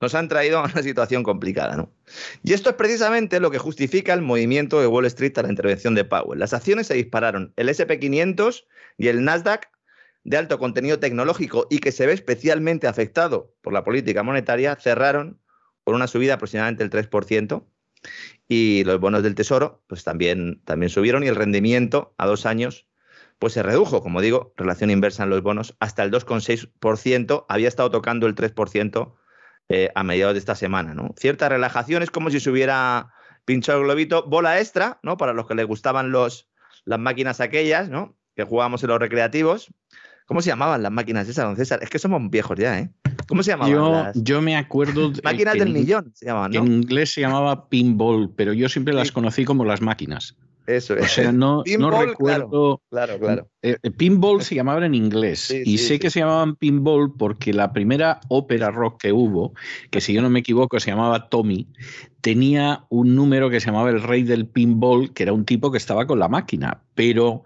nos 0.00 0.14
han 0.14 0.28
traído 0.28 0.60
a 0.60 0.64
una 0.72 0.82
situación 0.82 1.24
complicada, 1.24 1.76
¿no? 1.76 1.92
Y 2.44 2.52
esto 2.52 2.70
es 2.70 2.76
precisamente 2.76 3.40
lo 3.40 3.50
que 3.50 3.58
justifica 3.58 4.14
el 4.14 4.22
movimiento 4.22 4.80
de 4.80 4.86
Wall 4.86 5.04
Street 5.06 5.36
a 5.36 5.42
la 5.42 5.48
intervención 5.48 5.96
de 5.96 6.04
Powell. 6.04 6.38
Las 6.38 6.54
acciones 6.54 6.86
se 6.86 6.94
dispararon. 6.94 7.52
El 7.56 7.68
SP500 7.68 8.64
y 8.98 9.08
el 9.08 9.24
Nasdaq 9.24 9.68
de 10.22 10.36
alto 10.36 10.58
contenido 10.58 11.00
tecnológico 11.00 11.66
y 11.68 11.80
que 11.80 11.90
se 11.90 12.06
ve 12.06 12.12
especialmente 12.12 12.86
afectado 12.86 13.52
por 13.60 13.72
la 13.72 13.82
política 13.82 14.22
monetaria 14.22 14.76
cerraron 14.76 15.40
por 15.82 15.96
una 15.96 16.06
subida 16.06 16.34
aproximadamente 16.34 16.86
del 16.86 17.10
3%. 17.10 17.66
Y 18.46 18.84
los 18.84 19.00
bonos 19.00 19.24
del 19.24 19.34
Tesoro 19.34 19.82
pues 19.88 20.04
también, 20.04 20.62
también 20.64 20.88
subieron 20.88 21.24
y 21.24 21.26
el 21.26 21.34
rendimiento 21.34 22.14
a 22.16 22.26
dos 22.26 22.46
años 22.46 22.86
pues 23.44 23.52
se 23.52 23.62
redujo, 23.62 24.02
como 24.02 24.22
digo, 24.22 24.54
relación 24.56 24.88
inversa 24.88 25.24
en 25.24 25.28
los 25.28 25.42
bonos, 25.42 25.76
hasta 25.78 26.02
el 26.02 26.10
2,6%, 26.10 27.44
había 27.46 27.68
estado 27.68 27.90
tocando 27.90 28.26
el 28.26 28.34
3% 28.34 29.12
eh, 29.68 29.90
a 29.94 30.02
mediados 30.02 30.32
de 30.32 30.38
esta 30.38 30.54
semana. 30.54 30.94
¿no? 30.94 31.14
Cierta 31.18 31.50
relajación 31.50 32.02
es 32.02 32.10
como 32.10 32.30
si 32.30 32.40
se 32.40 32.48
hubiera 32.48 33.12
pinchado 33.44 33.80
el 33.80 33.84
globito, 33.84 34.24
bola 34.26 34.60
extra, 34.60 34.98
¿no? 35.02 35.18
Para 35.18 35.34
los 35.34 35.46
que 35.46 35.54
les 35.54 35.66
gustaban 35.66 36.10
los, 36.10 36.48
las 36.86 36.98
máquinas 36.98 37.42
aquellas, 37.42 37.90
¿no? 37.90 38.16
Que 38.34 38.44
jugábamos 38.44 38.82
en 38.82 38.88
los 38.88 38.98
recreativos. 38.98 39.68
¿Cómo 40.24 40.40
se 40.40 40.48
llamaban 40.48 40.82
las 40.82 40.92
máquinas 40.92 41.28
esas, 41.28 41.44
don 41.44 41.56
César? 41.56 41.80
Es 41.82 41.90
que 41.90 41.98
somos 41.98 42.22
viejos 42.30 42.58
ya, 42.58 42.78
¿eh? 42.78 42.90
¿Cómo 43.28 43.42
se 43.42 43.50
llamaban? 43.50 44.14
Yo, 44.14 44.22
yo 44.22 44.40
me 44.40 44.56
acuerdo. 44.56 45.12
máquinas 45.22 45.52
del 45.52 45.68
millón 45.68 46.12
se 46.14 46.24
llamaban, 46.24 46.52
¿no? 46.52 46.60
En 46.60 46.72
inglés 46.72 47.12
se 47.12 47.20
llamaba 47.20 47.68
pinball, 47.68 48.32
pero 48.34 48.54
yo 48.54 48.70
siempre 48.70 48.94
las 48.94 49.12
conocí 49.12 49.44
como 49.44 49.66
las 49.66 49.82
máquinas. 49.82 50.34
Eso 50.66 50.96
es. 50.96 51.04
O 51.04 51.08
sea, 51.08 51.32
no, 51.32 51.62
recuerdo. 51.90 52.80
Claro, 52.90 53.18
claro. 53.18 53.48
Eh, 53.62 53.76
eh, 53.82 53.90
pinball 53.90 54.42
se 54.42 54.54
llamaban 54.54 54.84
en 54.84 54.94
inglés. 54.94 55.50
y 55.50 55.78
sé 55.78 55.98
que 55.98 56.10
se 56.10 56.20
llamaban 56.20 56.56
pinball 56.56 57.12
porque 57.16 57.52
la 57.52 57.72
primera 57.72 58.20
ópera 58.28 58.70
rock 58.70 59.02
que 59.02 59.12
hubo, 59.12 59.54
que 59.90 60.00
si 60.00 60.12
yo 60.12 60.22
no 60.22 60.30
me 60.30 60.40
equivoco 60.40 60.80
se 60.80 60.90
llamaba 60.90 61.28
Tommy, 61.28 61.68
tenía 62.20 62.86
un 62.88 63.14
número 63.14 63.50
que 63.50 63.60
se 63.60 63.66
llamaba 63.66 63.90
El 63.90 64.02
Rey 64.02 64.22
del 64.22 64.46
Pinball, 64.46 65.12
que 65.12 65.24
era 65.24 65.32
un 65.32 65.44
tipo 65.44 65.70
que 65.70 65.78
estaba 65.78 66.06
con 66.06 66.18
la 66.18 66.28
máquina. 66.28 66.82
Pero, 66.94 67.44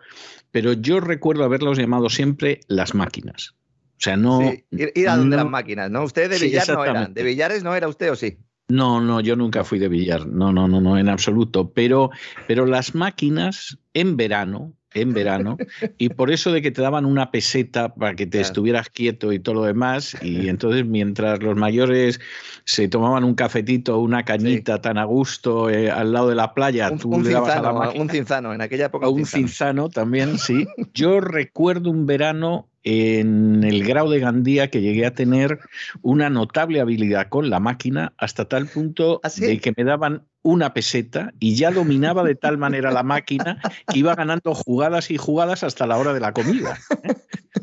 pero 0.50 0.72
yo 0.72 1.00
recuerdo 1.00 1.44
haberlos 1.44 1.78
llamado 1.78 2.08
siempre 2.10 2.60
las 2.68 2.94
máquinas. 2.94 3.54
O 3.98 4.00
sea, 4.00 4.16
no. 4.16 4.40
ir, 4.70 5.08
a 5.08 5.16
donde 5.16 5.36
las 5.36 5.50
máquinas, 5.50 5.90
¿no? 5.90 6.04
Usted 6.04 6.30
de 6.30 6.38
billar 6.38 6.68
no 6.68 6.84
era. 6.84 7.06
¿De 7.06 7.22
billares 7.24 7.64
no 7.64 7.74
era 7.74 7.88
usted 7.88 8.12
o 8.12 8.16
sí? 8.16 8.38
No, 8.68 9.00
no, 9.00 9.20
yo 9.20 9.34
nunca 9.34 9.64
fui 9.64 9.78
de 9.78 9.88
billar, 9.88 10.26
no, 10.26 10.52
no, 10.52 10.68
no, 10.68 10.80
no, 10.80 10.98
en 10.98 11.08
absoluto. 11.08 11.70
Pero, 11.72 12.10
pero 12.46 12.66
las 12.66 12.94
máquinas 12.94 13.78
en 13.94 14.18
verano, 14.18 14.74
en 14.92 15.14
verano, 15.14 15.56
y 15.96 16.10
por 16.10 16.30
eso 16.30 16.52
de 16.52 16.60
que 16.60 16.70
te 16.70 16.82
daban 16.82 17.06
una 17.06 17.30
peseta 17.30 17.94
para 17.94 18.14
que 18.14 18.26
te 18.26 18.40
estuvieras 18.40 18.90
quieto 18.90 19.32
y 19.32 19.38
todo 19.38 19.54
lo 19.56 19.62
demás, 19.62 20.16
y 20.20 20.48
entonces 20.48 20.84
mientras 20.84 21.42
los 21.42 21.56
mayores 21.56 22.20
se 22.64 22.88
tomaban 22.88 23.24
un 23.24 23.34
cafetito 23.34 23.96
o 23.96 24.00
una 24.00 24.24
cañita 24.24 24.82
tan 24.82 24.98
a 24.98 25.04
gusto 25.04 25.70
eh, 25.70 25.90
al 25.90 26.12
lado 26.12 26.28
de 26.28 26.34
la 26.34 26.52
playa, 26.52 26.90
un, 26.90 26.98
tú 26.98 27.22
le 27.22 27.30
dabas 27.30 27.56
a 27.56 27.62
la 27.62 27.72
máquina. 27.72 28.02
Un 28.02 28.10
cinzano, 28.10 28.52
en 28.52 28.60
aquella 28.60 28.86
época. 28.86 29.08
Un 29.08 29.24
cinzano 29.24 29.88
también, 29.88 30.38
sí. 30.38 30.66
Yo 30.92 31.20
recuerdo 31.20 31.90
un 31.90 32.04
verano 32.04 32.68
en 32.88 33.64
el 33.64 33.84
grado 33.84 34.08
de 34.08 34.18
Gandía 34.18 34.70
que 34.70 34.80
llegué 34.80 35.04
a 35.04 35.14
tener 35.14 35.60
una 36.00 36.30
notable 36.30 36.80
habilidad 36.80 37.28
con 37.28 37.50
la 37.50 37.60
máquina 37.60 38.14
hasta 38.16 38.46
tal 38.46 38.66
punto 38.66 39.20
¿Ah, 39.22 39.28
de 39.36 39.60
que 39.60 39.74
me 39.76 39.84
daban 39.84 40.26
una 40.40 40.72
peseta 40.72 41.34
y 41.38 41.54
ya 41.54 41.70
dominaba 41.70 42.24
de 42.24 42.34
tal 42.34 42.56
manera 42.56 42.90
la 42.90 43.02
máquina 43.02 43.60
que 43.92 43.98
iba 43.98 44.14
ganando 44.14 44.54
jugadas 44.54 45.10
y 45.10 45.18
jugadas 45.18 45.64
hasta 45.64 45.86
la 45.86 45.98
hora 45.98 46.14
de 46.14 46.20
la 46.20 46.32
comida. 46.32 46.78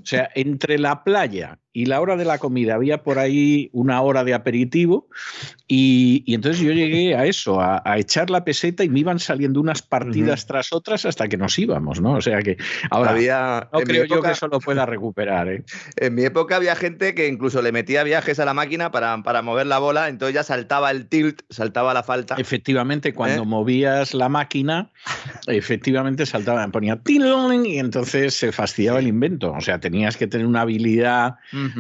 O 0.06 0.08
sea, 0.08 0.30
entre 0.36 0.78
la 0.78 1.04
playa 1.04 1.58
y 1.74 1.88
la 1.88 2.00
hora 2.00 2.16
de 2.16 2.26
la 2.26 2.38
comida 2.38 2.76
había 2.76 3.02
por 3.02 3.18
ahí 3.18 3.70
una 3.74 4.02
hora 4.02 4.24
de 4.24 4.36
aperitivo 4.36 5.10
y, 5.68 6.24
entonces 6.28 6.62
yo 6.62 6.72
llegué 6.72 7.16
a 7.16 7.26
eso, 7.26 7.60
a, 7.60 7.82
echar 7.98 8.30
la 8.30 8.46
peseta 8.46 8.84
y 8.84 8.90
me 8.90 9.00
iban 9.00 9.18
saliendo 9.18 9.60
unas 9.60 9.82
partidas 9.82 10.46
tras 10.46 10.72
otras 10.72 11.06
hasta 11.06 11.28
que 11.28 11.38
nos 11.38 11.58
íbamos, 11.58 12.00
¿no? 12.00 12.14
O 12.14 12.22
sea 12.22 12.42
que 12.44 12.58
ahora 12.92 13.12
había, 13.12 13.70
no 13.74 13.80
creo 13.80 14.06
yo 14.06 14.22
que 14.22 14.32
eso 14.32 14.48
lo 14.48 14.60
pueda 14.60 14.86
recuperar. 14.86 15.50
¿eh? 15.50 15.64
En 15.98 16.14
mi 16.14 16.24
época 16.24 16.58
había 16.58 16.76
gente 16.76 17.16
que 17.16 17.28
incluso 17.28 17.64
le 17.64 17.72
metía 17.72 18.04
viajes 18.04 18.40
a 18.40 18.46
la 18.46 18.54
máquina 18.54 18.92
para, 18.92 19.24
para 19.24 19.42
mover 19.42 19.66
la 19.66 19.80
bola, 19.80 20.08
entonces 20.08 20.36
ya 20.36 20.44
saltaba 20.44 20.92
el 20.92 21.08
tilt, 21.08 21.42
saltaba 21.50 21.96
la 21.96 22.04
falta. 22.04 22.36
Efectivamente, 22.38 23.14
cuando 23.14 23.42
¿Eh? 23.42 23.46
movías 23.46 24.14
la 24.14 24.30
máquina, 24.30 24.92
efectivamente 25.48 26.28
saltaba, 26.28 26.66
ponía 26.68 27.02
y 27.06 27.80
entonces 27.80 28.34
se 28.34 28.52
fastidiaba 28.52 29.00
el 29.00 29.08
invento. 29.08 29.52
O 29.52 29.62
sea, 29.62 29.80
tenías 29.96 30.18
que 30.18 30.28
tener 30.28 30.46
una 30.46 30.62
habilidad 30.62 31.36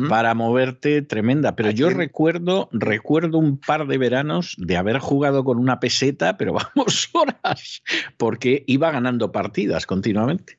para 0.07 0.33
moverte 0.35 1.01
tremenda. 1.01 1.57
Pero 1.57 1.71
yo 1.71 1.89
recuerdo, 1.89 2.69
recuerdo 2.71 3.39
un 3.39 3.57
par 3.57 3.87
de 3.87 3.97
veranos 3.97 4.55
de 4.57 4.77
haber 4.77 4.99
jugado 4.99 5.43
con 5.43 5.57
una 5.57 5.81
peseta, 5.81 6.37
pero 6.37 6.53
vamos 6.75 7.09
horas, 7.11 7.83
porque 8.15 8.63
iba 8.67 8.89
ganando 8.89 9.33
partidas 9.33 9.85
continuamente. 9.85 10.57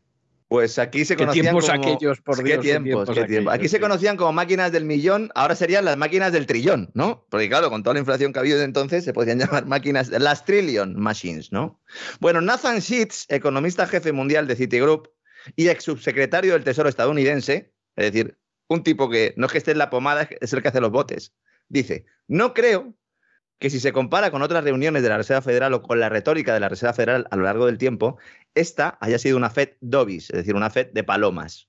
Pues 0.48 0.78
aquí 0.78 1.06
se 1.06 1.16
¿Qué 1.16 1.24
conocían 1.24 1.44
tiempos 1.46 1.66
como... 1.66 1.78
aquellos, 1.78 2.20
por 2.20 2.36
¿Qué 2.36 2.44
Dios, 2.44 2.56
qué 2.58 2.62
tiempos, 2.62 3.04
tiempos 3.06 3.14
qué 3.14 3.24
tiempos? 3.24 3.54
Aquí 3.54 3.68
se 3.68 3.80
conocían 3.80 4.18
como 4.18 4.32
máquinas 4.32 4.70
del 4.70 4.84
millón, 4.84 5.30
ahora 5.34 5.56
serían 5.56 5.86
las 5.86 5.96
máquinas 5.96 6.32
del 6.32 6.46
trillón, 6.46 6.90
¿no? 6.92 7.24
Porque 7.30 7.48
claro, 7.48 7.70
con 7.70 7.82
toda 7.82 7.94
la 7.94 8.00
inflación 8.00 8.32
que 8.32 8.38
ha 8.38 8.42
habido 8.42 8.58
desde 8.58 8.66
entonces 8.66 9.02
se 9.02 9.14
podrían 9.14 9.38
llamar 9.40 9.64
máquinas, 9.64 10.10
las 10.10 10.44
trillion 10.44 10.94
machines, 11.00 11.52
¿no? 11.52 11.80
Bueno, 12.20 12.42
Nathan 12.42 12.80
Sheets, 12.80 13.26
economista 13.30 13.86
jefe 13.86 14.12
mundial 14.12 14.46
de 14.46 14.56
Citigroup 14.56 15.08
y 15.54 15.68
ex 15.68 15.84
subsecretario 15.84 16.54
del 16.54 16.64
Tesoro 16.64 16.88
estadounidense, 16.88 17.72
es 17.96 18.12
decir, 18.12 18.38
un 18.68 18.82
tipo 18.82 19.08
que 19.08 19.34
no 19.36 19.46
es 19.46 19.52
que 19.52 19.58
esté 19.58 19.72
en 19.72 19.78
la 19.78 19.90
pomada, 19.90 20.28
es 20.40 20.52
el 20.52 20.62
que 20.62 20.68
hace 20.68 20.80
los 20.80 20.90
botes, 20.90 21.34
dice, 21.68 22.04
no 22.26 22.54
creo 22.54 22.94
que 23.58 23.70
si 23.70 23.80
se 23.80 23.92
compara 23.92 24.30
con 24.30 24.42
otras 24.42 24.64
reuniones 24.64 25.02
de 25.02 25.08
la 25.08 25.16
Reserva 25.16 25.40
Federal 25.40 25.72
o 25.72 25.82
con 25.82 25.98
la 25.98 26.08
retórica 26.08 26.52
de 26.52 26.60
la 26.60 26.68
Reserva 26.68 26.92
Federal 26.92 27.26
a 27.30 27.36
lo 27.36 27.44
largo 27.44 27.66
del 27.66 27.78
tiempo, 27.78 28.18
esta 28.54 28.98
haya 29.00 29.18
sido 29.18 29.36
una 29.36 29.50
Fed 29.50 29.70
dovis, 29.80 30.30
es 30.30 30.36
decir, 30.36 30.54
una 30.54 30.70
Fed 30.70 30.88
de 30.92 31.04
palomas. 31.04 31.68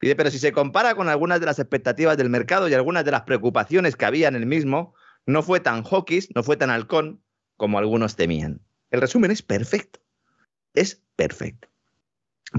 Dice, 0.00 0.16
pero 0.16 0.30
si 0.30 0.38
se 0.38 0.52
compara 0.52 0.94
con 0.94 1.08
algunas 1.08 1.40
de 1.40 1.46
las 1.46 1.58
expectativas 1.58 2.16
del 2.16 2.30
mercado 2.30 2.68
y 2.68 2.74
algunas 2.74 3.04
de 3.04 3.10
las 3.10 3.22
preocupaciones 3.22 3.96
que 3.96 4.04
había 4.04 4.28
en 4.28 4.36
el 4.36 4.46
mismo, 4.46 4.94
no 5.26 5.42
fue 5.42 5.60
tan 5.60 5.82
hawkish, 5.82 6.28
no 6.34 6.42
fue 6.42 6.56
tan 6.56 6.70
halcón 6.70 7.22
como 7.56 7.78
algunos 7.78 8.16
temían. 8.16 8.60
El 8.90 9.00
resumen 9.00 9.30
es 9.30 9.42
perfecto. 9.42 10.00
Es 10.74 11.02
perfecto. 11.16 11.68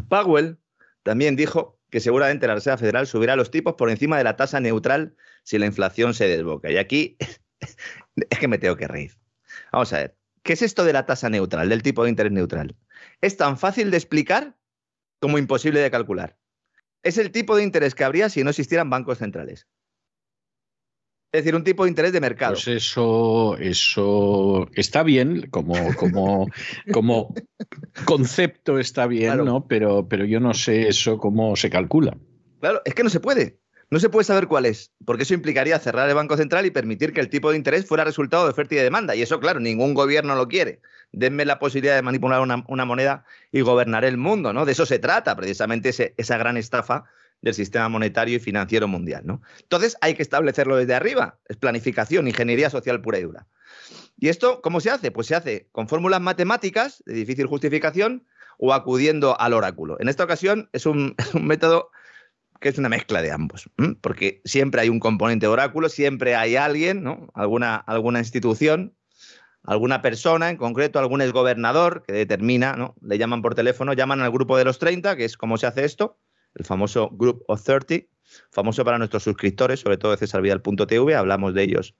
Powell 0.10 0.58
también 1.04 1.36
dijo 1.36 1.80
que 1.90 2.00
seguramente 2.00 2.48
la 2.48 2.56
Reserva 2.56 2.78
Federal 2.78 3.08
subirá 3.08 3.36
los 3.36 3.52
tipos 3.52 3.74
por 3.76 3.90
encima 3.90 4.18
de 4.18 4.24
la 4.24 4.36
tasa 4.36 4.60
neutral 4.60 5.16
si 5.44 5.58
la 5.58 5.66
inflación 5.66 6.14
se 6.14 6.28
desboca. 6.28 6.72
Y 6.72 6.78
aquí 6.78 7.18
es 8.30 8.40
que 8.40 8.48
me 8.48 8.58
tengo 8.58 8.76
que 8.76 8.88
reír. 8.88 9.18
Vamos 9.72 9.92
a 9.94 9.98
ver, 9.98 10.18
¿qué 10.44 10.54
es 10.54 10.62
esto 10.62 10.84
de 10.84 10.94
la 10.94 11.06
tasa 11.06 11.30
neutral, 11.30 11.70
del 11.70 11.82
tipo 11.82 12.04
de 12.04 12.10
interés 12.10 12.32
neutral? 12.32 12.76
Es 13.22 13.38
tan 13.38 13.58
fácil 13.58 13.92
de 13.92 13.98
explicar 13.98 14.56
como 15.20 15.38
imposible 15.38 15.80
de 15.80 15.92
calcular. 15.92 16.38
Es 17.02 17.18
el 17.18 17.32
tipo 17.32 17.56
de 17.56 17.64
interés 17.64 17.96
que 17.96 18.04
habría 18.04 18.30
si 18.30 18.44
no 18.44 18.50
existieran 18.50 18.90
bancos 18.90 19.20
centrales. 19.20 19.68
Es 21.32 21.44
decir, 21.44 21.56
un 21.56 21.64
tipo 21.64 21.84
de 21.84 21.90
interés 21.90 22.12
de 22.12 22.20
mercado. 22.22 22.54
Pues 22.54 22.68
eso, 22.68 23.56
eso 23.58 24.68
está 24.74 25.04
bien, 25.04 25.48
como, 25.52 25.76
como, 25.96 26.48
como 26.92 27.34
concepto 28.06 28.80
está 28.80 29.08
bien, 29.08 29.26
Claro. 29.34 29.46
¿no? 29.46 29.68
Pero, 29.68 30.08
pero 30.08 30.26
yo 30.26 30.40
no 30.40 30.54
sé 30.54 30.88
eso 30.88 31.18
cómo 31.18 31.56
se 31.56 31.70
calcula. 31.70 32.18
Claro, 32.60 32.82
es 32.86 32.94
que 32.94 33.04
no 33.04 33.10
se 33.10 33.20
puede. 33.20 33.60
No 33.92 34.00
se 34.00 34.10
puede 34.10 34.24
saber 34.24 34.48
cuál 34.48 34.68
es, 34.68 34.92
porque 35.04 35.24
eso 35.24 35.34
implicaría 35.34 35.80
cerrar 35.80 36.08
el 36.10 36.14
Banco 36.16 36.38
Central 36.38 36.64
y 36.68 36.70
permitir 36.72 37.12
que 37.12 37.22
el 37.22 37.30
tipo 37.30 37.50
de 37.50 37.58
interés 37.58 37.88
fuera 37.88 38.04
resultado 38.04 38.44
de 38.44 38.52
oferta 38.52 38.76
y 38.76 38.78
de 38.78 38.84
demanda. 38.84 39.16
Y 39.16 39.24
eso, 39.24 39.40
claro, 39.40 39.60
ningún 39.60 39.96
gobierno 39.96 40.36
lo 40.36 40.48
quiere. 40.48 40.80
Denme 41.12 41.44
la 41.44 41.58
posibilidad 41.58 41.96
de 41.96 42.04
manipular 42.04 42.40
una, 42.42 42.64
una 42.68 42.86
moneda 42.86 43.26
y 43.52 43.62
gobernar 43.62 44.06
el 44.06 44.18
mundo, 44.18 44.54
¿no? 44.54 44.66
De 44.68 44.74
eso 44.74 44.86
se 44.86 45.00
trata, 45.00 45.36
precisamente 45.36 45.90
ese- 45.90 46.14
esa 46.18 46.38
gran 46.38 46.56
estafa 46.56 47.06
del 47.42 47.54
sistema 47.54 47.90
monetario 47.90 48.38
y 48.38 48.40
financiero 48.40 48.88
mundial, 48.88 49.24
¿no? 49.26 49.42
Entonces 49.62 49.98
hay 50.02 50.14
que 50.14 50.22
establecerlo 50.22 50.76
desde 50.76 50.96
arriba. 50.96 51.40
Es 51.48 51.58
planificación, 51.58 52.28
ingeniería 52.28 52.70
social 52.70 53.02
pura 53.02 53.20
y 53.20 53.24
dura. 53.24 53.48
¿Y 54.18 54.28
esto 54.28 54.62
cómo 54.62 54.82
se 54.82 54.90
hace? 54.90 55.12
Pues 55.12 55.28
se 55.28 55.36
hace 55.36 55.70
con 55.72 55.88
fórmulas 55.88 56.22
matemáticas 56.22 57.02
de 57.06 57.14
difícil 57.14 57.48
justificación 57.48 58.26
o 58.58 58.74
acudiendo 58.74 59.40
al 59.40 59.54
oráculo. 59.54 59.98
En 60.00 60.10
esta 60.10 60.26
ocasión 60.26 60.70
es 60.74 60.86
un, 60.86 61.16
método 61.42 61.92
que 62.60 62.70
es 62.70 62.78
una 62.78 62.90
mezcla 62.90 63.22
de 63.22 63.32
ambos, 63.32 63.70
porque 64.02 64.42
siempre 64.44 64.82
hay 64.82 64.90
un 64.90 65.00
componente 65.00 65.48
oráculo, 65.48 65.88
siempre 65.88 66.36
hay 66.36 66.58
alguien, 66.58 67.04
¿no? 67.04 67.30
alguna, 67.34 67.78
alguna 67.78 68.20
institución, 68.20 68.98
alguna 69.64 70.02
persona 70.02 70.50
en 70.50 70.58
concreto, 70.58 71.00
algún 71.00 71.22
exgobernador 71.22 72.04
que 72.06 72.12
determina, 72.12 72.76
¿no? 72.76 72.96
le 73.02 73.18
llaman 73.18 73.42
por 73.42 73.56
teléfono, 73.56 73.94
llaman 73.94 74.20
al 74.20 74.32
grupo 74.32 74.58
de 74.58 74.66
los 74.66 74.78
30, 74.78 75.16
que 75.16 75.24
es 75.24 75.38
cómo 75.38 75.58
se 75.58 75.68
hace 75.68 75.86
esto, 75.86 76.20
el 76.60 76.66
famoso 76.66 77.10
Group 77.10 77.44
of 77.48 77.64
30, 77.64 78.06
famoso 78.52 78.86
para 78.86 78.98
nuestros 78.98 79.24
suscriptores, 79.24 79.80
sobre 79.80 79.98
todo 79.98 80.12
de 80.12 80.18
cesarvidal.tv, 80.18 81.16
hablamos 81.16 81.54
de 81.54 81.64
ellos 81.64 81.96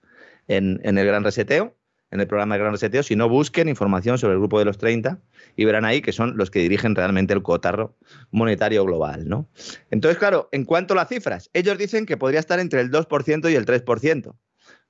en, 0.48 0.80
el 0.84 1.06
Gran 1.06 1.24
Reseteo, 1.24 1.76
en 2.10 2.20
el 2.20 2.26
programa 2.26 2.54
de 2.54 2.60
Gran 2.60 2.72
Reseteo, 2.72 3.02
si 3.02 3.16
no 3.16 3.28
busquen 3.28 3.68
información 3.68 4.18
sobre 4.18 4.34
el 4.34 4.40
grupo 4.40 4.58
de 4.58 4.64
los 4.64 4.78
30 4.78 5.20
y 5.56 5.64
verán 5.64 5.84
ahí 5.84 6.02
que 6.02 6.12
son 6.12 6.36
los 6.36 6.50
que 6.50 6.60
dirigen 6.60 6.94
realmente 6.94 7.32
el 7.32 7.42
cotarro 7.42 7.96
monetario 8.30 8.84
global, 8.84 9.28
¿no? 9.28 9.48
Entonces, 9.90 10.18
claro, 10.18 10.48
en 10.52 10.64
cuanto 10.64 10.94
a 10.94 10.96
las 10.96 11.08
cifras, 11.08 11.50
ellos 11.52 11.78
dicen 11.78 12.06
que 12.06 12.16
podría 12.16 12.40
estar 12.40 12.60
entre 12.60 12.80
el 12.80 12.90
2% 12.90 13.50
y 13.50 13.54
el 13.54 13.64
3%, 13.64 14.34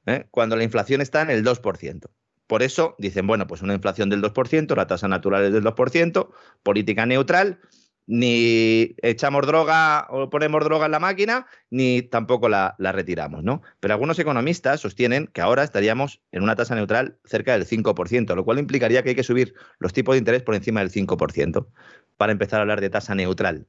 ¿eh? 0.07 0.27
cuando 0.31 0.57
la 0.57 0.65
inflación 0.65 1.01
está 1.01 1.23
en 1.23 1.31
el 1.31 1.45
2%. 1.45 2.11
Por 2.47 2.65
eso 2.65 2.97
dicen, 2.99 3.29
bueno, 3.29 3.47
pues 3.47 3.63
una 3.63 3.75
inflación 3.75 4.11
del 4.11 4.23
2%, 4.23 4.75
la 4.75 4.89
tasa 4.89 5.07
natural 5.07 5.45
es 5.45 5.53
del 5.53 5.63
2%, 5.63 6.31
política 6.65 7.07
neutral, 7.07 7.61
ni 8.11 8.97
echamos 9.03 9.47
droga 9.47 10.09
o 10.11 10.29
ponemos 10.31 10.65
droga 10.65 10.87
en 10.87 10.93
la 10.93 10.99
máquina, 10.99 11.47
ni 11.71 12.03
tampoco 12.03 12.49
la, 12.49 12.75
retiramos, 12.77 13.45
¿no? 13.45 13.63
Pero 13.79 13.95
algunos 13.95 14.19
economistas 14.19 14.81
sostienen 14.81 15.29
que 15.29 15.41
ahora 15.41 15.63
estaríamos 15.63 16.21
en 16.33 16.43
una 16.43 16.57
tasa 16.57 16.75
neutral 16.75 17.19
cerca 17.25 17.53
del 17.53 17.69
5%, 17.69 18.35
lo 18.35 18.45
cual 18.45 18.59
implicaría 18.59 19.05
que 19.05 19.11
hay 19.11 19.15
que 19.15 19.23
subir 19.23 19.55
los 19.79 19.93
tipos 19.93 20.15
de 20.15 20.19
interés 20.19 20.43
por 20.43 20.57
encima 20.57 20.81
del 20.81 20.91
5% 20.91 21.69
para 22.17 22.33
empezar 22.33 22.59
a 22.59 22.63
hablar 22.63 22.81
de 22.81 22.91
tasa 22.91 23.15
neutral. 23.15 23.69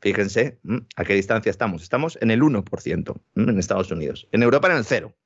Fíjense 0.00 0.60
a 0.94 1.04
qué 1.04 1.14
distancia 1.14 1.50
estamos. 1.50 1.82
Estamos 1.82 2.16
en 2.20 2.30
el 2.30 2.42
1% 2.42 3.20
¿m? 3.34 3.50
en 3.50 3.58
Estados 3.58 3.90
Unidos. 3.90 4.28
En 4.30 4.44
Europa 4.44 4.70
en 4.70 4.76
el 4.76 4.84
cero. 4.84 5.16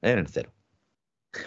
¿eh? 0.00 0.12
En 0.12 0.20
el 0.20 0.28
cero. 0.28 0.55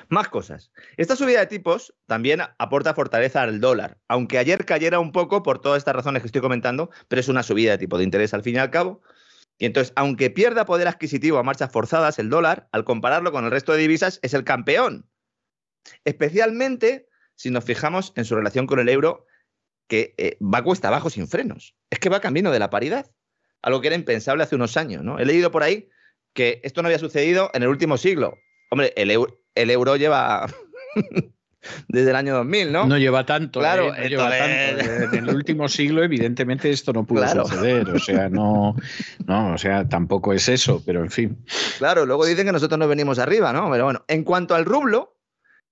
Más 0.09 0.29
cosas. 0.29 0.71
Esta 0.97 1.15
subida 1.15 1.39
de 1.39 1.47
tipos 1.47 1.93
también 2.07 2.41
aporta 2.57 2.93
fortaleza 2.93 3.41
al 3.41 3.59
dólar, 3.59 3.97
aunque 4.07 4.37
ayer 4.37 4.65
cayera 4.65 4.99
un 4.99 5.11
poco 5.11 5.43
por 5.43 5.59
todas 5.59 5.79
estas 5.79 5.95
razones 5.95 6.21
que 6.21 6.27
estoy 6.27 6.41
comentando, 6.41 6.89
pero 7.07 7.19
es 7.19 7.27
una 7.27 7.43
subida 7.43 7.71
de 7.71 7.77
tipo 7.77 7.97
de 7.97 8.03
interés 8.03 8.33
al 8.33 8.43
fin 8.43 8.55
y 8.55 8.59
al 8.59 8.71
cabo. 8.71 9.01
Y 9.57 9.65
entonces, 9.65 9.91
aunque 9.95 10.29
pierda 10.29 10.65
poder 10.65 10.87
adquisitivo 10.87 11.37
a 11.37 11.43
marchas 11.43 11.71
forzadas, 11.71 12.17
el 12.17 12.29
dólar, 12.29 12.69
al 12.71 12.85
compararlo 12.85 13.31
con 13.31 13.43
el 13.45 13.51
resto 13.51 13.73
de 13.73 13.79
divisas, 13.79 14.19
es 14.21 14.33
el 14.33 14.45
campeón. 14.45 15.09
Especialmente 16.05 17.09
si 17.35 17.51
nos 17.51 17.63
fijamos 17.63 18.13
en 18.15 18.25
su 18.25 18.35
relación 18.35 18.67
con 18.67 18.79
el 18.79 18.89
euro, 18.89 19.25
que 19.87 20.13
eh, 20.17 20.37
va 20.41 20.63
cuesta 20.63 20.87
abajo 20.87 21.09
sin 21.09 21.27
frenos. 21.27 21.75
Es 21.89 21.99
que 21.99 22.09
va 22.09 22.21
camino 22.21 22.51
de 22.51 22.59
la 22.59 22.69
paridad, 22.69 23.11
algo 23.61 23.81
que 23.81 23.87
era 23.87 23.95
impensable 23.95 24.43
hace 24.43 24.55
unos 24.55 24.77
años. 24.77 25.03
¿no? 25.03 25.19
He 25.19 25.25
leído 25.25 25.51
por 25.51 25.63
ahí 25.63 25.89
que 26.33 26.61
esto 26.63 26.81
no 26.81 26.87
había 26.87 26.99
sucedido 26.99 27.49
en 27.53 27.63
el 27.63 27.69
último 27.69 27.97
siglo. 27.97 28.37
Hombre, 28.71 28.93
el 28.95 29.09
euro, 29.09 29.41
el 29.61 29.69
euro 29.71 29.95
lleva 29.95 30.47
desde 31.87 32.09
el 32.09 32.15
año 32.15 32.35
2000, 32.35 32.71
¿no? 32.71 32.87
No 32.87 32.97
lleva 32.97 33.25
tanto, 33.25 33.59
Claro, 33.59 33.93
¿eh? 33.93 34.01
no 34.03 34.07
lleva 34.07 34.29
tanto. 34.29 35.15
En 35.17 35.27
el 35.27 35.35
último 35.35 35.67
siglo, 35.67 36.03
evidentemente, 36.03 36.69
esto 36.69 36.93
no 36.93 37.05
pudo 37.05 37.21
Claro. 37.23 37.45
suceder. 37.45 37.89
O 37.89 37.99
sea, 37.99 38.29
no, 38.29 38.75
no, 39.25 39.53
o 39.53 39.57
sea, 39.57 39.87
tampoco 39.87 40.33
es 40.33 40.47
eso, 40.49 40.81
pero 40.85 41.03
en 41.03 41.11
fin. 41.11 41.37
Claro, 41.77 42.05
luego 42.05 42.25
dicen 42.25 42.45
que 42.45 42.51
nosotros 42.51 42.79
no 42.79 42.87
venimos 42.87 43.19
arriba, 43.19 43.51
¿no? 43.53 43.69
Pero 43.71 43.83
bueno, 43.85 44.05
en 44.07 44.23
cuanto 44.23 44.55
al 44.55 44.65
rublo, 44.65 45.15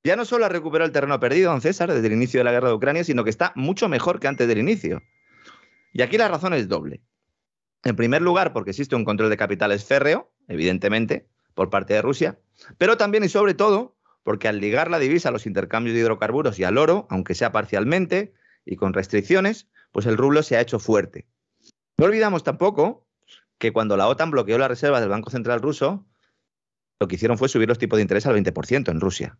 ya 0.04 0.15
no 0.15 0.26
solo 0.26 0.45
ha 0.45 0.50
recuperado 0.50 0.86
el 0.88 0.93
terreno 0.93 1.19
perdido, 1.19 1.52
don 1.52 1.62
César, 1.62 1.91
desde 1.91 2.08
el 2.08 2.13
inicio 2.13 2.39
de 2.39 2.43
la 2.43 2.52
guerra 2.52 2.69
de 2.69 2.76
Ucrania, 2.76 3.04
sino 3.04 3.23
que 3.23 3.30
está 3.30 3.52
mucho 3.56 3.89
mejor 3.89 4.19
que 4.19 4.28
antes 4.28 4.47
del 4.47 4.58
inicio. 4.60 5.02
Y 5.93 6.02
aquí 6.02 6.17
la 6.17 6.28
razón 6.28 6.54
es 6.54 6.67
doble. 6.67 7.02
En 7.84 7.95
primer 7.95 8.21
lugar, 8.21 8.54
porque 8.54 8.71
existe 8.71 8.95
un 8.95 9.06
control 9.06 9.30
de 9.30 9.38
capitales 9.38 9.86
férreo, 9.86 10.32
evidentemente, 10.47 11.28
por 11.54 11.69
parte 11.69 11.93
de 11.93 12.02
Rusia, 12.02 12.38
pero 12.78 12.98
también 12.98 13.24
y 13.24 13.30
sobre 13.30 13.54
todo 13.54 13.98
porque 14.24 14.50
al 14.50 14.60
ligar 14.60 14.91
la 14.91 15.00
divisa 15.00 15.30
a 15.30 15.32
los 15.32 15.46
intercambios 15.46 15.93
de 15.93 16.02
hidrocarburos 16.02 16.60
y 16.60 16.65
al 16.65 16.78
oro, 16.78 17.08
aunque 17.10 17.34
sea 17.34 17.54
parcialmente 17.54 18.34
y 18.65 18.76
con 18.76 18.93
restricciones, 18.93 19.70
pues 19.93 20.06
el 20.06 20.17
rublo 20.17 20.43
se 20.43 20.58
ha 20.58 20.62
hecho 20.62 20.80
fuerte. 20.80 21.28
No 21.98 22.08
olvidamos 22.08 22.43
tampoco 22.43 23.08
que 23.58 23.72
cuando 23.72 23.96
la 23.96 24.08
OTAN 24.08 24.32
bloqueó 24.32 24.58
las 24.58 24.67
reservas 24.67 25.00
del 25.00 25.10
Banco 25.10 25.30
Central 25.30 25.62
ruso, 25.62 26.06
lo 27.00 27.08
que 27.08 27.15
hicieron 27.15 27.38
fue 27.38 27.48
subir 27.48 27.70
los 27.70 27.78
tipos 27.78 27.98
de 27.98 28.02
interés 28.02 28.26
al 28.26 28.36
20% 28.36 28.91
en 28.91 29.00
Rusia 29.00 29.39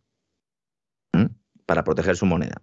para 1.65 1.84
proteger 1.84 2.15
su 2.15 2.25
moneda. 2.25 2.62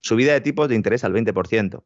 Subida 0.00 0.32
de 0.32 0.40
tipos 0.40 0.68
de 0.68 0.74
interés 0.74 1.04
al 1.04 1.12
20%, 1.12 1.84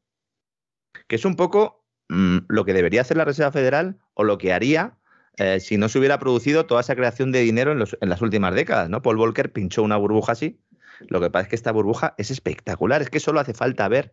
que 1.06 1.16
es 1.16 1.24
un 1.24 1.36
poco 1.36 1.84
mm, 2.08 2.38
lo 2.48 2.64
que 2.64 2.72
debería 2.72 3.02
hacer 3.02 3.16
la 3.16 3.26
Reserva 3.26 3.52
Federal 3.52 3.98
o 4.14 4.24
lo 4.24 4.38
que 4.38 4.52
haría 4.52 4.98
eh, 5.38 5.60
si 5.60 5.76
no 5.76 5.88
se 5.88 5.98
hubiera 5.98 6.18
producido 6.18 6.66
toda 6.66 6.80
esa 6.80 6.96
creación 6.96 7.32
de 7.32 7.40
dinero 7.40 7.72
en, 7.72 7.84
en 8.00 8.08
las 8.08 8.22
últimas 8.22 8.54
décadas. 8.54 8.90
¿no? 8.90 9.02
Paul 9.02 9.16
Volcker 9.16 9.52
pinchó 9.52 9.82
una 9.82 9.96
burbuja 9.96 10.32
así. 10.32 10.60
Lo 11.08 11.20
que 11.20 11.30
pasa 11.30 11.44
es 11.44 11.48
que 11.48 11.56
esta 11.56 11.72
burbuja 11.72 12.14
es 12.18 12.30
espectacular, 12.30 13.02
es 13.02 13.10
que 13.10 13.20
solo 13.20 13.38
hace 13.38 13.54
falta 13.54 13.86
ver 13.88 14.12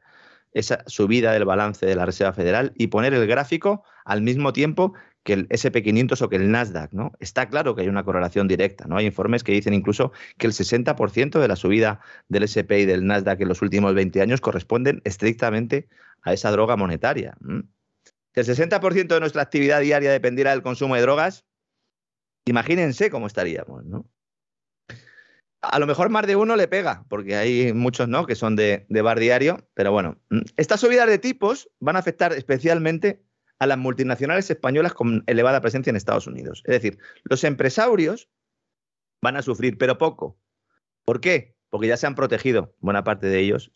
esa 0.51 0.83
subida 0.88 1.33
del 1.33 1.45
balance 1.45 1.85
de 1.85 1.95
la 1.95 2.05
Reserva 2.05 2.33
Federal 2.33 2.73
y 2.75 2.88
poner 2.88 3.13
el 3.13 3.27
gráfico 3.27 3.83
al 4.05 4.21
mismo 4.21 4.53
tiempo 4.53 4.93
que 5.23 5.33
el 5.33 5.49
SP500 5.49 6.21
o 6.21 6.29
que 6.29 6.35
el 6.35 6.51
Nasdaq, 6.51 6.93
¿no? 6.93 7.11
Está 7.19 7.49
claro 7.49 7.75
que 7.75 7.81
hay 7.81 7.88
una 7.88 8.03
correlación 8.03 8.47
directa, 8.47 8.85
¿no? 8.88 8.95
Hay 8.95 9.07
informes 9.07 9.43
que 9.43 9.51
dicen 9.51 9.73
incluso 9.73 10.13
que 10.38 10.45
el 10.45 10.53
60% 10.53 11.39
de 11.39 11.47
la 11.47 11.55
subida 11.55 11.99
del 12.29 12.43
SP 12.45 12.79
y 12.81 12.85
del 12.85 13.05
Nasdaq 13.05 13.41
en 13.41 13.47
los 13.47 13.63
últimos 13.63 13.95
20 13.95 14.21
años 14.21 14.39
corresponden 14.39 15.01
estrictamente 15.03 15.89
a 16.21 16.31
esa 16.31 16.51
droga 16.51 16.77
monetaria. 16.77 17.35
Si 18.35 18.41
el 18.41 18.45
60% 18.45 19.07
de 19.07 19.19
nuestra 19.19 19.41
actividad 19.41 19.81
diaria 19.81 20.11
dependiera 20.11 20.51
del 20.51 20.61
consumo 20.61 20.95
de 20.95 21.01
drogas, 21.01 21.45
imagínense 22.45 23.09
cómo 23.09 23.27
estaríamos, 23.27 23.85
¿no? 23.85 24.09
a 25.71 25.79
lo 25.79 25.87
mejor 25.87 26.09
más 26.09 26.27
de 26.27 26.35
uno 26.35 26.55
le 26.55 26.67
pega, 26.67 27.05
porque 27.09 27.35
hay 27.35 27.73
muchos 27.73 28.07
no 28.07 28.25
que 28.25 28.35
son 28.35 28.55
de, 28.55 28.85
de 28.89 29.01
bar 29.01 29.19
diario, 29.19 29.67
pero 29.73 29.91
bueno, 29.91 30.17
mm, 30.29 30.41
estas 30.57 30.79
subidas 30.81 31.07
de 31.07 31.17
tipos 31.17 31.69
van 31.79 31.95
a 31.95 31.99
afectar 31.99 32.33
especialmente 32.33 33.23
a 33.59 33.67
las 33.67 33.77
multinacionales 33.77 34.49
españolas 34.49 34.93
con 34.93 35.23
elevada 35.27 35.61
presencia 35.61 35.89
en 35.89 35.95
Estados 35.95 36.27
Unidos. 36.27 36.61
Es 36.65 36.73
decir, 36.73 36.99
los 37.23 37.43
empresarios 37.43 38.29
van 39.21 39.37
a 39.37 39.41
sufrir, 39.41 39.77
pero 39.77 39.97
poco. 39.97 40.37
¿Por 41.05 41.21
qué? 41.21 41.55
Porque 41.69 41.87
ya 41.87 41.97
se 41.97 42.07
han 42.07 42.15
protegido 42.15 42.75
buena 42.79 43.03
parte 43.03 43.27
de 43.27 43.39
ellos, 43.39 43.71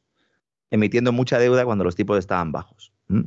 emitiendo 0.70 1.12
mucha 1.12 1.40
deuda 1.40 1.66
cuando 1.66 1.84
los 1.84 1.96
tipos 1.96 2.20
estaban 2.20 2.52
bajos. 2.52 2.94
¿Mm? 3.10 3.24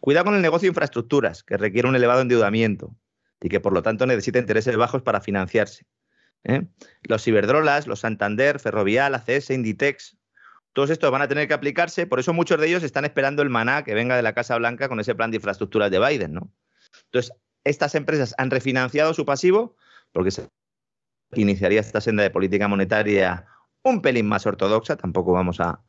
Cuidado 0.00 0.24
con 0.26 0.34
el 0.34 0.42
negocio 0.42 0.66
de 0.66 0.70
infraestructuras, 0.70 1.42
que 1.42 1.56
requiere 1.56 1.88
un 1.88 1.96
elevado 1.96 2.22
endeudamiento 2.22 2.96
y 3.40 3.48
que 3.48 3.60
por 3.60 3.72
lo 3.72 3.82
tanto 3.82 4.06
necesita 4.06 4.38
intereses 4.38 4.76
bajos 4.76 5.02
para 5.02 5.20
financiarse. 5.20 5.86
¿eh? 6.44 6.66
Los 7.02 7.26
Iberdrolas, 7.28 7.86
los 7.86 8.00
Santander, 8.00 8.58
Ferrovial, 8.60 9.14
ACS, 9.14 9.50
Inditex, 9.50 10.16
todos 10.72 10.90
estos 10.90 11.10
van 11.10 11.22
a 11.22 11.28
tener 11.28 11.46
que 11.46 11.54
aplicarse, 11.54 12.06
por 12.06 12.18
eso 12.18 12.32
muchos 12.32 12.58
de 12.58 12.66
ellos 12.66 12.82
están 12.82 13.04
esperando 13.04 13.42
el 13.42 13.50
maná 13.50 13.84
que 13.84 13.94
venga 13.94 14.16
de 14.16 14.22
la 14.22 14.32
Casa 14.32 14.56
Blanca 14.56 14.88
con 14.88 14.98
ese 14.98 15.14
plan 15.14 15.30
de 15.30 15.36
infraestructuras 15.36 15.90
de 15.90 16.00
Biden. 16.00 16.40
Entonces, 17.04 17.32
estas 17.62 17.94
empresas 17.94 18.34
han 18.38 18.50
refinanciado 18.50 19.14
su 19.14 19.24
pasivo 19.24 19.76
porque 20.12 20.30
se 20.30 20.48
iniciaría 21.34 21.80
esta 21.80 22.00
senda 22.00 22.22
de 22.22 22.30
política 22.30 22.68
monetaria 22.68 23.46
un 23.84 24.00
pelín 24.00 24.26
más 24.26 24.46
ortodoxa, 24.46 24.96
tampoco 24.96 25.32
vamos 25.32 25.60
a, 25.60 25.80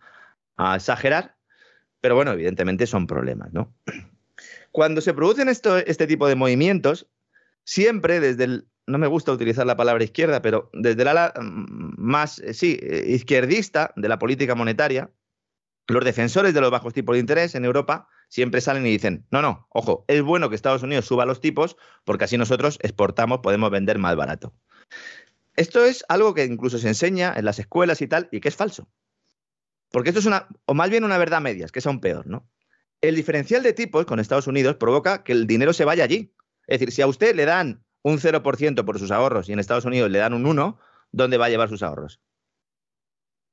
exagerar, 0.76 1.36
pero 2.06 2.14
bueno, 2.14 2.34
evidentemente 2.34 2.86
son 2.86 3.08
problemas, 3.08 3.52
¿no? 3.52 3.74
Cuando 4.72 5.02
se 5.02 5.12
producen 5.16 5.50
este 5.50 6.06
tipo 6.06 6.28
de 6.28 6.36
movimientos, 6.36 7.08
siempre 7.64 8.20
desde 8.20 8.44
el 8.44 8.68
no 8.86 9.00
me 9.00 9.08
gusta 9.08 9.32
utilizar 9.32 9.66
la 9.66 9.76
palabra 9.76 10.04
izquierda, 10.04 10.44
pero 10.44 10.70
desde 10.72 11.02
el 11.02 11.08
ala 11.08 11.34
mm, 11.36 11.96
más, 11.98 12.38
eh, 12.38 12.54
sí, 12.54 12.78
eh, 12.80 13.06
izquierdista 13.08 13.92
de 13.96 14.08
la 14.08 14.20
política 14.20 14.54
monetaria, 14.54 15.10
los 15.88 16.06
defensores 16.06 16.54
de 16.54 16.62
los 16.62 16.70
bajos 16.70 16.94
tipos 16.94 17.16
de 17.16 17.22
interés 17.22 17.56
en 17.56 17.66
Europa 17.66 18.08
siempre 18.30 18.62
salen 18.62 18.86
y 18.86 18.92
dicen, 18.92 19.26
no, 19.32 19.42
no, 19.42 19.68
ojo, 19.72 20.06
es 20.08 20.22
bueno 20.22 20.50
que 20.50 20.56
Estados 20.56 20.84
Unidos 20.84 21.06
suba 21.06 21.26
los 21.26 21.42
tipos 21.42 21.76
porque 22.04 22.26
así 22.26 22.38
nosotros 22.38 22.78
exportamos, 22.84 23.40
podemos 23.40 23.72
vender 23.72 23.98
más 23.98 24.16
barato. 24.16 24.54
Esto 25.56 25.84
es 25.84 26.06
algo 26.08 26.36
que 26.36 26.46
incluso 26.46 26.78
se 26.78 26.88
enseña 26.88 27.34
en 27.36 27.46
las 27.46 27.58
escuelas 27.58 28.04
y 28.04 28.08
tal, 28.08 28.30
y 28.32 28.42
que 28.42 28.50
es 28.50 28.56
falso. 28.56 28.88
Porque 29.96 30.10
esto 30.10 30.20
es 30.20 30.26
una, 30.26 30.50
o 30.66 30.74
más 30.74 30.90
bien 30.90 31.06
una 31.06 31.18
verdad 31.18 31.40
media, 31.40 31.68
que 31.68 31.80
es 31.80 31.88
aún 31.88 32.02
peor, 32.02 32.28
¿no? 32.28 32.46
El 33.00 33.16
diferencial 33.16 33.64
de 33.64 33.72
tipos 33.72 34.06
con 34.06 34.20
Estados 34.20 34.46
Unidos 34.46 34.76
provoca 34.76 35.24
que 35.24 35.32
el 35.32 35.48
dinero 35.48 35.72
se 35.72 35.86
vaya 35.86 36.04
allí. 36.04 36.36
Es 36.68 36.82
decir, 36.82 36.92
si 36.92 37.02
a 37.02 37.08
usted 37.08 37.34
le 37.34 37.46
dan 37.46 37.82
un 38.02 38.20
0% 38.20 38.84
por 38.84 39.00
sus 39.00 39.10
ahorros 39.12 39.48
y 39.48 39.54
en 39.54 39.60
Estados 39.60 39.86
Unidos 39.86 40.12
le 40.12 40.20
dan 40.20 40.34
un 40.34 40.48
1, 40.48 40.78
¿dónde 41.14 41.38
va 41.38 41.46
a 41.46 41.50
llevar 41.50 41.70
sus 41.70 41.82
ahorros? 41.82 42.20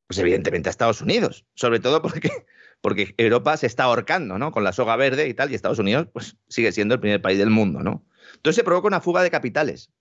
Pues 0.09 0.19
evidentemente 0.19 0.69
a 0.69 0.71
Estados 0.71 1.01
Unidos, 1.01 1.47
sobre 1.55 1.79
todo 1.79 2.03
porque, 2.03 2.33
porque 2.81 3.15
Europa 3.19 3.57
se 3.57 3.69
está 3.69 3.85
ahorcando, 3.85 4.37
¿no? 4.37 4.51
Con 4.51 4.65
la 4.65 4.73
soga 4.73 4.97
verde 4.97 5.29
y 5.29 5.35
tal, 5.35 5.53
y 5.53 5.55
Estados 5.55 5.79
Unidos 5.79 6.09
pues, 6.13 6.39
sigue 6.49 6.73
siendo 6.73 6.95
el 6.95 7.01
primer 7.01 7.23
país 7.23 7.39
del 7.39 7.51
mundo, 7.51 7.85
¿no? 7.85 8.05
Entonces 8.35 8.57
se 8.57 8.65
provoca 8.65 8.89
una 8.89 9.01
fuga 9.01 9.23
de 9.23 9.31
capitales, 9.31 9.93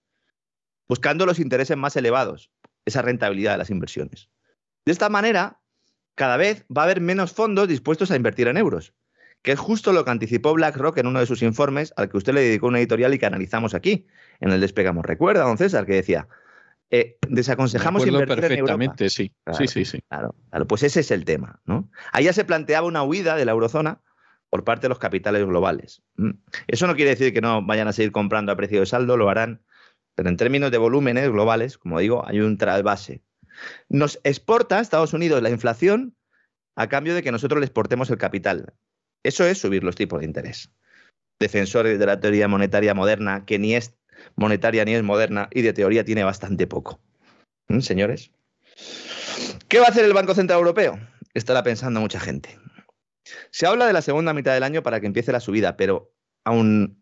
buscando 0.88 1.28
los 1.28 1.38
intereses 1.38 1.78
más 1.78 1.96
elevados, 1.98 2.50
esa 2.84 3.04
rentabilidad 3.04 3.52
de 3.52 3.58
las 3.60 3.70
inversiones. 3.70 4.32
De 4.86 4.92
esta 4.92 5.08
manera, 5.08 5.61
cada 6.16 6.38
vez 6.38 6.66
va 6.76 6.84
a 6.84 6.86
haber 6.86 7.02
menos 7.02 7.34
fondos 7.34 7.68
dispuestos 7.68 8.12
a 8.12 8.16
invertir 8.16 8.48
en 8.48 8.58
euros 8.58 8.94
que 9.42 9.52
es 9.52 9.60
justo 9.60 9.92
lo 9.92 10.06
que 10.06 10.12
anticipó 10.12 10.54
BlackRock 10.54 10.98
en 10.98 11.08
uno 11.08 11.20
de 11.20 11.26
sus 11.26 11.42
informes, 11.42 11.94
al 11.98 12.10
que 12.10 12.18
usted 12.18 12.34
le 12.34 12.42
dedicó 12.42 12.68
una 12.68 12.80
editorial 12.80 13.14
y 13.14 13.20
que 13.20 13.26
analizamos 13.26 13.74
aquí, 13.74 14.06
en 14.40 14.52
el 14.52 14.62
Despegamos. 14.62 15.06
¿Recuerda, 15.06 15.44
don 15.44 15.58
César, 15.58 15.86
que 15.86 15.94
decía, 15.94 16.28
eh, 16.92 17.18
desaconsejamos 17.28 18.06
invertir 18.06 18.40
perfectamente, 18.40 19.10
sí. 19.10 19.34
sí, 19.58 19.68
sí, 19.68 19.86
sí. 19.86 20.02
Claro, 20.10 20.36
claro, 20.50 20.68
pues 20.68 20.84
ese 20.84 21.00
es 21.00 21.12
el 21.12 21.26
tema. 21.26 21.60
¿no? 21.66 21.90
Ahí 22.12 22.26
ya 22.26 22.34
se 22.34 22.46
planteaba 22.46 22.86
una 22.86 23.04
huida 23.04 23.36
de 23.36 23.46
la 23.46 23.54
eurozona 23.54 24.02
por 24.50 24.64
parte 24.64 24.84
de 24.84 24.90
los 24.90 25.00
capitales 25.00 25.46
globales. 25.46 26.04
Mm. 26.18 26.32
Eso 26.68 26.86
no 26.88 26.96
quiere 26.96 27.12
decir 27.12 27.34
que 27.34 27.42
no 27.42 27.66
vayan 27.66 27.88
a 27.88 27.94
seguir 27.94 28.12
comprando 28.12 28.52
a 28.52 28.58
precio 28.58 28.82
de 28.82 28.86
saldo, 28.86 29.18
lo 29.18 29.30
harán, 29.30 29.62
pero 30.16 30.30
en 30.30 30.38
términos 30.38 30.70
de 30.70 30.78
volúmenes 30.78 31.32
globales, 31.32 31.78
como 31.78 32.00
digo, 32.00 32.28
hay 32.28 32.42
un 32.42 32.58
trasvase. 32.58 33.24
Nos 33.90 34.20
exporta 34.24 34.78
a 34.78 34.82
Estados 34.82 35.14
Unidos 35.14 35.42
la 35.42 35.50
inflación 35.50 36.16
a 36.76 36.88
cambio 36.88 37.16
de 37.16 37.24
que 37.24 37.32
nosotros 37.32 37.60
le 37.60 37.66
exportemos 37.66 38.10
el 38.10 38.18
capital. 38.18 38.74
Eso 39.24 39.46
es 39.46 39.60
subir 39.60 39.84
los 39.84 39.96
tipos 39.96 40.20
de 40.20 40.26
interés. 40.26 40.72
Defensores 41.40 42.00
de 42.00 42.06
la 42.06 42.20
teoría 42.20 42.48
monetaria 42.48 42.94
moderna, 42.94 43.46
que 43.46 43.60
ni 43.60 43.76
es 43.76 43.96
monetaria 44.36 44.86
ni 44.86 44.94
es 44.94 45.04
moderna 45.04 45.50
y 45.52 45.62
de 45.62 45.74
teoría 45.74 46.06
tiene 46.06 46.24
bastante 46.24 46.68
poco. 46.68 47.00
¿Mm, 47.68 47.80
señores? 47.80 48.32
¿Qué 49.68 49.80
va 49.80 49.88
a 49.88 49.90
hacer 49.90 50.06
el 50.06 50.14
Banco 50.14 50.34
Central 50.34 50.60
Europeo? 50.60 51.00
Estará 51.34 51.64
pensando 51.64 52.00
mucha 52.00 52.20
gente. 52.20 52.60
Se 53.52 53.66
habla 53.66 53.88
de 53.88 53.94
la 53.94 54.02
segunda 54.02 54.34
mitad 54.34 54.54
del 54.54 54.64
año 54.64 54.84
para 54.84 55.00
que 55.00 55.08
empiece 55.08 55.32
la 55.32 55.40
subida, 55.40 55.78
pero 55.78 56.14
aún 56.44 57.01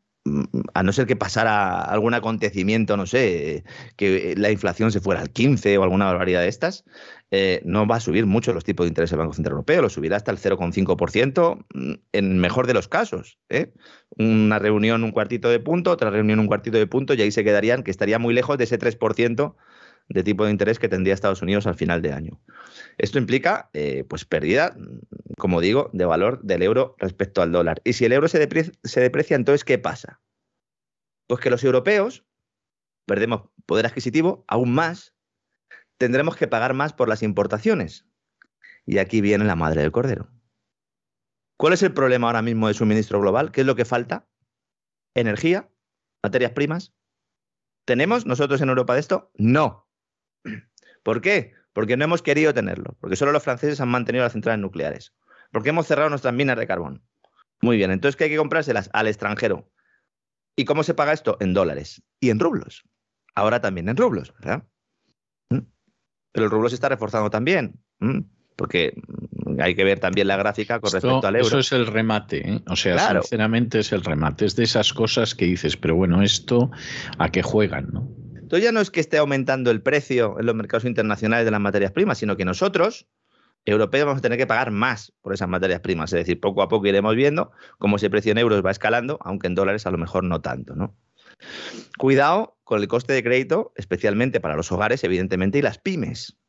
a 0.73 0.83
no 0.83 0.93
ser 0.93 1.05
que 1.07 1.15
pasara 1.15 1.81
algún 1.81 2.13
acontecimiento, 2.13 2.97
no 2.97 3.05
sé, 3.05 3.63
que 3.95 4.33
la 4.37 4.51
inflación 4.51 4.91
se 4.91 4.99
fuera 4.99 5.21
al 5.21 5.29
15 5.29 5.77
o 5.77 5.83
alguna 5.83 6.05
barbaridad 6.05 6.41
de 6.41 6.47
estas, 6.47 6.85
eh, 7.31 7.61
no 7.63 7.85
va 7.85 7.97
a 7.97 7.99
subir 7.99 8.25
mucho 8.25 8.53
los 8.53 8.63
tipos 8.63 8.85
de 8.85 8.89
interés 8.89 9.11
del 9.11 9.19
Banco 9.19 9.33
Central 9.33 9.51
Europeo, 9.51 9.83
lo 9.83 9.89
subirá 9.89 10.17
hasta 10.17 10.31
el 10.31 10.37
0,5% 10.37 11.65
mm, 11.73 11.93
en 12.11 12.39
mejor 12.39 12.65
de 12.65 12.73
los 12.73 12.87
casos. 12.87 13.37
¿eh? 13.49 13.71
Una 14.17 14.57
reunión 14.57 15.03
un 15.03 15.11
cuartito 15.11 15.49
de 15.49 15.59
punto, 15.59 15.91
otra 15.91 16.09
reunión 16.09 16.39
un 16.39 16.47
cuartito 16.47 16.77
de 16.77 16.87
punto 16.87 17.13
y 17.13 17.21
ahí 17.21 17.31
se 17.31 17.43
quedarían, 17.43 17.83
que 17.83 17.91
estaría 17.91 18.17
muy 18.17 18.33
lejos 18.33 18.57
de 18.57 18.63
ese 18.63 18.79
3% 18.79 19.55
de 20.09 20.23
tipo 20.23 20.43
de 20.43 20.51
interés 20.51 20.79
que 20.79 20.89
tendría 20.89 21.13
Estados 21.13 21.41
Unidos 21.41 21.67
al 21.67 21.75
final 21.75 22.01
de 22.01 22.13
año. 22.13 22.41
Esto 22.97 23.19
implica, 23.19 23.69
eh, 23.73 24.03
pues, 24.09 24.25
pérdida, 24.25 24.75
como 25.37 25.61
digo, 25.61 25.89
de 25.93 26.05
valor 26.05 26.41
del 26.41 26.63
euro 26.63 26.95
respecto 26.97 27.41
al 27.41 27.51
dólar. 27.51 27.81
Y 27.83 27.93
si 27.93 28.05
el 28.05 28.13
euro 28.13 28.27
se 28.27 28.39
deprecia, 28.39 29.35
entonces, 29.35 29.63
¿qué 29.63 29.77
pasa? 29.77 30.19
Pues 31.27 31.39
que 31.39 31.51
los 31.51 31.63
europeos 31.63 32.25
perdemos 33.05 33.49
poder 33.65 33.85
adquisitivo 33.85 34.43
aún 34.47 34.73
más, 34.73 35.15
tendremos 35.97 36.35
que 36.35 36.47
pagar 36.47 36.73
más 36.73 36.93
por 36.93 37.07
las 37.07 37.23
importaciones. 37.23 38.07
Y 38.85 38.97
aquí 38.97 39.21
viene 39.21 39.45
la 39.45 39.55
madre 39.55 39.81
del 39.81 39.91
cordero. 39.91 40.31
¿Cuál 41.57 41.73
es 41.73 41.83
el 41.83 41.93
problema 41.93 42.27
ahora 42.27 42.41
mismo 42.41 42.67
de 42.67 42.73
suministro 42.73 43.19
global? 43.19 43.51
¿Qué 43.51 43.61
es 43.61 43.67
lo 43.67 43.75
que 43.75 43.85
falta? 43.85 44.27
¿Energía? 45.13 45.69
¿Materias 46.23 46.51
primas? 46.53 46.93
¿Tenemos 47.85 48.25
nosotros 48.25 48.61
en 48.61 48.69
Europa 48.69 48.93
de 48.93 49.01
esto? 49.01 49.31
No. 49.35 49.88
¿Por 51.03 51.21
qué? 51.21 51.53
Porque 51.73 51.97
no 51.97 52.03
hemos 52.03 52.21
querido 52.21 52.53
tenerlo, 52.53 52.97
porque 52.99 53.15
solo 53.15 53.31
los 53.31 53.43
franceses 53.43 53.79
han 53.81 53.89
mantenido 53.89 54.23
las 54.23 54.33
centrales 54.33 54.59
nucleares, 54.59 55.13
porque 55.51 55.69
hemos 55.69 55.87
cerrado 55.87 56.09
nuestras 56.09 56.33
minas 56.33 56.57
de 56.57 56.67
carbón. 56.67 57.03
Muy 57.61 57.77
bien, 57.77 57.91
entonces 57.91 58.15
¿qué 58.15 58.25
hay 58.25 58.29
que 58.29 58.37
comprárselas 58.37 58.89
al 58.93 59.07
extranjero. 59.07 59.69
¿Y 60.55 60.65
cómo 60.65 60.83
se 60.83 60.93
paga 60.93 61.13
esto? 61.13 61.37
En 61.39 61.53
dólares 61.53 62.03
y 62.19 62.29
en 62.29 62.39
rublos. 62.39 62.83
Ahora 63.35 63.61
también 63.61 63.87
en 63.87 63.97
rublos, 63.97 64.33
¿verdad? 64.39 64.63
¿Mm? 65.49 65.59
Pero 66.31 66.45
el 66.45 66.51
rublo 66.51 66.69
se 66.69 66.75
está 66.75 66.89
reforzando 66.89 67.29
también, 67.29 67.79
porque 68.55 68.93
hay 69.59 69.75
que 69.75 69.83
ver 69.83 69.99
también 69.99 70.27
la 70.27 70.37
gráfica 70.37 70.79
con 70.79 70.91
respecto 70.91 71.25
al 71.25 71.35
euro. 71.35 71.47
Eso 71.47 71.59
es 71.59 71.71
el 71.71 71.87
remate, 71.87 72.49
¿eh? 72.49 72.61
o 72.67 72.75
sea, 72.75 73.21
sinceramente 73.21 73.79
es 73.79 73.91
el 73.91 74.03
remate, 74.03 74.45
es 74.45 74.55
de 74.55 74.63
esas 74.63 74.93
cosas 74.93 75.33
que 75.35 75.45
dices, 75.45 75.77
pero 75.77 75.95
bueno, 75.95 76.21
esto 76.21 76.71
a 77.17 77.29
qué 77.29 77.41
juegan, 77.41 77.89
¿no? 77.91 78.18
Entonces 78.49 78.65
ya 78.65 78.71
no 78.71 78.81
es 78.81 78.89
que 78.89 78.99
esté 78.99 79.19
aumentando 79.19 79.69
el 79.69 79.83
precio 79.83 80.39
en 80.39 80.47
los 80.47 80.55
mercados 80.55 80.83
internacionales 80.83 81.45
de 81.45 81.51
las 81.51 81.61
materias 81.61 81.91
primas, 81.91 82.17
sino 82.17 82.35
que 82.35 82.45
nosotros, 82.45 83.05
europeos, 83.63 84.07
vamos 84.07 84.17
a 84.17 84.21
tener 84.23 84.39
que 84.39 84.47
pagar 84.47 84.71
más 84.71 85.13
por 85.21 85.35
esas 85.35 85.47
materias 85.47 85.81
primas. 85.81 86.11
Es 86.13 86.21
decir, 86.21 86.39
poco 86.39 86.63
a 86.63 86.67
poco 86.67 86.87
iremos 86.87 87.15
viendo 87.15 87.51
cómo 87.77 87.97
ese 87.97 88.09
precio 88.09 88.31
en 88.31 88.39
euros 88.39 88.65
va 88.65 88.71
escalando, 88.71 89.19
aunque 89.21 89.45
en 89.45 89.53
dólares 89.53 89.85
a 89.85 89.91
lo 89.91 89.99
mejor 89.99 90.23
no 90.23 90.41
tanto. 90.41 90.73
¿no? 90.75 90.97
Cuidado 91.99 92.57
con 92.63 92.81
el 92.81 92.87
coste 92.87 93.13
de 93.13 93.21
crédito, 93.21 93.71
especialmente 93.75 94.39
para 94.39 94.55
los 94.55 94.71
hogares, 94.71 95.03
evidentemente, 95.03 95.59
y 95.59 95.61
las 95.61 95.77
pymes. 95.77 96.39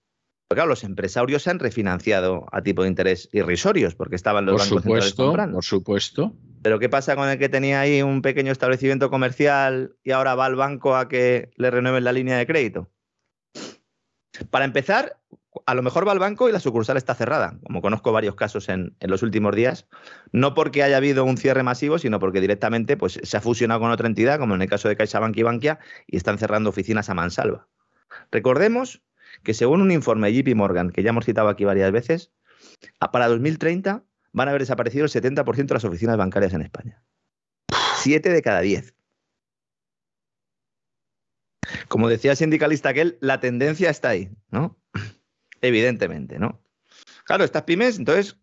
Porque 0.48 0.60
claro, 0.60 0.70
los 0.70 0.84
empresarios 0.84 1.42
se 1.42 1.50
han 1.50 1.58
refinanciado 1.58 2.46
a 2.50 2.62
tipo 2.62 2.82
de 2.82 2.88
interés 2.88 3.28
irrisorios 3.30 3.94
porque 3.94 4.16
estaban 4.16 4.46
los 4.46 4.56
bancos 4.56 4.82
supuesto, 4.82 5.26
comprando. 5.26 5.56
Por 5.56 5.64
supuesto. 5.64 6.34
Pero 6.62 6.78
¿qué 6.78 6.88
pasa 6.88 7.16
con 7.16 7.28
el 7.28 7.38
que 7.38 7.48
tenía 7.48 7.80
ahí 7.80 8.02
un 8.02 8.22
pequeño 8.22 8.52
establecimiento 8.52 9.10
comercial 9.10 9.96
y 10.04 10.10
ahora 10.10 10.34
va 10.34 10.46
al 10.46 10.56
banco 10.56 10.96
a 10.96 11.08
que 11.08 11.50
le 11.56 11.70
renueven 11.70 12.04
la 12.04 12.12
línea 12.12 12.36
de 12.36 12.46
crédito? 12.46 12.90
Para 14.50 14.64
empezar, 14.64 15.18
a 15.66 15.74
lo 15.74 15.82
mejor 15.82 16.06
va 16.06 16.12
al 16.12 16.18
banco 16.18 16.48
y 16.48 16.52
la 16.52 16.60
sucursal 16.60 16.96
está 16.96 17.14
cerrada, 17.14 17.58
como 17.64 17.82
conozco 17.82 18.12
varios 18.12 18.34
casos 18.34 18.68
en, 18.68 18.96
los 19.00 19.22
últimos 19.22 19.54
días, 19.54 19.88
no 20.32 20.54
porque 20.54 20.82
haya 20.82 20.96
habido 20.96 21.24
un 21.24 21.36
cierre 21.36 21.62
masivo, 21.62 21.98
sino 21.98 22.20
porque 22.20 22.40
directamente 22.40 22.96
pues, 22.96 23.18
se 23.22 23.36
ha 23.36 23.40
fusionado 23.40 23.80
con 23.80 23.90
otra 23.90 24.06
entidad, 24.06 24.38
como 24.38 24.54
en 24.54 24.62
el 24.62 24.68
caso 24.68 24.88
de 24.88 24.96
CaixaBank 24.96 25.36
y 25.36 25.42
Bankia, 25.42 25.78
y 26.06 26.16
están 26.16 26.38
cerrando 26.38 26.70
oficinas 26.70 27.10
a 27.10 27.14
mansalva. 27.14 27.66
Recordemos 28.30 29.02
que 29.42 29.54
según 29.54 29.80
un 29.80 29.90
informe 29.90 30.30
de 30.30 30.42
JP 30.42 30.54
Morgan, 30.56 30.90
que 30.90 31.02
ya 31.02 31.10
hemos 31.10 31.24
citado 31.24 31.48
aquí 31.48 31.64
varias 31.64 31.90
veces, 31.90 32.32
para 33.12 33.28
2030 33.28 34.04
van 34.32 34.48
a 34.48 34.50
haber 34.50 34.62
desaparecido 34.62 35.04
el 35.04 35.10
70% 35.10 35.66
de 35.66 35.74
las 35.74 35.84
oficinas 35.84 36.16
bancarias 36.16 36.52
en 36.52 36.62
España. 36.62 37.02
Siete 37.96 38.30
de 38.30 38.42
cada 38.42 38.60
diez. 38.60 38.94
Como 41.88 42.08
decía 42.08 42.32
el 42.32 42.36
sindicalista 42.36 42.88
aquel, 42.88 43.18
la 43.20 43.40
tendencia 43.40 43.90
está 43.90 44.10
ahí, 44.10 44.30
¿no? 44.50 44.80
evidentemente, 45.60 46.38
¿no? 46.38 46.60
Claro, 47.24 47.44
estas 47.44 47.62
pymes, 47.62 47.98
entonces, 47.98 48.36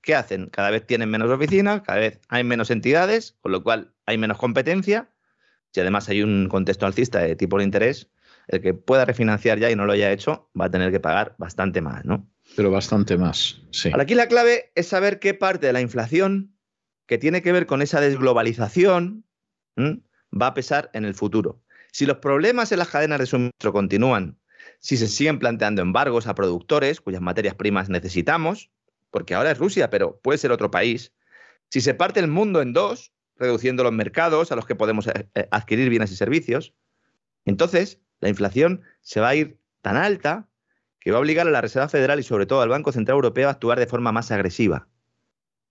¿qué 0.00 0.14
hacen? 0.14 0.48
Cada 0.48 0.70
vez 0.70 0.86
tienen 0.86 1.10
menos 1.10 1.30
oficinas, 1.30 1.82
cada 1.82 1.98
vez 1.98 2.20
hay 2.28 2.44
menos 2.44 2.70
entidades, 2.70 3.36
con 3.40 3.52
lo 3.52 3.62
cual 3.62 3.94
hay 4.06 4.18
menos 4.18 4.38
competencia. 4.38 5.10
Si 5.72 5.80
además 5.80 6.08
hay 6.08 6.22
un 6.22 6.48
contexto 6.48 6.86
alcista 6.86 7.20
de 7.20 7.36
tipo 7.36 7.58
de 7.58 7.64
interés, 7.64 8.10
el 8.48 8.60
que 8.60 8.74
pueda 8.74 9.04
refinanciar 9.04 9.58
ya 9.58 9.70
y 9.70 9.76
no 9.76 9.86
lo 9.86 9.92
haya 9.92 10.10
hecho 10.10 10.50
va 10.58 10.66
a 10.66 10.70
tener 10.70 10.90
que 10.90 11.00
pagar 11.00 11.34
bastante 11.38 11.80
más, 11.80 12.04
¿no? 12.04 12.28
Pero 12.56 12.70
bastante 12.70 13.16
más. 13.16 13.60
Ahora, 13.86 14.02
aquí 14.02 14.14
la 14.14 14.28
clave 14.28 14.72
es 14.74 14.88
saber 14.88 15.18
qué 15.18 15.34
parte 15.34 15.66
de 15.66 15.72
la 15.72 15.80
inflación 15.80 16.54
que 17.06 17.18
tiene 17.18 17.42
que 17.42 17.52
ver 17.52 17.66
con 17.66 17.82
esa 17.82 18.00
desglobalización 18.00 19.24
va 19.78 20.46
a 20.48 20.54
pesar 20.54 20.90
en 20.92 21.04
el 21.04 21.14
futuro. 21.14 21.62
Si 21.92 22.06
los 22.06 22.18
problemas 22.18 22.72
en 22.72 22.78
las 22.78 22.88
cadenas 22.88 23.18
de 23.18 23.26
suministro 23.26 23.72
continúan, 23.72 24.38
si 24.78 24.96
se 24.96 25.08
siguen 25.08 25.38
planteando 25.38 25.82
embargos 25.82 26.26
a 26.26 26.34
productores 26.34 27.00
cuyas 27.00 27.20
materias 27.20 27.54
primas 27.54 27.88
necesitamos, 27.88 28.70
porque 29.10 29.34
ahora 29.34 29.50
es 29.50 29.58
Rusia, 29.58 29.90
pero 29.90 30.18
puede 30.20 30.38
ser 30.38 30.52
otro 30.52 30.70
país, 30.70 31.12
si 31.68 31.80
se 31.80 31.94
parte 31.94 32.20
el 32.20 32.28
mundo 32.28 32.60
en 32.62 32.72
dos, 32.72 33.12
reduciendo 33.36 33.82
los 33.82 33.92
mercados 33.92 34.52
a 34.52 34.56
los 34.56 34.66
que 34.66 34.74
podemos 34.74 35.06
eh, 35.06 35.28
eh, 35.34 35.48
adquirir 35.50 35.88
bienes 35.88 36.12
y 36.12 36.16
servicios, 36.16 36.74
entonces 37.44 38.00
la 38.20 38.28
inflación 38.28 38.82
se 39.00 39.20
va 39.20 39.30
a 39.30 39.34
ir 39.34 39.58
tan 39.80 39.96
alta 39.96 40.48
que 41.02 41.10
va 41.10 41.18
a 41.18 41.20
obligar 41.20 41.46
a 41.46 41.50
la 41.50 41.60
Reserva 41.60 41.88
Federal 41.88 42.20
y 42.20 42.22
sobre 42.22 42.46
todo 42.46 42.60
al 42.60 42.68
Banco 42.68 42.92
Central 42.92 43.16
Europeo 43.16 43.48
a 43.48 43.52
actuar 43.52 43.78
de 43.78 43.86
forma 43.86 44.12
más 44.12 44.30
agresiva. 44.30 44.88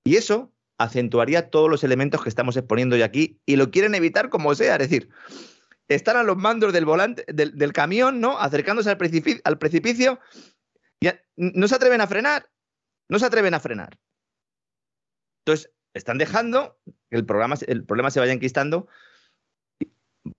Y 0.03 0.15
eso 0.15 0.51
acentuaría 0.77 1.49
todos 1.49 1.69
los 1.69 1.83
elementos 1.83 2.23
que 2.23 2.29
estamos 2.29 2.57
exponiendo 2.57 2.95
hoy 2.95 3.03
aquí 3.03 3.39
y 3.45 3.55
lo 3.55 3.71
quieren 3.71 3.95
evitar 3.95 4.29
como 4.29 4.53
sea. 4.55 4.73
Es 4.75 4.89
decir, 4.89 5.09
están 5.87 6.17
a 6.17 6.23
los 6.23 6.37
mandos 6.37 6.73
del 6.73 6.85
volante, 6.85 7.23
del, 7.27 7.73
camión, 7.73 8.19
¿no? 8.19 8.39
Acercándose 8.39 8.89
al 8.89 8.97
precipicio, 8.97 9.41
al 9.43 9.57
precipicio 9.57 10.19
no 11.37 11.67
se 11.67 11.75
atreven 11.75 12.01
a 12.01 12.07
frenar. 12.07 12.49
No 13.09 13.19
se 13.19 13.25
atreven 13.25 13.53
a 13.53 13.59
frenar. 13.59 13.97
Entonces, 15.45 15.71
están 15.93 16.17
dejando 16.17 16.79
que 17.09 17.17
el, 17.17 17.25
programa, 17.25 17.55
el 17.67 17.83
problema 17.83 18.11
se 18.11 18.19
vaya 18.19 18.33
enquistando 18.33 18.87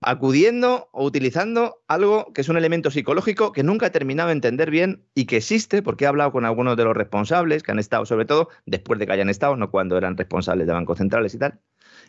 acudiendo 0.05 0.89
o 0.91 1.05
utilizando 1.05 1.81
algo 1.87 2.31
que 2.33 2.41
es 2.41 2.49
un 2.49 2.57
elemento 2.57 2.91
psicológico 2.91 3.51
que 3.51 3.63
nunca 3.63 3.87
he 3.87 3.89
terminado 3.89 4.29
de 4.29 4.33
entender 4.33 4.71
bien 4.71 5.05
y 5.15 5.25
que 5.25 5.37
existe, 5.37 5.81
porque 5.81 6.05
he 6.05 6.07
hablado 6.07 6.31
con 6.31 6.45
algunos 6.45 6.77
de 6.77 6.83
los 6.83 6.95
responsables 6.95 7.63
que 7.63 7.71
han 7.71 7.79
estado, 7.79 8.05
sobre 8.05 8.25
todo 8.25 8.49
después 8.65 8.99
de 8.99 9.05
que 9.05 9.13
hayan 9.13 9.29
estado, 9.29 9.55
no 9.55 9.71
cuando 9.71 9.97
eran 9.97 10.17
responsables 10.17 10.67
de 10.67 10.73
bancos 10.73 10.97
centrales 10.97 11.33
y 11.33 11.39
tal, 11.39 11.59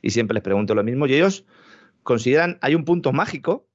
y 0.03 0.11
siempre 0.11 0.35
les 0.35 0.43
pregunto 0.43 0.75
lo 0.75 0.85
mismo, 0.85 1.07
y 1.07 1.15
ellos 1.15 1.45
consideran, 2.03 2.59
hay 2.61 2.75
un 2.75 2.85
punto 2.85 3.13
mágico, 3.13 3.69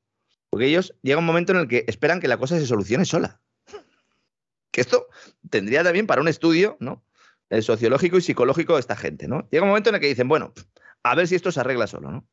porque 0.49 0.65
ellos 0.65 0.95
llega 1.01 1.19
un 1.19 1.25
momento 1.25 1.51
en 1.51 1.59
el 1.59 1.67
que 1.67 1.85
esperan 1.87 2.19
que 2.19 2.27
la 2.27 2.37
cosa 2.37 2.57
se 2.59 2.65
solucione 2.65 3.05
sola. 3.05 3.41
Que 4.71 4.81
esto 4.81 5.07
tendría 5.49 5.83
también 5.83 6.05
para 6.05 6.21
un 6.21 6.27
estudio, 6.27 6.77
¿no? 6.79 7.03
El 7.49 7.63
sociológico 7.63 8.19
y 8.19 8.21
psicológico 8.21 8.75
de 8.75 8.81
esta 8.81 8.95
gente, 8.95 9.27
¿no? 9.27 9.49
Llega 9.49 9.63
un 9.63 9.69
momento 9.69 9.89
en 9.89 9.95
el 9.95 10.01
que 10.01 10.07
dicen, 10.07 10.27
bueno, 10.27 10.53
a 11.01 11.15
ver 11.15 11.27
si 11.27 11.33
esto 11.33 11.51
se 11.51 11.59
arregla 11.59 11.87
solo, 11.87 12.11
¿no? 12.11 12.27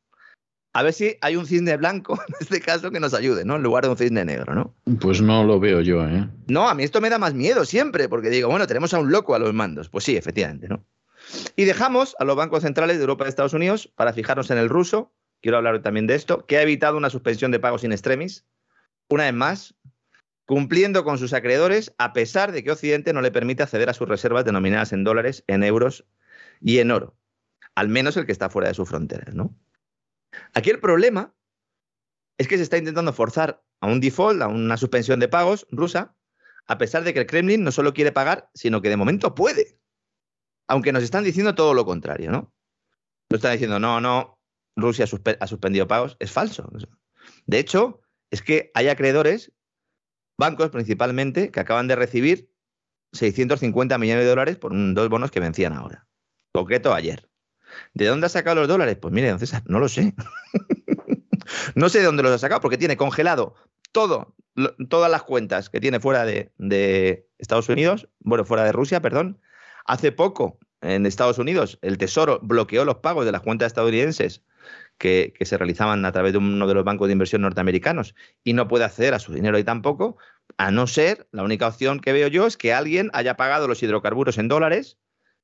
A 0.77 0.83
ver 0.83 0.93
si 0.93 1.17
hay 1.21 1.35
un 1.35 1.47
cisne 1.47 1.75
blanco 1.75 2.19
en 2.27 2.35
este 2.39 2.61
caso 2.61 2.91
que 2.91 2.99
nos 2.99 3.15
ayude, 3.15 3.43
¿no? 3.43 3.55
En 3.55 3.63
lugar 3.63 3.85
de 3.85 3.89
un 3.89 3.97
cisne 3.97 4.23
negro, 4.23 4.53
¿no? 4.53 4.75
Pues 4.99 5.23
no 5.23 5.43
lo 5.43 5.59
veo 5.59 5.81
yo, 5.81 6.07
¿eh? 6.07 6.29
No, 6.45 6.69
a 6.69 6.75
mí 6.75 6.83
esto 6.83 7.01
me 7.01 7.09
da 7.09 7.17
más 7.17 7.33
miedo 7.33 7.65
siempre, 7.65 8.07
porque 8.07 8.29
digo, 8.29 8.47
bueno, 8.47 8.67
tenemos 8.67 8.93
a 8.93 8.99
un 8.99 9.11
loco 9.11 9.33
a 9.33 9.39
los 9.39 9.55
mandos. 9.55 9.89
Pues 9.89 10.03
sí, 10.03 10.15
efectivamente, 10.15 10.67
¿no? 10.67 10.85
Y 11.55 11.65
dejamos 11.65 12.15
a 12.19 12.25
los 12.25 12.35
bancos 12.35 12.61
centrales 12.61 12.97
de 12.97 13.01
Europa 13.01 13.25
y 13.25 13.29
Estados 13.29 13.53
Unidos 13.53 13.91
para 13.95 14.13
fijarnos 14.13 14.51
en 14.51 14.59
el 14.59 14.69
ruso. 14.69 15.11
Quiero 15.41 15.57
hablar 15.57 15.81
también 15.81 16.05
de 16.05 16.13
esto, 16.13 16.45
que 16.45 16.57
ha 16.57 16.61
evitado 16.61 16.95
una 16.95 17.09
suspensión 17.09 17.49
de 17.49 17.59
pagos 17.59 17.83
in 17.83 17.91
extremis, 17.91 18.45
una 19.09 19.23
vez 19.23 19.33
más, 19.33 19.73
cumpliendo 20.45 21.03
con 21.03 21.17
sus 21.17 21.33
acreedores, 21.33 21.95
a 21.97 22.13
pesar 22.13 22.51
de 22.51 22.63
que 22.63 22.69
Occidente 22.69 23.13
no 23.13 23.21
le 23.21 23.31
permite 23.31 23.63
acceder 23.63 23.89
a 23.89 23.95
sus 23.95 24.07
reservas 24.07 24.45
denominadas 24.45 24.93
en 24.93 25.03
dólares, 25.03 25.43
en 25.47 25.63
euros 25.63 26.05
y 26.61 26.77
en 26.77 26.91
oro. 26.91 27.15
Al 27.73 27.89
menos 27.89 28.15
el 28.15 28.27
que 28.27 28.31
está 28.31 28.51
fuera 28.51 28.67
de 28.67 28.75
sus 28.75 28.87
fronteras, 28.87 29.33
¿no? 29.33 29.55
Aquí 30.53 30.69
el 30.69 30.79
problema 30.79 31.33
es 32.37 32.47
que 32.47 32.57
se 32.57 32.63
está 32.63 32.77
intentando 32.77 33.13
forzar 33.13 33.63
a 33.81 33.87
un 33.87 33.99
default, 33.99 34.41
a 34.41 34.47
una 34.47 34.77
suspensión 34.77 35.19
de 35.19 35.27
pagos 35.27 35.67
rusa, 35.71 36.15
a 36.67 36.77
pesar 36.77 37.03
de 37.03 37.13
que 37.13 37.21
el 37.21 37.27
Kremlin 37.27 37.63
no 37.63 37.71
solo 37.71 37.93
quiere 37.93 38.11
pagar, 38.11 38.49
sino 38.53 38.81
que 38.81 38.89
de 38.89 38.97
momento 38.97 39.33
puede. 39.35 39.79
Aunque 40.67 40.91
nos 40.91 41.03
están 41.03 41.23
diciendo 41.23 41.55
todo 41.55 41.73
lo 41.73 41.85
contrario, 41.85 42.31
¿no? 42.31 42.53
Nos 43.29 43.39
están 43.39 43.53
diciendo, 43.53 43.79
no, 43.79 44.01
no, 44.01 44.39
Rusia 44.75 45.05
ha 45.05 45.47
suspendido 45.47 45.87
pagos. 45.87 46.17
Es 46.19 46.31
falso. 46.31 46.69
De 47.45 47.59
hecho, 47.59 48.01
es 48.31 48.41
que 48.41 48.71
hay 48.73 48.89
acreedores, 48.89 49.51
bancos 50.37 50.69
principalmente, 50.69 51.51
que 51.51 51.59
acaban 51.59 51.87
de 51.87 51.95
recibir 51.95 52.51
650 53.13 53.97
millones 53.97 54.23
de 54.23 54.29
dólares 54.29 54.57
por 54.57 54.71
dos 54.93 55.09
bonos 55.09 55.31
que 55.31 55.39
vencían 55.39 55.73
ahora. 55.73 56.07
Concreto 56.53 56.93
ayer. 56.93 57.29
¿De 57.93 58.05
dónde 58.05 58.27
ha 58.27 58.29
sacado 58.29 58.57
los 58.57 58.67
dólares? 58.67 58.97
Pues 59.01 59.13
mire, 59.13 59.29
don 59.29 59.39
César, 59.39 59.63
no 59.65 59.79
lo 59.79 59.89
sé. 59.89 60.13
no 61.75 61.89
sé 61.89 61.99
de 61.99 62.05
dónde 62.05 62.23
los 62.23 62.31
ha 62.31 62.37
sacado, 62.37 62.61
porque 62.61 62.77
tiene 62.77 62.97
congelado 62.97 63.55
todo, 63.91 64.35
todas 64.89 65.11
las 65.11 65.23
cuentas 65.23 65.69
que 65.69 65.79
tiene 65.79 65.99
fuera 65.99 66.25
de, 66.25 67.25
Estados 67.37 67.69
Unidos, 67.69 68.07
bueno, 68.19 68.45
fuera 68.45 68.63
de 68.63 68.71
Rusia, 68.71 69.01
perdón. 69.01 69.39
Hace 69.85 70.11
poco, 70.11 70.59
en 70.81 71.05
Estados 71.05 71.37
Unidos, 71.37 71.79
el 71.81 71.97
Tesoro 71.97 72.39
bloqueó 72.41 72.83
los 72.83 72.97
pagos 72.97 73.25
de 73.25 73.31
las 73.31 73.41
cuentas 73.41 73.67
estadounidenses 73.67 74.43
que, 74.97 75.33
que, 75.37 75.45
se 75.45 75.57
realizaban 75.57 76.03
a 76.03 76.11
través 76.11 76.33
de 76.33 76.39
uno 76.39 76.67
de 76.67 76.73
los 76.73 76.83
bancos 76.83 77.07
de 77.07 77.13
inversión 77.13 77.43
norteamericanos 77.43 78.15
y 78.43 78.53
no 78.53 78.67
puede 78.67 78.85
acceder 78.85 79.13
a 79.13 79.19
su 79.19 79.33
dinero 79.33 79.57
ahí 79.57 79.63
tampoco, 79.63 80.17
a 80.57 80.71
no 80.71 80.87
ser, 80.87 81.27
la 81.31 81.43
única 81.43 81.67
opción 81.67 81.99
que 81.99 82.13
veo 82.13 82.27
yo 82.27 82.47
es 82.47 82.57
que 82.57 82.73
alguien 82.73 83.11
haya 83.13 83.37
pagado 83.37 83.67
los 83.67 83.81
hidrocarburos 83.83 84.37
en 84.37 84.47
dólares 84.47 84.97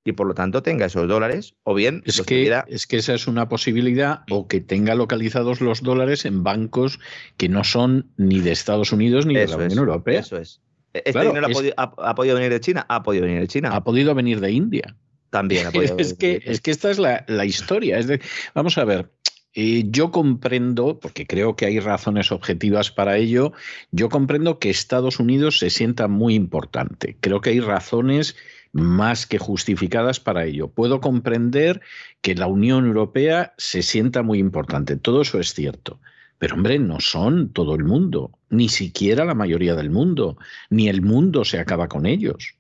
y 0.06 0.12
por 0.14 0.28
lo 0.28 0.34
tanto 0.34 0.62
tenga 0.64 0.86
esos 0.86 1.08
dólares, 1.08 1.56
o 1.64 1.74
bien 1.74 2.04
es 2.06 2.22
que, 2.22 2.62
es 2.68 2.88
que 2.88 2.98
esa 2.98 3.14
es 3.14 3.28
una 3.28 3.48
posibilidad, 3.48 4.24
o 4.30 4.48
que 4.48 4.60
tenga 4.60 4.96
localizados 4.96 5.62
los 5.62 5.82
dólares 5.82 6.26
en 6.26 6.44
bancos 6.44 7.00
que 7.38 7.48
no 7.48 7.64
son 7.64 8.12
ni 8.18 8.42
de 8.42 8.52
Estados 8.52 8.92
Unidos 8.92 9.26
ni 9.26 9.36
de 9.36 9.48
la 9.48 9.58
Unión 9.58 9.80
Europea. 9.80 10.20
Eso 10.20 10.38
es. 10.38 10.62
E-, 10.94 11.04
¿Este 11.06 11.20
dinero 11.22 11.48
ha, 11.78 12.16
podido, 12.16 12.36
venir 12.36 12.52
de 12.52 12.60
China? 12.60 12.86
Ha 12.90 13.04
podido 13.04 13.26
venir 13.26 13.42
de 13.42 13.48
China. 13.48 13.70
Ha 13.74 13.84
podido 13.84 14.14
venir 14.14 14.40
de 14.40 14.52
India. 14.52 14.96
También 15.30 15.68
ha 15.68 15.72
podido 15.72 15.96
es, 16.00 16.14
que, 16.14 16.42
es 16.44 16.62
que 16.62 16.72
esta 16.72 16.92
es 16.92 17.00
la, 17.00 17.46
historia. 17.46 17.98
Es 17.98 18.08
de, 18.08 18.22
vamos 18.54 18.78
a 18.78 18.84
ver, 18.84 19.10
eh, 19.56 19.86
yo 19.88 20.12
comprendo, 20.12 21.00
porque 21.00 21.26
creo 21.26 21.56
que 21.56 21.66
hay 21.66 21.80
razones 21.80 22.32
objetivas 22.32 22.92
para 22.92 23.18
ello, 23.18 23.54
yo 23.92 24.10
comprendo 24.10 24.60
que 24.60 24.70
Estados 24.70 25.20
Unidos 25.20 25.60
se 25.60 25.70
sienta 25.70 26.08
muy 26.08 26.36
importante. 26.36 27.18
Creo 27.20 27.40
que 27.42 27.52
hay 27.52 27.62
razones 27.62 28.36
más 28.74 29.26
que 29.26 29.38
justificadas 29.38 30.20
para 30.20 30.46
ello. 30.46 30.68
Puedo 30.68 31.00
comprender 31.00 31.82
que 32.22 32.36
la 32.36 32.48
Unión 32.48 32.86
Europea 32.86 33.54
se 33.58 33.84
sienta 33.84 34.24
muy 34.24 34.40
importante, 34.40 34.98
todo 34.98 35.22
eso 35.22 35.40
es 35.40 35.54
cierto. 35.54 36.00
Pero 36.40 36.56
hombre, 36.56 36.78
no 36.80 37.00
son 37.00 37.54
todo 37.54 37.76
el 37.76 37.86
mundo, 37.86 38.32
ni 38.50 38.68
siquiera 38.68 39.24
la 39.24 39.36
mayoría 39.36 39.76
del 39.76 39.90
mundo, 39.90 40.38
ni 40.70 40.90
el 40.90 41.02
mundo 41.02 41.46
se 41.46 41.60
acaba 41.60 41.88
con 41.88 42.06
ellos. 42.06 42.56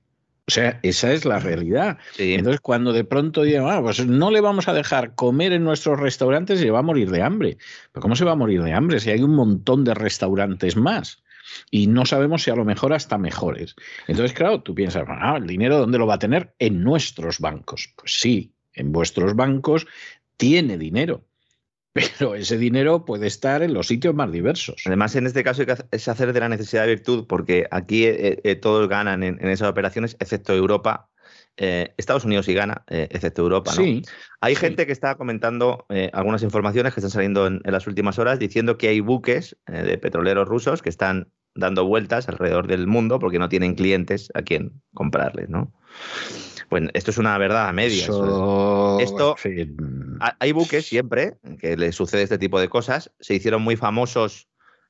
O 0.47 0.51
sea, 0.51 0.79
esa 0.83 1.13
es 1.13 1.25
la 1.25 1.39
realidad. 1.39 1.97
Entonces, 2.17 2.59
cuando 2.59 2.91
de 2.91 3.05
pronto 3.05 3.43
digan, 3.43 3.65
ah, 3.67 3.81
pues 3.81 4.05
no 4.05 4.29
le 4.29 4.41
vamos 4.41 4.67
a 4.67 4.73
dejar 4.73 5.15
comer 5.15 5.53
en 5.53 5.63
nuestros 5.63 5.99
restaurantes 5.99 6.61
y 6.61 6.69
va 6.69 6.79
a 6.79 6.83
morir 6.83 7.11
de 7.11 7.21
hambre. 7.21 7.57
¿Pero 7.91 8.01
cómo 8.01 8.15
se 8.15 8.25
va 8.25 8.33
a 8.33 8.35
morir 8.35 8.61
de 8.61 8.73
hambre 8.73 8.99
si 8.99 9.09
hay 9.09 9.23
un 9.23 9.35
montón 9.35 9.85
de 9.85 9.93
restaurantes 9.93 10.75
más? 10.75 11.23
Y 11.71 11.87
no 11.87 12.05
sabemos 12.05 12.43
si 12.43 12.51
a 12.51 12.55
lo 12.55 12.65
mejor 12.65 12.93
hasta 12.93 13.17
mejores. 13.17 13.75
Entonces, 14.07 14.33
claro, 14.33 14.61
tú 14.61 14.75
piensas, 14.75 15.03
ah, 15.07 15.35
el 15.37 15.47
dinero 15.47 15.77
¿dónde 15.77 15.97
lo 15.97 16.07
va 16.07 16.15
a 16.15 16.19
tener? 16.19 16.53
En 16.59 16.83
nuestros 16.83 17.39
bancos. 17.39 17.93
Pues 17.95 18.19
sí, 18.19 18.53
en 18.73 18.91
vuestros 18.91 19.35
bancos 19.35 19.87
tiene 20.37 20.77
dinero. 20.77 21.25
Pero 21.93 22.35
ese 22.35 22.57
dinero 22.57 23.05
puede 23.05 23.27
estar 23.27 23.61
en 23.61 23.73
los 23.73 23.87
sitios 23.87 24.15
más 24.15 24.31
diversos. 24.31 24.81
Además, 24.85 25.15
en 25.15 25.27
este 25.27 25.43
caso 25.43 25.63
es 25.91 26.07
hacer 26.07 26.33
de 26.33 26.39
la 26.39 26.49
necesidad 26.49 26.83
de 26.83 26.95
virtud, 26.95 27.25
porque 27.27 27.67
aquí 27.69 28.05
eh, 28.05 28.39
eh, 28.43 28.55
todos 28.55 28.89
ganan 28.89 29.21
en, 29.21 29.47
esas 29.47 29.69
operaciones, 29.69 30.17
excepto 30.19 30.53
Europa, 30.53 31.09
eh, 31.57 31.93
Estados 31.97 32.25
Unidos 32.25 32.45
sí 32.45 32.53
gana, 32.53 32.83
excepto 32.87 33.41
Europa. 33.43 33.71
¿no? 33.71 33.83
Sí, 33.83 34.01
hay 34.41 34.55
gente 34.55 34.85
que 34.85 34.91
está 34.91 35.15
comentando 35.15 35.85
algunas 36.11 36.43
informaciones 36.43 36.93
que 36.93 36.99
están 36.99 37.11
saliendo 37.11 37.47
en, 37.47 37.61
las 37.63 37.87
últimas 37.87 38.19
horas 38.19 38.39
diciendo 38.39 38.77
que 38.77 38.89
hay 38.89 38.99
buques 38.99 39.55
de 39.67 39.97
petroleros 39.97 40.47
rusos 40.47 40.81
que 40.81 40.89
están 40.89 41.31
dando 41.55 41.85
vueltas 41.85 42.27
alrededor 42.27 42.67
del 42.67 42.87
mundo 42.87 43.19
porque 43.19 43.39
no 43.39 43.49
tienen 43.49 43.75
clientes 43.75 44.29
a 44.33 44.41
quien 44.41 44.81
comprarles, 44.93 45.49
¿no? 45.49 45.71
Pues 46.69 46.89
esto 46.93 47.11
es 47.11 47.17
una 47.17 47.37
verdad 47.37 47.67
a 47.67 47.73
medias. 47.73 48.09
Esto, 48.99 49.35
hay 50.39 50.51
buques 50.51 50.85
siempre 50.85 51.37
que 51.59 51.77
les 51.77 51.95
sucede 51.95 52.23
este 52.23 52.37
tipo 52.37 52.59
de 52.59 52.69
cosas. 52.69 53.11
Se 53.19 53.35
hicieron 53.35 53.61
muy 53.61 53.75
famosos 53.75 54.47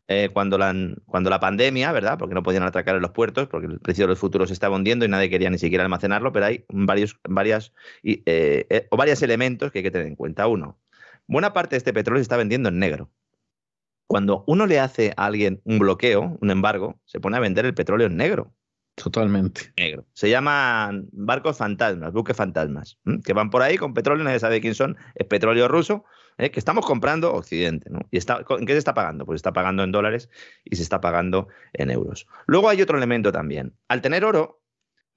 eh, 0.08 0.30
cuando, 0.34 0.58
la, 0.58 0.76
cuando 1.06 1.30
la 1.30 1.40
pandemia, 1.40 1.92
¿verdad? 1.92 2.18
Porque 2.18 2.36
no 2.36 2.44
podían 2.44 2.64
atracar 2.64 2.96
en 2.96 3.02
los 3.02 3.12
puertos, 3.12 3.48
porque 3.48 3.68
el 3.68 3.80
precio 3.80 4.04
de 4.04 4.10
los 4.10 4.20
futuros 4.20 4.50
se 4.50 4.54
estaba 4.54 4.76
hundiendo 4.76 5.06
y 5.06 5.08
nadie 5.08 5.30
quería 5.30 5.50
ni 5.50 5.58
siquiera 5.58 5.84
almacenarlo, 5.84 6.34
pero 6.34 6.46
hay 6.48 6.66
varios, 6.70 7.18
varias, 7.28 7.74
eh, 8.04 8.22
eh, 8.26 8.88
o 8.92 8.98
varios 8.98 9.22
elementos 9.22 9.72
que 9.72 9.80
hay 9.80 9.84
que 9.84 9.92
tener 9.92 10.08
en 10.08 10.16
cuenta. 10.16 10.48
Uno, 10.48 10.78
buena 11.28 11.54
parte 11.54 11.76
de 11.76 11.78
este 11.78 11.94
petróleo 11.94 12.20
se 12.20 12.24
está 12.24 12.38
vendiendo 12.38 12.70
en 12.70 12.80
negro. 12.80 13.12
Cuando 14.08 14.44
uno 14.48 14.66
le 14.68 14.80
hace 14.80 15.14
a 15.16 15.26
alguien 15.26 15.62
un 15.64 15.80
bloqueo, 15.80 16.38
un 16.42 16.52
embargo, 16.52 17.00
se 17.06 17.22
pone 17.22 17.38
a 17.38 17.40
vender 17.40 17.66
el 17.66 17.74
petróleo 17.74 18.08
en 18.08 18.18
negro. 18.18 18.54
Totalmente. 18.96 19.74
Negro. 19.78 20.06
Se 20.14 20.30
llaman 20.30 21.08
barcos 21.14 21.58
fantasmas, 21.58 22.14
buques 22.14 22.36
fantasmas, 22.36 23.00
que 23.26 23.34
van 23.34 23.50
por 23.50 23.62
ahí 23.62 23.78
con 23.78 23.94
petróleo, 23.94 24.24
nadie 24.24 24.40
sabe 24.40 24.62
quién 24.62 24.76
son, 24.76 24.98
es 25.16 25.26
petróleo 25.26 25.68
ruso, 25.68 26.06
¿eh? 26.38 26.52
que 26.52 26.60
estamos 26.60 26.86
comprando 26.86 27.34
Occidente. 27.34 27.90
¿no? 27.90 28.00
¿Y 28.12 28.18
¿En 28.18 28.66
qué 28.66 28.74
se 28.74 28.78
está 28.78 28.94
pagando? 28.94 29.26
Pues 29.26 29.38
está 29.38 29.54
pagando 29.54 29.84
en 29.84 29.92
dólares 29.92 30.30
y 30.64 30.76
se 30.76 30.84
está 30.84 31.02
pagando 31.02 31.48
en 31.74 31.92
euros. 31.92 32.28
Luego 32.46 32.70
hay 32.70 32.82
otro 32.82 32.98
elemento 32.98 33.32
también. 33.32 33.74
Al 33.88 34.02
tener 34.02 34.26
oro, 34.26 34.62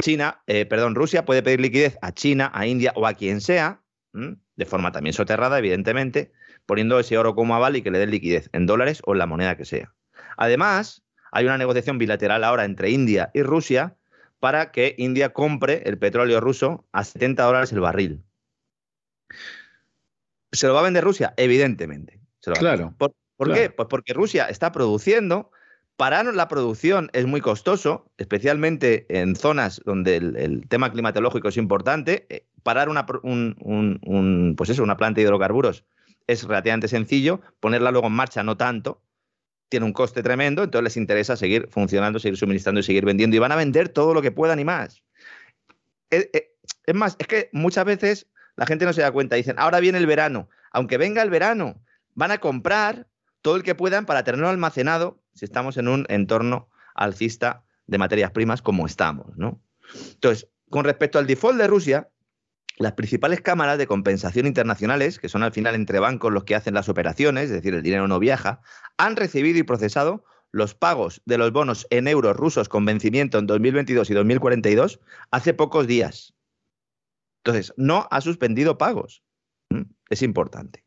China, 0.03 0.43
eh, 0.47 0.67
perdón, 0.67 0.95
Rusia 0.95 1.25
puede 1.25 1.43
pedir 1.43 1.61
liquidez 1.61 1.99
a 2.03 2.13
China, 2.13 2.51
a 2.55 2.67
India 2.67 2.93
o 2.97 3.07
a 3.07 3.15
quien 3.15 3.41
sea, 3.41 3.83
de 4.13 4.65
forma 4.65 4.93
también 4.93 5.13
soterrada, 5.13 5.59
evidentemente, 5.59 6.33
poniendo 6.65 6.99
ese 6.99 7.19
oro 7.19 7.35
como 7.35 7.55
aval 7.55 7.77
y 7.77 7.83
que 7.83 7.91
le 7.91 7.99
den 7.99 8.11
liquidez 8.11 8.49
en 8.53 8.67
dólares 8.67 9.03
o 9.05 9.13
en 9.13 9.19
la 9.19 9.27
moneda 9.27 9.57
que 9.57 9.67
sea. 9.67 9.95
Además, 10.39 11.05
hay 11.33 11.45
una 11.45 11.59
negociación 11.59 11.99
bilateral 11.99 12.45
ahora 12.45 12.65
entre 12.65 12.91
India 12.91 13.31
y 13.35 13.43
Rusia 13.43 13.97
para 14.41 14.71
que 14.71 14.95
India 14.99 15.33
compre 15.33 15.83
el 15.87 15.99
petróleo 15.99 16.41
ruso 16.41 16.87
a 16.93 17.05
70 17.05 17.43
dólares 17.43 17.73
el 17.73 17.81
barril. 17.81 18.25
¿Se 20.53 20.67
lo 20.67 20.75
va 20.75 20.81
a 20.81 20.85
vender 20.85 21.05
Rusia? 21.05 21.35
Evidentemente. 21.37 22.21
claro. 22.59 22.95
¿Por, 22.99 23.53
qué? 23.53 23.71
Pues 23.71 23.89
porque 23.89 24.15
Rusia 24.15 24.47
está 24.47 24.73
produciendo. 24.73 25.51
Parar 25.97 26.27
la 26.27 26.49
producción 26.49 27.11
es 27.15 27.27
muy 27.27 27.41
costoso, 27.41 28.11
especialmente 28.19 29.07
en 29.09 29.35
zonas 29.35 29.81
donde 29.85 30.17
el, 30.17 30.69
tema 30.69 30.93
climatológico 30.93 31.49
es 31.49 31.57
importante. 31.57 32.27
Eh, 32.29 32.45
parar 32.63 32.89
una, 32.89 33.07
pues 33.07 34.71
eso, 34.71 34.83
una 34.83 34.97
planta 34.97 35.21
de 35.21 35.27
hidrocarburos 35.27 35.85
es 36.27 36.45
relativamente 36.45 36.89
sencillo, 36.89 37.41
ponerla 37.61 37.93
luego 37.93 38.09
en 38.09 38.15
marcha 38.15 38.43
no 38.43 38.57
tanto 38.57 39.01
tiene 39.69 39.87
un 39.87 39.93
coste 39.93 40.23
tremendo, 40.23 40.63
entonces 40.63 40.85
les 40.85 40.97
interesa 40.97 41.37
seguir 41.37 41.69
funcionando, 41.71 42.19
seguir 42.19 42.39
suministrando 42.39 42.81
y 42.81 42.85
seguir 42.85 43.05
vendiendo. 43.05 43.37
Y 43.37 43.41
van 43.41 43.53
a 43.53 43.57
vender 43.57 43.89
todo 43.89 44.15
lo 44.15 44.23
que 44.23 44.31
puedan 44.31 44.61
y 44.61 44.65
más. 44.65 45.03
Es, 46.11 46.29
más, 46.95 47.17
es 47.19 47.27
que 47.27 47.51
muchas 47.53 47.85
veces 47.85 48.27
la 48.57 48.67
gente 48.67 48.85
no 48.85 48.93
se 48.93 49.03
da 49.03 49.13
cuenta. 49.13 49.37
Dicen, 49.37 49.59
ahora 49.59 49.81
viene 49.81 49.99
el 49.99 50.07
verano. 50.07 50.49
Aunque 50.73 50.99
venga 50.99 51.23
el 51.23 51.31
verano, 51.31 51.83
van 52.15 52.31
a 52.31 52.39
comprar 52.39 53.07
todo 53.43 53.57
el 53.57 53.63
que 53.63 53.75
puedan 53.75 54.07
para 54.07 54.25
tenerlo 54.25 54.49
almacenado 54.49 55.23
si 55.35 55.45
estamos 55.45 55.77
en 55.77 55.89
un 55.89 56.07
entorno 56.09 56.69
alcista 56.95 57.65
de 57.87 57.99
materias 57.99 58.33
primas 58.33 58.63
como 58.63 58.87
estamos. 58.87 59.37
¿no? 59.37 59.61
Entonces, 60.15 60.49
con 60.71 60.85
respecto 60.85 61.19
al 61.19 61.27
default 61.27 61.59
de 61.59 61.67
Rusia, 61.67 62.09
las 62.79 62.93
principales 62.93 63.41
cámaras 63.41 63.79
de 63.79 63.87
compensación 63.87 64.47
internacionales, 64.47 65.19
que 65.19 65.29
son 65.29 65.43
al 65.43 65.53
final 65.53 65.75
entre 65.75 65.99
bancos 65.99 66.33
los 66.33 66.45
que 66.45 66.55
hacen 66.55 66.75
las 66.75 66.89
operaciones, 66.89 67.45
es 67.45 67.51
decir, 67.51 67.75
el 67.75 67.83
dinero 67.83 68.09
no 68.09 68.19
viaja, 68.19 68.61
han 68.97 69.17
recibido 69.17 69.59
y 69.59 69.63
procesado 69.63 70.25
los 70.51 70.75
pagos 70.75 71.23
de 71.25 71.39
los 71.39 71.53
bonos 71.53 71.87
en 71.91 72.09
euros 72.09 72.37
rusos 72.37 72.69
con 72.69 72.85
vencimiento 72.85 73.39
en 73.39 73.47
2022 73.47 74.11
y 74.11 74.15
2042 74.15 75.01
hace 75.31 75.55
pocos 75.55 75.87
días. 75.87 76.36
Entonces, 77.47 77.73
no 77.77 78.09
ha 78.11 78.21
suspendido 78.21 78.79
pagos. 78.79 79.23
¿Mm? 79.71 79.83
Es 80.11 80.23
importante. 80.23 80.85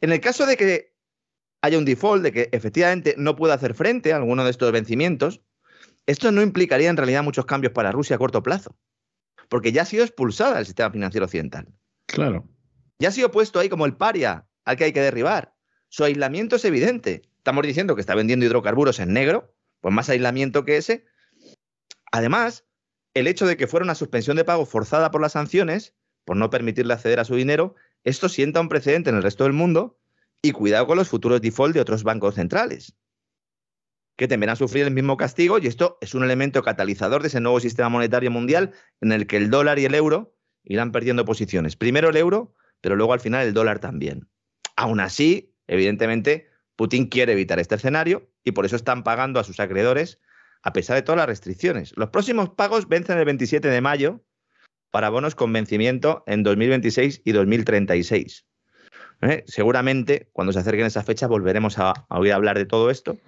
En 0.00 0.12
el 0.12 0.20
caso 0.20 0.46
de 0.46 0.56
que 0.56 0.94
haya 1.62 1.78
un 1.78 1.84
default, 1.84 2.22
de 2.22 2.32
que 2.32 2.48
efectivamente 2.52 3.14
no 3.18 3.36
pueda 3.36 3.54
hacer 3.54 3.74
frente 3.74 4.12
a 4.12 4.16
alguno 4.16 4.44
de 4.44 4.50
estos 4.50 4.70
vencimientos, 4.70 5.40
esto 6.06 6.30
no 6.30 6.42
implicaría 6.42 6.90
en 6.90 6.96
realidad 6.96 7.22
muchos 7.22 7.46
cambios 7.46 7.72
para 7.72 7.92
Rusia 7.92 8.16
a 8.16 8.18
corto 8.18 8.42
plazo 8.42 8.76
porque 9.48 9.72
ya 9.72 9.82
ha 9.82 9.86
sido 9.86 10.04
expulsada 10.04 10.56
del 10.56 10.66
sistema 10.66 10.90
financiero 10.90 11.26
occidental. 11.26 11.68
Claro. 12.06 12.48
Ya 12.98 13.08
ha 13.08 13.12
sido 13.12 13.30
puesto 13.30 13.60
ahí 13.60 13.68
como 13.68 13.86
el 13.86 13.96
paria 13.96 14.46
al 14.64 14.76
que 14.76 14.84
hay 14.84 14.92
que 14.92 15.00
derribar. 15.00 15.54
Su 15.88 16.04
aislamiento 16.04 16.56
es 16.56 16.64
evidente. 16.64 17.22
Estamos 17.38 17.64
diciendo 17.66 17.94
que 17.94 18.00
está 18.00 18.14
vendiendo 18.14 18.46
hidrocarburos 18.46 18.98
en 18.98 19.12
negro, 19.12 19.54
pues 19.80 19.94
más 19.94 20.08
aislamiento 20.08 20.64
que 20.64 20.76
ese. 20.76 21.04
Además, 22.10 22.63
el 23.14 23.26
hecho 23.26 23.46
de 23.46 23.56
que 23.56 23.66
fuera 23.66 23.84
una 23.84 23.94
suspensión 23.94 24.36
de 24.36 24.44
pago 24.44 24.66
forzada 24.66 25.10
por 25.10 25.20
las 25.20 25.32
sanciones, 25.32 25.94
por 26.24 26.36
no 26.36 26.50
permitirle 26.50 26.94
acceder 26.94 27.20
a 27.20 27.24
su 27.24 27.36
dinero, 27.36 27.74
esto 28.02 28.28
sienta 28.28 28.60
un 28.60 28.68
precedente 28.68 29.10
en 29.10 29.16
el 29.16 29.22
resto 29.22 29.44
del 29.44 29.52
mundo 29.52 29.98
y 30.42 30.52
cuidado 30.52 30.86
con 30.86 30.98
los 30.98 31.08
futuros 31.08 31.40
default 31.40 31.74
de 31.74 31.80
otros 31.80 32.02
bancos 32.02 32.34
centrales 32.34 32.96
que 34.16 34.28
temerán 34.28 34.56
sufrir 34.56 34.84
el 34.84 34.92
mismo 34.92 35.16
castigo 35.16 35.58
y 35.58 35.66
esto 35.66 35.98
es 36.00 36.14
un 36.14 36.24
elemento 36.24 36.62
catalizador 36.62 37.22
de 37.22 37.28
ese 37.28 37.40
nuevo 37.40 37.60
sistema 37.60 37.88
monetario 37.88 38.30
mundial 38.30 38.72
en 39.00 39.12
el 39.12 39.26
que 39.26 39.36
el 39.36 39.50
dólar 39.50 39.78
y 39.78 39.86
el 39.86 39.94
euro 39.94 40.36
irán 40.62 40.92
perdiendo 40.92 41.24
posiciones. 41.24 41.76
Primero 41.76 42.10
el 42.10 42.16
euro, 42.16 42.54
pero 42.80 42.96
luego 42.96 43.12
al 43.12 43.20
final 43.20 43.46
el 43.46 43.54
dólar 43.54 43.80
también. 43.80 44.28
Aún 44.76 45.00
así, 45.00 45.54
evidentemente, 45.66 46.48
Putin 46.76 47.06
quiere 47.06 47.32
evitar 47.32 47.58
este 47.58 47.74
escenario 47.74 48.30
y 48.44 48.52
por 48.52 48.66
eso 48.66 48.76
están 48.76 49.02
pagando 49.02 49.40
a 49.40 49.44
sus 49.44 49.60
acreedores 49.60 50.20
a 50.64 50.72
pesar 50.72 50.96
de 50.96 51.02
todas 51.02 51.18
las 51.18 51.28
restricciones. 51.28 51.92
Los 51.96 52.08
próximos 52.08 52.48
pagos 52.48 52.88
vencen 52.88 53.18
el 53.18 53.26
27 53.26 53.68
de 53.68 53.80
mayo 53.80 54.24
para 54.90 55.10
bonos 55.10 55.34
con 55.34 55.52
vencimiento 55.52 56.24
en 56.26 56.42
2026 56.42 57.22
y 57.24 57.32
2036. 57.32 58.46
¿Eh? 59.20 59.44
Seguramente 59.46 60.28
cuando 60.32 60.52
se 60.52 60.58
acerquen 60.58 60.86
esas 60.86 61.04
fechas 61.04 61.28
volveremos 61.28 61.78
a, 61.78 61.92
oír 62.08 62.32
hablar 62.32 62.56
de 62.58 62.64
todo 62.64 62.90
esto. 62.90 63.18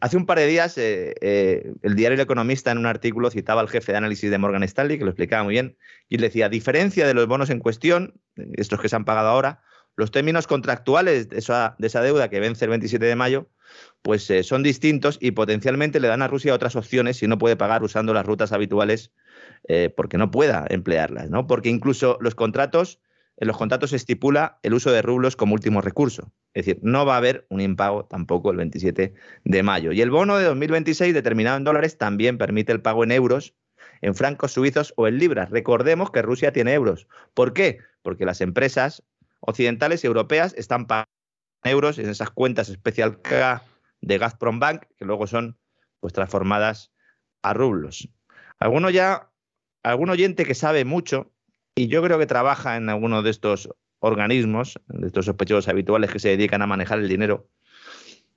Hace 0.00 0.16
un 0.16 0.26
par 0.26 0.38
de 0.38 0.46
días, 0.46 0.76
eh, 0.78 1.14
eh, 1.20 1.72
el 1.82 1.94
diario 1.94 2.14
El 2.16 2.20
Economista 2.20 2.70
en 2.70 2.78
un 2.78 2.86
artículo 2.86 3.30
citaba 3.30 3.60
al 3.60 3.68
jefe 3.68 3.92
de 3.92 3.98
análisis 3.98 4.30
de 4.30 4.38
Morgan 4.38 4.62
Stanley, 4.62 4.98
que 4.98 5.04
lo 5.04 5.10
explicaba 5.10 5.44
muy 5.44 5.54
bien, 5.54 5.76
y 6.08 6.18
le 6.18 6.28
decía, 6.28 6.46
a 6.46 6.50
diferencia 6.50 7.06
de 7.06 7.14
los 7.14 7.26
bonos 7.26 7.50
en 7.50 7.60
cuestión, 7.60 8.20
estos 8.54 8.80
que 8.80 8.88
se 8.88 8.96
han 8.96 9.06
pagado 9.06 9.28
ahora, 9.28 9.62
los 9.96 10.10
términos 10.10 10.46
contractuales 10.46 11.30
de 11.30 11.38
esa, 11.38 11.76
deuda 11.78 12.28
que 12.28 12.40
vence 12.40 12.66
el 12.66 12.70
27 12.70 13.04
de 13.04 13.16
mayo, 13.16 13.50
pues 14.02 14.30
eh, 14.30 14.42
son 14.42 14.62
distintos 14.62 15.18
y 15.20 15.32
potencialmente 15.32 16.00
le 16.00 16.08
dan 16.08 16.22
a 16.22 16.28
Rusia 16.28 16.54
otras 16.54 16.76
opciones 16.76 17.16
si 17.16 17.26
no 17.26 17.38
puede 17.38 17.56
pagar 17.56 17.82
usando 17.82 18.14
las 18.14 18.26
rutas 18.26 18.52
habituales 18.52 19.12
porque 19.96 20.16
no 20.16 20.30
pueda 20.30 20.64
emplearlas, 20.70 21.28
¿no? 21.28 21.48
Porque 21.48 21.70
incluso 21.70 22.18
los 22.20 22.36
contratos 22.36 23.00
en 23.38 23.48
los 23.48 23.56
contratos 23.56 23.90
se 23.90 23.96
estipula 23.96 24.58
el 24.62 24.72
uso 24.72 24.90
de 24.90 25.02
rublos 25.02 25.36
como 25.36 25.54
último 25.54 25.82
recurso. 25.82 26.32
Es 26.54 26.64
decir, 26.64 26.80
no 26.82 27.04
va 27.04 27.14
a 27.14 27.18
haber 27.18 27.46
un 27.50 27.60
impago 27.60 28.06
tampoco 28.06 28.50
el 28.50 28.56
27 28.56 29.12
de 29.44 29.62
mayo. 29.62 29.92
Y 29.92 30.00
el 30.00 30.10
bono 30.10 30.38
de 30.38 30.44
2026, 30.44 31.12
determinado 31.12 31.58
en 31.58 31.64
dólares, 31.64 31.98
también 31.98 32.38
permite 32.38 32.72
el 32.72 32.80
pago 32.80 33.04
en 33.04 33.12
euros, 33.12 33.54
en 34.00 34.14
francos 34.14 34.52
suizos 34.52 34.94
o 34.96 35.06
en 35.06 35.18
libras. 35.18 35.50
Recordemos 35.50 36.10
que 36.10 36.22
Rusia 36.22 36.52
tiene 36.52 36.72
euros. 36.72 37.08
¿Por 37.34 37.52
qué? 37.52 37.78
Porque 38.00 38.24
las 38.24 38.40
empresas 38.40 39.02
occidentales 39.40 40.02
y 40.02 40.06
europeas 40.06 40.54
están 40.56 40.86
pagando 40.86 41.10
euros 41.64 41.98
en 41.98 42.08
esas 42.08 42.30
cuentas 42.30 42.70
especial 42.70 43.20
de 44.06 44.18
Gazprom 44.18 44.60
Bank, 44.60 44.84
que 44.96 45.04
luego 45.04 45.26
son 45.26 45.58
pues, 46.00 46.12
transformadas 46.12 46.92
a 47.42 47.52
rublos. 47.52 48.08
Alguno 48.60 48.88
ya, 48.88 49.32
algún 49.82 50.10
oyente 50.10 50.44
que 50.44 50.54
sabe 50.54 50.84
mucho 50.84 51.32
y 51.74 51.88
yo 51.88 52.02
creo 52.02 52.18
que 52.18 52.26
trabaja 52.26 52.76
en 52.76 52.88
alguno 52.88 53.22
de 53.22 53.30
estos 53.30 53.68
organismos, 53.98 54.80
de 54.86 55.08
estos 55.08 55.26
sospechosos 55.26 55.68
habituales 55.68 56.10
que 56.10 56.20
se 56.20 56.28
dedican 56.28 56.62
a 56.62 56.66
manejar 56.66 57.00
el 57.00 57.08
dinero. 57.08 57.50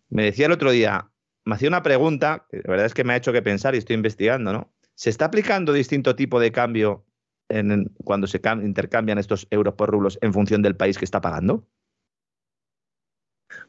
Me 0.09 0.23
decía 0.23 0.47
el 0.47 0.53
otro 0.53 0.71
día, 0.71 1.11
me 1.45 1.53
hacía 1.53 1.69
una 1.69 1.83
pregunta, 1.83 2.47
que 2.49 2.57
la 2.57 2.71
verdad 2.71 2.87
es 2.87 2.95
que 2.95 3.03
me 3.03 3.13
ha 3.13 3.17
hecho 3.17 3.31
que 3.31 3.43
pensar 3.43 3.75
y 3.75 3.77
estoy 3.77 3.95
investigando, 3.95 4.51
¿no? 4.51 4.73
¿Se 4.95 5.11
está 5.11 5.25
aplicando 5.25 5.71
distinto 5.71 6.15
tipo 6.15 6.39
de 6.39 6.51
cambio 6.51 7.05
en, 7.47 7.93
cuando 8.03 8.25
se 8.25 8.41
intercambian 8.63 9.19
estos 9.19 9.47
euros 9.51 9.75
por 9.75 9.91
rublos 9.91 10.17
en 10.21 10.33
función 10.33 10.63
del 10.63 10.75
país 10.75 10.97
que 10.97 11.05
está 11.05 11.21
pagando? 11.21 11.67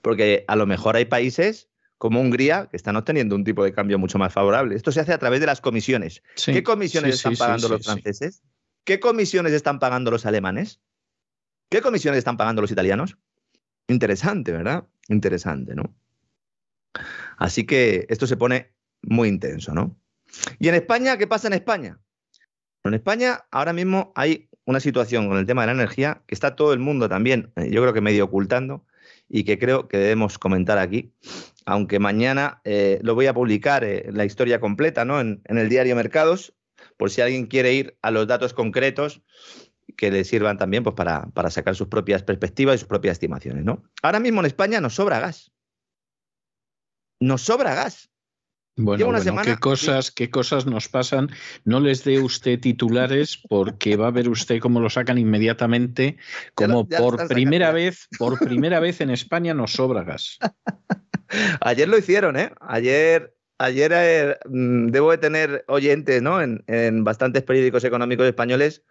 Porque 0.00 0.44
a 0.48 0.56
lo 0.56 0.66
mejor 0.66 0.96
hay 0.96 1.04
países 1.04 1.69
como 2.00 2.18
Hungría 2.18 2.66
que 2.70 2.78
están 2.78 2.96
obteniendo 2.96 3.36
un 3.36 3.44
tipo 3.44 3.62
de 3.62 3.74
cambio 3.74 3.98
mucho 3.98 4.16
más 4.16 4.32
favorable. 4.32 4.74
Esto 4.74 4.90
se 4.90 5.00
hace 5.00 5.12
a 5.12 5.18
través 5.18 5.38
de 5.38 5.44
las 5.44 5.60
comisiones. 5.60 6.22
¿Qué 6.42 6.62
comisiones 6.62 7.16
están 7.16 7.36
pagando 7.36 7.68
los 7.68 7.84
franceses? 7.84 8.42
¿Qué 8.84 8.98
comisiones 8.98 9.52
están 9.52 9.78
pagando 9.78 10.10
los 10.10 10.24
alemanes? 10.24 10.80
¿Qué 11.68 11.82
comisiones 11.82 12.16
están 12.16 12.38
pagando 12.38 12.62
los 12.62 12.70
italianos? 12.70 13.18
Interesante, 13.86 14.50
¿verdad? 14.50 14.84
Interesante, 15.08 15.74
¿no? 15.74 15.94
Así 17.36 17.66
que 17.66 18.06
esto 18.08 18.26
se 18.26 18.38
pone 18.38 18.72
muy 19.02 19.28
intenso, 19.28 19.74
¿no? 19.74 19.94
¿Y 20.58 20.68
en 20.68 20.76
España 20.76 21.18
qué 21.18 21.26
pasa 21.26 21.48
en 21.48 21.52
España? 21.52 22.00
En 22.82 22.94
España 22.94 23.44
ahora 23.50 23.74
mismo 23.74 24.10
hay 24.16 24.48
una 24.64 24.80
situación 24.80 25.28
con 25.28 25.36
el 25.36 25.44
tema 25.44 25.60
de 25.62 25.66
la 25.66 25.72
energía 25.74 26.22
que 26.26 26.34
está 26.34 26.56
todo 26.56 26.72
el 26.72 26.78
mundo 26.78 27.10
también, 27.10 27.52
eh, 27.56 27.68
yo 27.70 27.82
creo 27.82 27.92
que 27.92 28.00
medio 28.00 28.24
ocultando 28.24 28.86
y 29.28 29.44
que 29.44 29.58
creo 29.58 29.86
que 29.86 29.98
debemos 29.98 30.38
comentar 30.38 30.78
aquí, 30.78 31.12
aunque 31.66 31.98
mañana 31.98 32.60
eh, 32.64 32.98
lo 33.02 33.14
voy 33.14 33.26
a 33.26 33.34
publicar 33.34 33.84
eh, 33.84 34.08
la 34.12 34.24
historia 34.24 34.60
completa 34.60 35.04
¿no? 35.04 35.20
en, 35.20 35.42
el 35.46 35.68
diario 35.68 35.96
Mercados 35.96 36.54
por 36.96 37.10
si 37.10 37.20
alguien 37.20 37.46
quiere 37.46 37.74
ir 37.74 37.98
a 38.02 38.10
los 38.10 38.26
datos 38.26 38.54
concretos 38.54 39.22
que 39.96 40.10
le 40.10 40.24
sirvan 40.24 40.58
también 40.58 40.82
pues, 40.82 40.94
para, 40.94 41.50
sacar 41.50 41.74
sus 41.74 41.88
propias 41.88 42.22
perspectivas 42.22 42.76
y 42.76 42.78
sus 42.78 42.88
propias 42.88 43.12
estimaciones. 43.12 43.64
¿no? 43.64 43.82
Ahora 44.02 44.20
mismo 44.20 44.40
en 44.40 44.46
España 44.46 44.80
nos 44.80 44.94
sobra 44.94 45.20
gas. 45.20 45.52
Nos 47.20 47.42
sobra 47.42 47.74
gas. 47.74 48.10
Bueno, 48.76 49.12
¿qué, 49.44 49.56
cosas, 49.56 50.10
¿qué 50.10 50.30
cosas 50.30 50.64
nos 50.64 50.88
pasan? 50.88 51.30
No 51.64 51.80
les 51.80 52.02
dé 52.04 52.18
usted 52.18 52.58
titulares 52.60 53.42
porque 53.48 53.96
va 53.96 54.06
a 54.06 54.10
ver 54.10 54.28
usted 54.28 54.58
cómo 54.58 54.80
lo 54.80 54.88
sacan 54.88 55.18
inmediatamente, 55.18 56.16
como 56.54 56.88
por 56.88 57.28
primera 57.28 57.72
vez, 57.72 58.08
por 58.18 58.38
primera 58.38 58.80
vez 58.80 59.02
en 59.02 59.10
España 59.10 59.52
nos 59.52 59.72
sobra 59.72 60.04
gas. 60.04 60.38
Ayer 61.60 61.88
lo 61.88 61.98
hicieron, 61.98 62.36
¿eh? 62.36 62.52
Ayer 62.60 63.34
ayer 63.60 63.92
eh, 63.94 64.38
mm, 64.48 64.86
debo 64.88 65.10
de 65.10 65.18
tener 65.18 65.64
oyentes 65.68 66.22
¿no? 66.22 66.40
en, 66.40 67.04
bastantes 67.04 67.42
periódicos 67.42 67.84
económicos 67.84 68.26
españoles, 68.26 68.82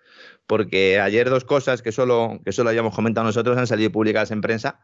porque 0.45 0.99
ayer 0.99 1.29
dos 1.29 1.43
cosas 1.43 1.81
que 1.81 1.91
solo, 1.91 2.39
que 2.45 2.51
solo 2.51 2.69
hayamos 2.69 2.95
comentado 2.95 3.25
nosotros 3.25 3.57
han 3.57 3.67
salido 3.67 3.91
publicadas 3.91 4.31
en 4.31 4.41
prensa. 4.41 4.79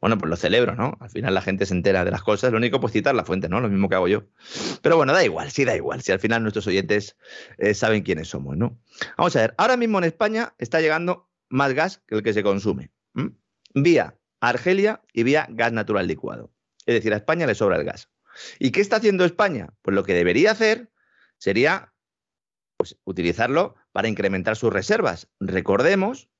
Bueno, 0.00 0.16
pues 0.16 0.30
lo 0.30 0.36
celebro, 0.36 0.76
¿no? 0.76 0.96
Al 1.00 1.10
final 1.10 1.34
la 1.34 1.42
gente 1.42 1.66
se 1.66 1.74
entera 1.74 2.04
de 2.04 2.12
las 2.12 2.22
cosas. 2.22 2.52
Lo 2.52 2.58
único, 2.58 2.78
pues 2.78 2.92
citar 2.92 3.16
la 3.16 3.24
fuente, 3.24 3.48
¿no? 3.48 3.60
Lo 3.60 3.68
mismo 3.68 3.88
que 3.88 3.96
hago 3.96 4.06
yo. 4.06 4.26
Pero 4.80 4.96
bueno, 4.96 5.12
da 5.12 5.24
igual, 5.24 5.50
sí 5.50 5.64
da 5.64 5.74
igual. 5.74 6.02
Si 6.02 6.12
al 6.12 6.20
final 6.20 6.42
nuestros 6.42 6.68
oyentes 6.68 7.16
eh, 7.58 7.74
saben 7.74 8.04
quiénes 8.04 8.28
somos, 8.28 8.56
¿no? 8.56 8.78
Vamos 9.16 9.34
a 9.34 9.40
ver, 9.40 9.54
ahora 9.58 9.76
mismo 9.76 9.98
en 9.98 10.04
España 10.04 10.54
está 10.58 10.80
llegando 10.80 11.28
más 11.48 11.74
gas 11.74 12.00
que 12.06 12.14
el 12.14 12.22
que 12.22 12.32
se 12.32 12.44
consume. 12.44 12.92
Vía 13.74 14.14
Argelia 14.40 15.02
y 15.12 15.24
vía 15.24 15.46
gas 15.50 15.72
natural 15.72 16.06
licuado. 16.06 16.52
Es 16.88 16.94
decir, 16.94 17.12
a 17.12 17.18
España 17.18 17.46
le 17.46 17.54
sobra 17.54 17.76
el 17.76 17.84
gas. 17.84 18.08
¿Y 18.58 18.70
qué 18.70 18.80
está 18.80 18.96
haciendo 18.96 19.26
España? 19.26 19.74
Pues 19.82 19.94
lo 19.94 20.04
que 20.04 20.14
debería 20.14 20.52
hacer 20.52 20.90
sería 21.36 21.92
pues, 22.78 22.98
utilizarlo 23.04 23.74
para 23.92 24.08
incrementar 24.08 24.56
sus 24.56 24.72
reservas. 24.72 25.28
Recordemos 25.38 26.30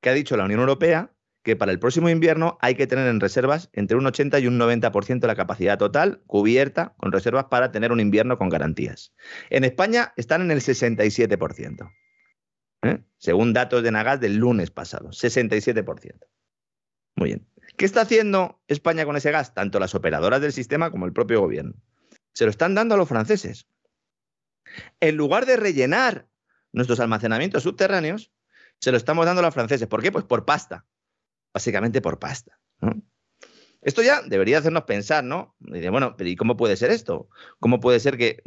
que 0.00 0.10
ha 0.10 0.14
dicho 0.14 0.36
la 0.36 0.46
Unión 0.46 0.58
Europea 0.58 1.12
que 1.44 1.54
para 1.54 1.70
el 1.70 1.78
próximo 1.78 2.08
invierno 2.08 2.58
hay 2.60 2.74
que 2.74 2.88
tener 2.88 3.06
en 3.06 3.20
reservas 3.20 3.70
entre 3.72 3.96
un 3.96 4.04
80 4.04 4.40
y 4.40 4.48
un 4.48 4.58
90% 4.58 5.20
de 5.20 5.26
la 5.28 5.36
capacidad 5.36 5.78
total 5.78 6.24
cubierta 6.26 6.96
con 6.96 7.12
reservas 7.12 7.44
para 7.44 7.70
tener 7.70 7.92
un 7.92 8.00
invierno 8.00 8.36
con 8.36 8.48
garantías. 8.48 9.14
En 9.48 9.62
España 9.62 10.12
están 10.16 10.40
en 10.40 10.50
el 10.50 10.58
67%, 10.58 11.92
¿eh? 12.82 12.98
según 13.18 13.52
datos 13.52 13.84
de 13.84 13.92
Nagas 13.92 14.20
del 14.20 14.38
lunes 14.38 14.72
pasado, 14.72 15.10
67%. 15.10 16.18
Muy 17.14 17.28
bien. 17.28 17.53
¿Qué 17.76 17.84
está 17.84 18.02
haciendo 18.02 18.60
España 18.68 19.04
con 19.04 19.16
ese 19.16 19.30
gas? 19.30 19.54
Tanto 19.54 19.80
las 19.80 19.94
operadoras 19.94 20.40
del 20.40 20.52
sistema 20.52 20.90
como 20.90 21.06
el 21.06 21.12
propio 21.12 21.40
gobierno. 21.40 21.74
Se 22.32 22.44
lo 22.44 22.50
están 22.50 22.74
dando 22.74 22.94
a 22.94 22.98
los 22.98 23.08
franceses. 23.08 23.66
En 25.00 25.16
lugar 25.16 25.46
de 25.46 25.56
rellenar 25.56 26.28
nuestros 26.72 27.00
almacenamientos 27.00 27.62
subterráneos, 27.62 28.32
se 28.80 28.90
lo 28.90 28.96
estamos 28.96 29.26
dando 29.26 29.40
a 29.40 29.44
los 29.44 29.54
franceses. 29.54 29.88
¿Por 29.88 30.02
qué? 30.02 30.12
Pues 30.12 30.24
por 30.24 30.44
pasta. 30.44 30.86
Básicamente 31.52 32.00
por 32.00 32.18
pasta. 32.18 32.58
Esto 33.82 34.02
ya 34.02 34.22
debería 34.22 34.58
hacernos 34.58 34.84
pensar, 34.84 35.22
¿no? 35.22 35.54
Y 35.60 35.80
de, 35.80 35.90
bueno, 35.90 36.16
¿y 36.18 36.36
cómo 36.36 36.56
puede 36.56 36.76
ser 36.76 36.90
esto? 36.90 37.28
¿Cómo 37.60 37.80
puede 37.80 38.00
ser 38.00 38.16
que.? 38.16 38.42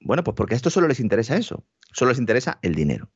Bueno, 0.00 0.24
pues 0.24 0.34
porque 0.34 0.54
a 0.54 0.56
esto 0.56 0.70
solo 0.70 0.88
les 0.88 0.98
interesa 0.98 1.36
eso. 1.36 1.64
Solo 1.92 2.10
les 2.10 2.18
interesa 2.18 2.58
el 2.62 2.74
dinero. 2.74 3.10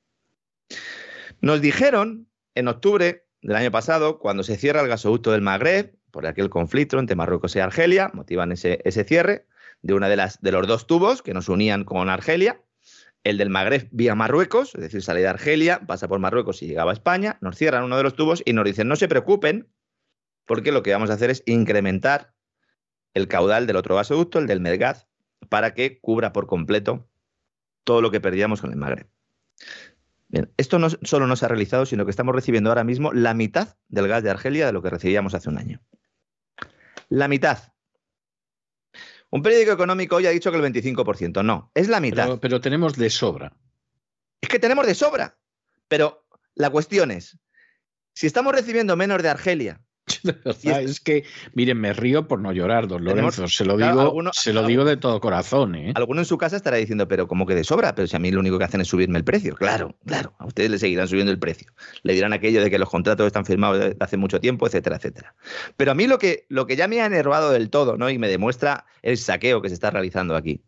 Nos 1.40 1.60
dijeron 1.60 2.28
en 2.54 2.68
octubre 2.68 3.21
del 3.42 3.56
año 3.56 3.70
pasado, 3.70 4.18
cuando 4.18 4.42
se 4.42 4.56
cierra 4.56 4.80
el 4.80 4.88
gasoducto 4.88 5.32
del 5.32 5.42
Magreb, 5.42 5.94
por 6.10 6.26
aquel 6.26 6.48
conflicto 6.50 6.98
entre 6.98 7.16
Marruecos 7.16 7.56
y 7.56 7.58
Argelia, 7.58 8.10
motivan 8.14 8.52
ese, 8.52 8.80
ese 8.84 9.04
cierre 9.04 9.46
de 9.82 9.94
una 9.94 10.08
de 10.08 10.16
las 10.16 10.40
de 10.40 10.52
los 10.52 10.66
dos 10.66 10.86
tubos 10.86 11.22
que 11.22 11.34
nos 11.34 11.48
unían 11.48 11.84
con 11.84 12.08
Argelia, 12.08 12.62
el 13.24 13.38
del 13.38 13.50
Magreb 13.50 13.88
vía 13.90 14.14
Marruecos, 14.14 14.74
es 14.74 14.80
decir, 14.80 15.02
sale 15.02 15.20
de 15.20 15.28
Argelia, 15.28 15.80
pasa 15.86 16.08
por 16.08 16.18
Marruecos 16.18 16.62
y 16.62 16.66
llegaba 16.66 16.90
a 16.90 16.94
España, 16.94 17.38
nos 17.40 17.56
cierran 17.56 17.84
uno 17.84 17.96
de 17.96 18.02
los 18.02 18.14
tubos 18.14 18.42
y 18.44 18.52
nos 18.52 18.64
dicen, 18.64 18.88
no 18.88 18.96
se 18.96 19.08
preocupen, 19.08 19.68
porque 20.46 20.72
lo 20.72 20.82
que 20.82 20.92
vamos 20.92 21.10
a 21.10 21.14
hacer 21.14 21.30
es 21.30 21.42
incrementar 21.46 22.32
el 23.14 23.28
caudal 23.28 23.66
del 23.66 23.76
otro 23.76 23.94
gasoducto, 23.94 24.38
el 24.38 24.46
del 24.46 24.60
Medgaz, 24.60 25.06
para 25.48 25.74
que 25.74 26.00
cubra 26.00 26.32
por 26.32 26.46
completo 26.46 27.08
todo 27.84 28.00
lo 28.00 28.10
que 28.10 28.20
perdíamos 28.20 28.60
con 28.60 28.70
el 28.70 28.76
Magreb. 28.76 29.08
Bien, 30.32 30.50
esto 30.56 30.78
no 30.78 30.88
solo 30.88 31.26
no 31.26 31.36
se 31.36 31.44
ha 31.44 31.48
realizado, 31.48 31.84
sino 31.84 32.06
que 32.06 32.10
estamos 32.10 32.34
recibiendo 32.34 32.70
ahora 32.70 32.84
mismo 32.84 33.12
la 33.12 33.34
mitad 33.34 33.76
del 33.88 34.08
gas 34.08 34.22
de 34.22 34.30
Argelia 34.30 34.64
de 34.64 34.72
lo 34.72 34.82
que 34.82 34.88
recibíamos 34.88 35.34
hace 35.34 35.50
un 35.50 35.58
año. 35.58 35.82
La 37.10 37.28
mitad. 37.28 37.74
Un 39.28 39.42
periódico 39.42 39.72
económico 39.72 40.16
hoy 40.16 40.26
ha 40.26 40.30
dicho 40.30 40.50
que 40.50 40.56
el 40.56 40.64
25%. 40.64 41.44
No, 41.44 41.70
es 41.74 41.88
la 41.88 42.00
mitad. 42.00 42.24
Pero, 42.24 42.40
pero 42.40 42.60
tenemos 42.62 42.96
de 42.96 43.10
sobra. 43.10 43.54
Es 44.40 44.48
que 44.48 44.58
tenemos 44.58 44.86
de 44.86 44.94
sobra. 44.94 45.38
Pero 45.86 46.26
la 46.54 46.70
cuestión 46.70 47.10
es, 47.10 47.38
si 48.14 48.26
estamos 48.26 48.54
recibiendo 48.54 48.96
menos 48.96 49.22
de 49.22 49.28
Argelia 49.28 49.82
de 50.22 50.32
verdad, 50.32 50.82
es 50.82 51.00
que, 51.00 51.24
miren, 51.54 51.80
me 51.80 51.92
río 51.92 52.26
por 52.26 52.40
no 52.40 52.52
llorar, 52.52 52.88
don 52.88 53.04
Lorenzo. 53.04 53.46
Se 53.46 53.64
lo 53.64 53.76
digo, 53.76 54.00
alguno, 54.00 54.30
se 54.32 54.52
lo 54.52 54.66
digo 54.66 54.84
de 54.84 54.96
todo 54.96 55.20
corazón. 55.20 55.74
¿eh? 55.74 55.92
Alguno 55.94 56.20
en 56.20 56.24
su 56.24 56.38
casa 56.38 56.56
estará 56.56 56.76
diciendo, 56.76 57.06
pero 57.06 57.28
como 57.28 57.46
que 57.46 57.54
de 57.54 57.64
sobra, 57.64 57.94
pero 57.94 58.08
si 58.08 58.16
a 58.16 58.18
mí 58.18 58.30
lo 58.30 58.40
único 58.40 58.58
que 58.58 58.64
hacen 58.64 58.80
es 58.80 58.88
subirme 58.88 59.18
el 59.18 59.24
precio. 59.24 59.54
Claro, 59.54 59.94
claro, 60.04 60.34
a 60.38 60.46
ustedes 60.46 60.70
le 60.70 60.78
seguirán 60.78 61.06
subiendo 61.06 61.30
el 61.30 61.38
precio. 61.38 61.72
Le 62.02 62.14
dirán 62.14 62.32
aquello 62.32 62.62
de 62.62 62.70
que 62.70 62.78
los 62.78 62.88
contratos 62.88 63.26
están 63.26 63.46
firmados 63.46 63.78
desde 63.78 63.96
hace 64.00 64.16
mucho 64.16 64.40
tiempo, 64.40 64.66
etcétera, 64.66 64.96
etcétera. 64.96 65.34
Pero 65.76 65.92
a 65.92 65.94
mí 65.94 66.06
lo 66.06 66.18
que, 66.18 66.46
lo 66.48 66.66
que 66.66 66.76
ya 66.76 66.88
me 66.88 67.00
ha 67.00 67.06
enervado 67.06 67.52
del 67.52 67.70
todo, 67.70 67.96
¿no? 67.96 68.10
Y 68.10 68.18
me 68.18 68.28
demuestra 68.28 68.86
el 69.02 69.16
saqueo 69.18 69.62
que 69.62 69.68
se 69.68 69.74
está 69.74 69.90
realizando 69.90 70.34
aquí. 70.34 70.62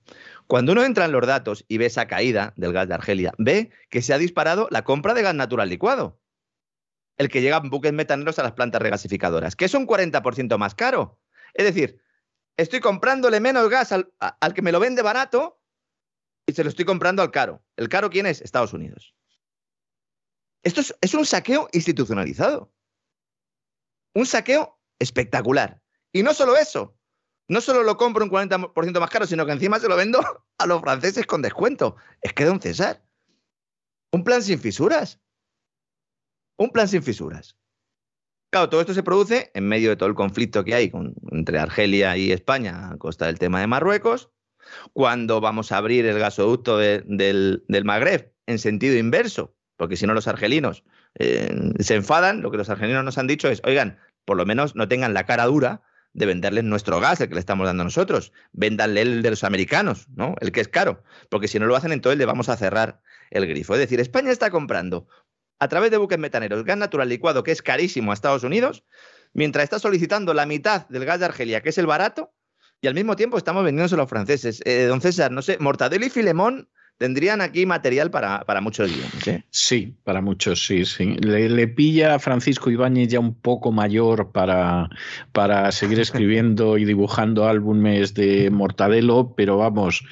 Cuando 0.47 0.73
uno 0.73 0.85
entra 0.85 1.07
en 1.07 1.13
los 1.13 1.27
datos 1.27 1.65
y 1.69 1.79
ve 1.79 1.87
esa 1.87 2.07
caída 2.07 2.53
del 2.57 2.73
gas 2.73 2.87
de 2.87 2.95
Argelia, 2.95 3.33
ve 3.39 3.71
que 3.89 4.03
se 4.03 4.13
ha 4.13 4.19
disparado 4.19 4.69
la 4.71 4.85
compra 4.85 5.15
de 5.15 5.23
gas 5.23 5.35
natural 5.35 5.69
licuado 5.69 6.19
el 7.17 7.29
que 7.29 7.43
llegan 7.43 7.71
buques 7.71 7.93
metaneros 7.93 8.39
a 8.39 8.43
las 8.43 8.53
plantas 8.53 8.83
regasificadoras, 8.83 9.57
que 9.57 9.67
es 9.67 9.75
un 9.75 9.87
40% 9.87 10.59
más 10.59 10.75
caro. 10.75 11.21
Es 11.55 11.65
decir, 11.65 12.01
estoy 12.57 12.81
comprándole 12.81 13.41
menos 13.41 13.69
gas 13.69 13.93
al, 13.93 14.07
que 14.55 14.63
me 14.63 14.73
lo 14.73 14.81
vende 14.81 15.03
barato 15.03 15.61
y 16.47 16.53
se 16.53 16.65
lo 16.65 16.71
estoy 16.71 16.85
comprando 16.85 17.23
al 17.23 17.31
caro. 17.31 17.65
¿El 17.77 17.89
caro 17.89 18.11
quién 18.11 18.27
es? 18.27 18.41
Estados 18.41 18.73
Unidos. 18.73 19.15
Esto 20.63 20.81
es, 20.81 20.95
es 21.01 21.15
un 21.15 21.27
saqueo 21.27 21.69
institucionalizado. 21.73 22.73
Un 24.15 24.27
saqueo 24.27 24.81
espectacular. 24.99 25.81
Y 26.13 26.23
no 26.23 26.35
solo 26.35 26.57
eso, 26.57 26.97
no 27.49 27.61
solo 27.61 27.83
lo 27.83 27.97
compro 27.97 28.25
un 28.25 28.31
40% 28.31 29.01
más 29.01 29.11
caro, 29.11 29.27
sino 29.27 29.45
que 29.45 29.53
encima 29.53 29.79
se 29.79 29.89
lo 29.89 29.97
vendo 29.97 30.21
a 30.59 30.67
los 30.67 30.81
franceses 30.81 31.27
con 31.27 31.43
descuento. 31.43 31.97
Es 32.21 32.33
que, 32.33 32.45
don 32.45 32.61
César, 32.61 33.05
un 34.13 34.25
plan 34.25 34.43
sin 34.43 34.59
fisuras. 34.59 35.21
Un 36.57 36.71
plan 36.71 36.89
sin 36.89 37.03
fisuras. 37.03 37.57
Claro, 38.51 38.69
todo 38.69 38.81
esto 38.81 38.95
se 38.95 39.03
produce 39.03 39.51
en 39.55 39.67
medio 39.67 39.91
de 39.91 39.97
todo 39.97 40.09
el 40.09 40.15
conflicto 40.15 40.65
que 40.65 40.75
hay 40.75 40.93
entre 41.33 41.59
Argelia 41.59 42.17
y 42.17 42.31
España 42.31 42.91
a 42.91 42.97
costa 42.99 43.27
del 43.27 43.39
tema 43.39 43.61
de 43.61 43.67
Marruecos, 43.67 44.31
cuando 44.93 45.41
vamos 45.41 45.73
a 45.73 45.79
abrir 45.79 46.07
el 46.07 46.19
gasoducto 46.19 46.79
de, 46.79 47.03
del, 47.07 47.85
Magreb 47.85 48.33
en 48.47 48.59
sentido 48.59 48.97
inverso, 48.97 49.57
porque 49.77 49.97
si 49.97 50.07
no 50.07 50.15
los 50.15 50.29
argelinos 50.29 50.85
eh, 51.19 51.73
se 51.81 51.97
enfadan, 51.97 52.43
lo 52.43 52.51
que 52.51 52.57
los 52.57 52.71
argelinos 52.71 53.05
nos 53.05 53.19
han 53.19 53.27
dicho 53.27 53.49
es, 53.49 53.61
oigan, 53.65 53.99
por 54.25 54.37
lo 54.37 54.47
menos 54.47 54.77
no 54.77 54.89
tengan 54.89 55.15
la 55.15 55.27
cara 55.27 55.47
dura 55.47 55.83
de 56.13 56.27
venderles 56.27 56.63
nuestro 56.63 57.01
gas, 57.01 57.21
el 57.21 57.29
que 57.29 57.35
le 57.35 57.41
estamos 57.41 57.67
dando 57.67 57.83
nosotros, 57.83 58.33
véndanle 58.53 59.03
el 59.03 59.23
de 59.23 59.31
los 59.31 59.43
americanos, 59.43 60.09
¿no? 60.15 60.37
El 60.41 60.53
que 60.53 60.61
es 60.61 60.69
caro, 60.69 61.03
porque 61.29 61.49
si 61.49 61.59
no 61.59 61.67
lo 61.67 61.75
hacen 61.75 61.91
entonces 61.91 62.19
le 62.19 62.25
vamos 62.25 62.49
a 62.49 62.57
cerrar 62.57 63.01
el 63.31 63.47
grifo. 63.49 63.75
Es 63.75 63.81
decir, 63.81 63.99
España 63.99 64.31
está 64.31 64.51
comprando 64.51 65.09
a 65.59 65.69
través 65.69 65.91
de 65.91 65.97
buques 65.97 66.19
metaneros 66.19 66.65
gas 66.65 66.77
natural 66.77 67.09
licuado, 67.09 67.43
que 67.43 67.53
es 67.53 67.63
carísimo 67.63 68.11
a 68.11 68.15
Estados 68.15 68.45
Unidos, 68.45 68.85
mientras 69.33 69.65
está 69.65 69.79
solicitando 69.79 70.35
la 70.35 70.47
mitad 70.47 70.89
del 70.89 71.05
gas 71.05 71.21
de 71.21 71.27
Argelia, 71.27 71.63
que 71.63 71.71
es 71.71 71.79
el 71.79 71.87
barato, 71.87 72.33
y 72.81 72.87
al 72.87 72.95
mismo 72.95 73.17
tiempo 73.17 73.39
estamos 73.39 73.65
vendiéndose 73.65 73.95
a 73.95 73.99
los 73.99 74.11
franceses. 74.11 74.61
Eh, 74.65 74.85
don 74.85 75.01
César, 75.01 75.31
no 75.31 75.43
sé, 75.43 75.59
Mortadelo 75.59 76.05
y 76.05 76.11
Filemón 76.11 76.69
tendrían 76.99 77.41
aquí 77.41 77.67
material 77.67 78.11
para, 78.11 78.45
para 78.45 78.61
muchos 78.61 78.91
guiones. 78.91 79.29
¿eh? 79.29 79.45
Sí, 79.51 79.95
para 80.05 80.21
muchos, 80.21 80.65
sí, 80.67 80.85
sí. 80.85 81.17
Le, 81.21 81.49
le, 81.49 81.69
pilla 81.69 82.15
a 82.15 82.19
Francisco 82.19 82.71
Ibáñez 82.71 83.09
ya 83.09 83.21
un 83.21 83.35
poco 83.35 83.73
mayor 83.73 84.31
para, 84.33 84.89
para 85.33 85.73
seguir 85.73 85.99
escribiendo 86.01 86.79
y 86.79 86.85
dibujando 86.85 87.47
álbumes 87.47 88.15
de 88.15 88.51
Mortadelo, 88.51 89.35
pero 89.37 89.59
vamos, 89.59 90.05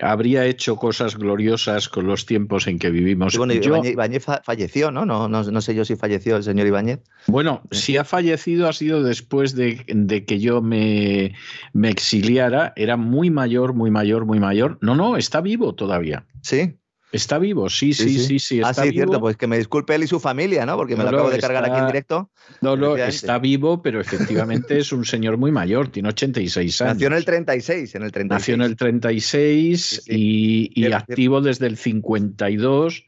habría 0.00 0.44
hecho 0.44 0.76
cosas 0.76 1.16
gloriosas 1.16 1.88
con 1.88 2.06
los 2.06 2.26
tiempos 2.26 2.66
en 2.66 2.78
que 2.78 2.90
vivimos. 2.90 3.34
Y 3.34 3.38
bueno, 3.38 3.54
yo, 3.54 3.76
Ibáñez, 3.76 3.92
Ibáñez, 3.92 4.24
falleció, 4.44 4.90
¿no? 4.90 5.06
¿no? 5.06 5.28
No, 5.28 5.42
no 5.42 5.60
sé 5.60 5.74
yo 5.74 5.84
si 5.84 5.96
falleció 5.96 6.36
el 6.36 6.42
señor 6.42 6.66
Ibáñez. 6.66 7.00
Bueno, 7.28 7.62
si 7.70 7.96
ha 7.96 8.04
fallecido 8.04 8.68
ha 8.68 8.72
sido 8.72 9.02
después 9.02 9.54
de, 9.54 9.84
de 9.88 10.24
que 10.24 10.38
yo 10.38 10.62
me, 10.62 11.34
me 11.72 11.90
exiliara. 11.90 12.72
Era 12.76 12.96
muy 12.96 13.30
mayor, 13.30 13.74
muy 13.74 13.90
mayor, 13.90 14.26
muy 14.26 14.38
mayor. 14.38 14.78
No, 14.80 14.94
no, 14.94 15.16
está 15.16 15.40
vivo 15.40 15.74
todavía. 15.74 16.24
Sí. 16.42 16.78
Está 17.12 17.38
vivo, 17.38 17.70
sí, 17.70 17.94
sí, 17.94 18.10
sí, 18.10 18.18
sí. 18.18 18.38
sí 18.40 18.60
ah, 18.64 18.74
sí, 18.74 18.82
vivo. 18.82 18.92
cierto, 18.92 19.20
pues 19.20 19.36
que 19.36 19.46
me 19.46 19.56
disculpe 19.56 19.94
él 19.94 20.02
y 20.02 20.06
su 20.08 20.18
familia, 20.18 20.66
¿no? 20.66 20.76
Porque 20.76 20.96
me 20.96 21.04
no, 21.04 21.12
lo 21.12 21.16
acabo 21.18 21.30
de 21.30 21.36
está... 21.36 21.48
cargar 21.48 21.70
aquí 21.70 21.80
en 21.80 21.86
directo. 21.86 22.30
No, 22.60 22.76
no, 22.76 22.96
está 22.96 23.38
vivo, 23.38 23.80
pero 23.80 24.00
efectivamente 24.00 24.78
es 24.78 24.92
un 24.92 25.04
señor 25.04 25.36
muy 25.36 25.52
mayor, 25.52 25.88
tiene 25.88 26.08
86 26.08 26.80
años. 26.80 26.94
Nació 26.94 27.06
en 27.06 27.12
el 27.12 27.24
36, 27.24 27.94
en 27.94 28.02
el 28.02 28.12
36. 28.12 28.40
Nació 28.40 28.54
en 28.54 28.62
el 28.62 28.76
36 28.76 30.02
sí, 30.04 30.70
y, 30.74 30.80
y 30.80 30.92
activo 30.92 31.40
desde 31.40 31.68
el 31.68 31.76
52. 31.76 33.04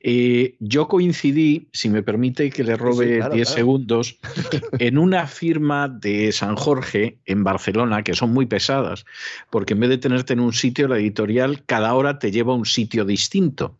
Eh, 0.00 0.56
yo 0.60 0.88
coincidí, 0.88 1.68
si 1.72 1.88
me 1.88 2.02
permite 2.02 2.50
que 2.50 2.62
le 2.62 2.76
robe 2.76 3.06
10 3.06 3.16
claro, 3.16 3.32
claro. 3.32 3.44
segundos, 3.46 4.18
en 4.78 4.98
una 4.98 5.26
firma 5.26 5.88
de 5.88 6.30
San 6.32 6.56
Jorge 6.56 7.18
en 7.24 7.42
Barcelona, 7.44 8.02
que 8.02 8.14
son 8.14 8.32
muy 8.32 8.46
pesadas, 8.46 9.04
porque 9.50 9.74
en 9.74 9.80
vez 9.80 9.90
de 9.90 9.98
tenerte 9.98 10.34
en 10.34 10.40
un 10.40 10.52
sitio, 10.52 10.88
la 10.88 10.98
editorial 10.98 11.64
cada 11.64 11.94
hora 11.94 12.18
te 12.18 12.30
lleva 12.30 12.52
a 12.52 12.56
un 12.56 12.66
sitio 12.66 13.04
distinto. 13.04 13.76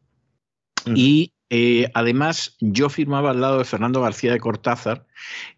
Y 0.94 1.32
eh, 1.48 1.90
además, 1.94 2.56
yo 2.60 2.88
firmaba 2.88 3.30
al 3.30 3.40
lado 3.40 3.58
de 3.58 3.64
Fernando 3.64 4.00
García 4.00 4.32
de 4.32 4.40
Cortázar, 4.40 5.06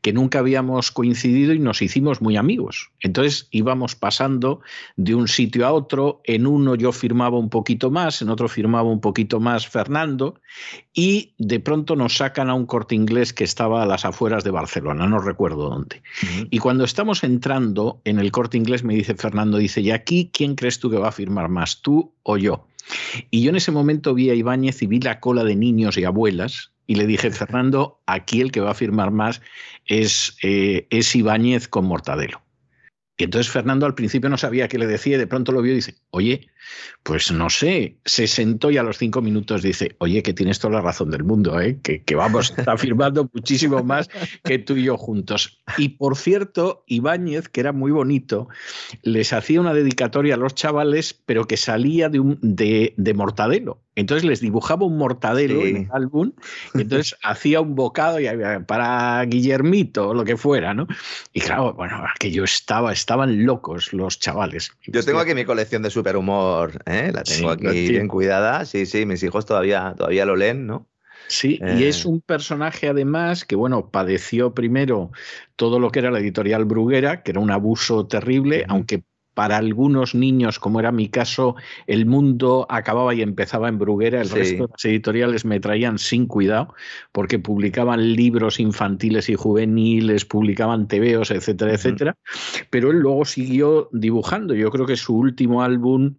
que 0.02 0.12
nunca 0.12 0.40
habíamos 0.40 0.90
coincidido 0.90 1.54
y 1.54 1.58
nos 1.58 1.80
hicimos 1.80 2.20
muy 2.20 2.36
amigos. 2.36 2.90
Entonces 3.00 3.48
íbamos 3.50 3.94
pasando 3.94 4.60
de 4.96 5.14
un 5.14 5.28
sitio 5.28 5.66
a 5.66 5.72
otro, 5.72 6.20
en 6.24 6.46
uno 6.46 6.74
yo 6.74 6.92
firmaba 6.92 7.38
un 7.38 7.48
poquito 7.48 7.90
más, 7.90 8.20
en 8.20 8.28
otro 8.28 8.48
firmaba 8.48 8.88
un 8.88 9.00
poquito 9.00 9.40
más 9.40 9.66
Fernando, 9.66 10.40
y 10.92 11.34
de 11.38 11.58
pronto 11.58 11.96
nos 11.96 12.18
sacan 12.18 12.50
a 12.50 12.54
un 12.54 12.66
corte 12.66 12.94
inglés 12.94 13.32
que 13.32 13.44
estaba 13.44 13.82
a 13.82 13.86
las 13.86 14.04
afueras 14.04 14.44
de 14.44 14.50
Barcelona, 14.50 15.06
no 15.06 15.20
recuerdo 15.20 15.70
dónde. 15.70 16.02
Y 16.50 16.58
cuando 16.58 16.84
estamos 16.84 17.24
entrando 17.24 18.02
en 18.04 18.18
el 18.18 18.30
corte 18.30 18.58
inglés, 18.58 18.84
me 18.84 18.94
dice 18.94 19.14
Fernando, 19.14 19.56
dice, 19.56 19.80
¿y 19.80 19.90
aquí 19.90 20.30
quién 20.32 20.54
crees 20.54 20.80
tú 20.80 20.90
que 20.90 20.98
va 20.98 21.08
a 21.08 21.12
firmar 21.12 21.48
más, 21.48 21.80
tú 21.80 22.12
o 22.22 22.36
yo? 22.36 22.67
Y 23.30 23.42
yo 23.42 23.50
en 23.50 23.56
ese 23.56 23.72
momento 23.72 24.14
vi 24.14 24.30
a 24.30 24.34
Ibáñez 24.34 24.82
y 24.82 24.86
vi 24.86 25.00
la 25.00 25.20
cola 25.20 25.44
de 25.44 25.56
niños 25.56 25.96
y 25.98 26.04
abuelas 26.04 26.72
y 26.86 26.94
le 26.94 27.06
dije, 27.06 27.30
Fernando, 27.30 28.00
aquí 28.06 28.40
el 28.40 28.50
que 28.50 28.60
va 28.60 28.70
a 28.70 28.74
firmar 28.74 29.10
más 29.10 29.42
es, 29.86 30.36
eh, 30.42 30.86
es 30.90 31.14
Ibáñez 31.14 31.68
con 31.68 31.84
Mortadelo. 31.84 32.42
Y 33.18 33.24
entonces 33.24 33.50
Fernando 33.50 33.84
al 33.84 33.96
principio 33.96 34.30
no 34.30 34.38
sabía 34.38 34.68
qué 34.68 34.78
le 34.78 34.86
decía 34.86 35.16
y 35.16 35.18
de 35.18 35.26
pronto 35.26 35.50
lo 35.50 35.60
vio 35.60 35.72
y 35.72 35.76
dice, 35.76 35.96
oye, 36.10 36.48
pues 37.02 37.32
no 37.32 37.50
sé, 37.50 37.98
se 38.04 38.28
sentó 38.28 38.70
y 38.70 38.76
a 38.76 38.84
los 38.84 38.96
cinco 38.96 39.20
minutos 39.20 39.60
dice, 39.62 39.96
oye, 39.98 40.22
que 40.22 40.32
tienes 40.32 40.60
toda 40.60 40.74
la 40.74 40.80
razón 40.82 41.10
del 41.10 41.24
mundo, 41.24 41.60
¿eh? 41.60 41.80
que, 41.82 42.04
que 42.04 42.14
vamos, 42.14 42.54
está 42.56 42.76
firmando 42.78 43.28
muchísimo 43.32 43.82
más 43.82 44.08
que 44.44 44.58
tú 44.60 44.76
y 44.76 44.84
yo 44.84 44.96
juntos. 44.96 45.60
Y 45.76 45.90
por 45.90 46.16
cierto, 46.16 46.84
Ibáñez, 46.86 47.48
que 47.48 47.58
era 47.58 47.72
muy 47.72 47.90
bonito, 47.90 48.48
les 49.02 49.32
hacía 49.32 49.60
una 49.60 49.74
dedicatoria 49.74 50.34
a 50.34 50.38
los 50.38 50.54
chavales, 50.54 51.12
pero 51.12 51.46
que 51.46 51.56
salía 51.56 52.08
de, 52.08 52.20
un, 52.20 52.38
de, 52.40 52.94
de 52.96 53.14
Mortadelo. 53.14 53.82
Entonces 53.98 54.22
les 54.22 54.40
dibujaba 54.40 54.86
un 54.86 54.96
mortadelo 54.96 55.60
sí. 55.60 55.70
en 55.70 55.76
el 55.76 55.88
álbum, 55.90 56.30
y 56.72 56.82
entonces 56.82 57.16
hacía 57.24 57.60
un 57.60 57.74
bocado 57.74 58.20
y 58.20 58.28
para 58.64 59.24
Guillermito 59.24 60.10
o 60.10 60.14
lo 60.14 60.24
que 60.24 60.36
fuera, 60.36 60.72
¿no? 60.72 60.86
Y 61.32 61.40
claro, 61.40 61.74
bueno, 61.74 62.04
aquello 62.14 62.44
estaba, 62.44 62.92
estaban 63.08 63.46
locos 63.46 63.94
los 63.94 64.18
chavales. 64.18 64.70
Yo 64.86 65.02
tengo 65.02 65.20
aquí 65.20 65.34
mi 65.34 65.46
colección 65.46 65.82
de 65.82 65.88
superhumor, 65.88 66.82
¿eh? 66.84 67.10
la 67.10 67.22
tengo 67.22 67.54
sí, 67.54 67.66
aquí 67.66 67.88
bien 67.88 68.06
cuidada. 68.06 68.66
Sí, 68.66 68.84
sí, 68.84 69.06
mis 69.06 69.22
hijos 69.22 69.46
todavía, 69.46 69.94
todavía 69.96 70.26
lo 70.26 70.36
leen, 70.36 70.66
¿no? 70.66 70.86
Sí, 71.26 71.58
eh. 71.62 71.76
y 71.78 71.84
es 71.84 72.04
un 72.04 72.20
personaje 72.20 72.86
además 72.86 73.46
que, 73.46 73.56
bueno, 73.56 73.88
padeció 73.88 74.52
primero 74.52 75.10
todo 75.56 75.80
lo 75.80 75.90
que 75.90 76.00
era 76.00 76.10
la 76.10 76.18
editorial 76.18 76.66
Bruguera, 76.66 77.22
que 77.22 77.30
era 77.30 77.40
un 77.40 77.50
abuso 77.50 78.06
terrible, 78.06 78.66
aunque 78.68 79.04
para 79.38 79.56
algunos 79.56 80.16
niños, 80.16 80.58
como 80.58 80.80
era 80.80 80.90
mi 80.90 81.08
caso, 81.08 81.54
el 81.86 82.06
mundo 82.06 82.66
acababa 82.68 83.14
y 83.14 83.22
empezaba 83.22 83.68
en 83.68 83.78
Bruguera, 83.78 84.20
el 84.20 84.26
sí. 84.26 84.34
resto 84.34 84.64
de 84.64 84.72
las 84.72 84.84
editoriales 84.84 85.44
me 85.44 85.60
traían 85.60 86.00
sin 86.00 86.26
cuidado, 86.26 86.74
porque 87.12 87.38
publicaban 87.38 88.16
libros 88.16 88.58
infantiles 88.58 89.28
y 89.28 89.36
juveniles, 89.36 90.24
publicaban 90.24 90.88
tebeos, 90.88 91.30
etcétera, 91.30 91.70
uh 91.70 91.74
-huh. 91.74 91.76
etcétera. 91.76 92.16
Pero 92.70 92.90
él 92.90 92.98
luego 92.98 93.24
siguió 93.24 93.88
dibujando. 93.92 94.56
Yo 94.56 94.72
creo 94.72 94.86
que 94.86 94.96
su 94.96 95.16
último 95.16 95.62
álbum 95.62 96.16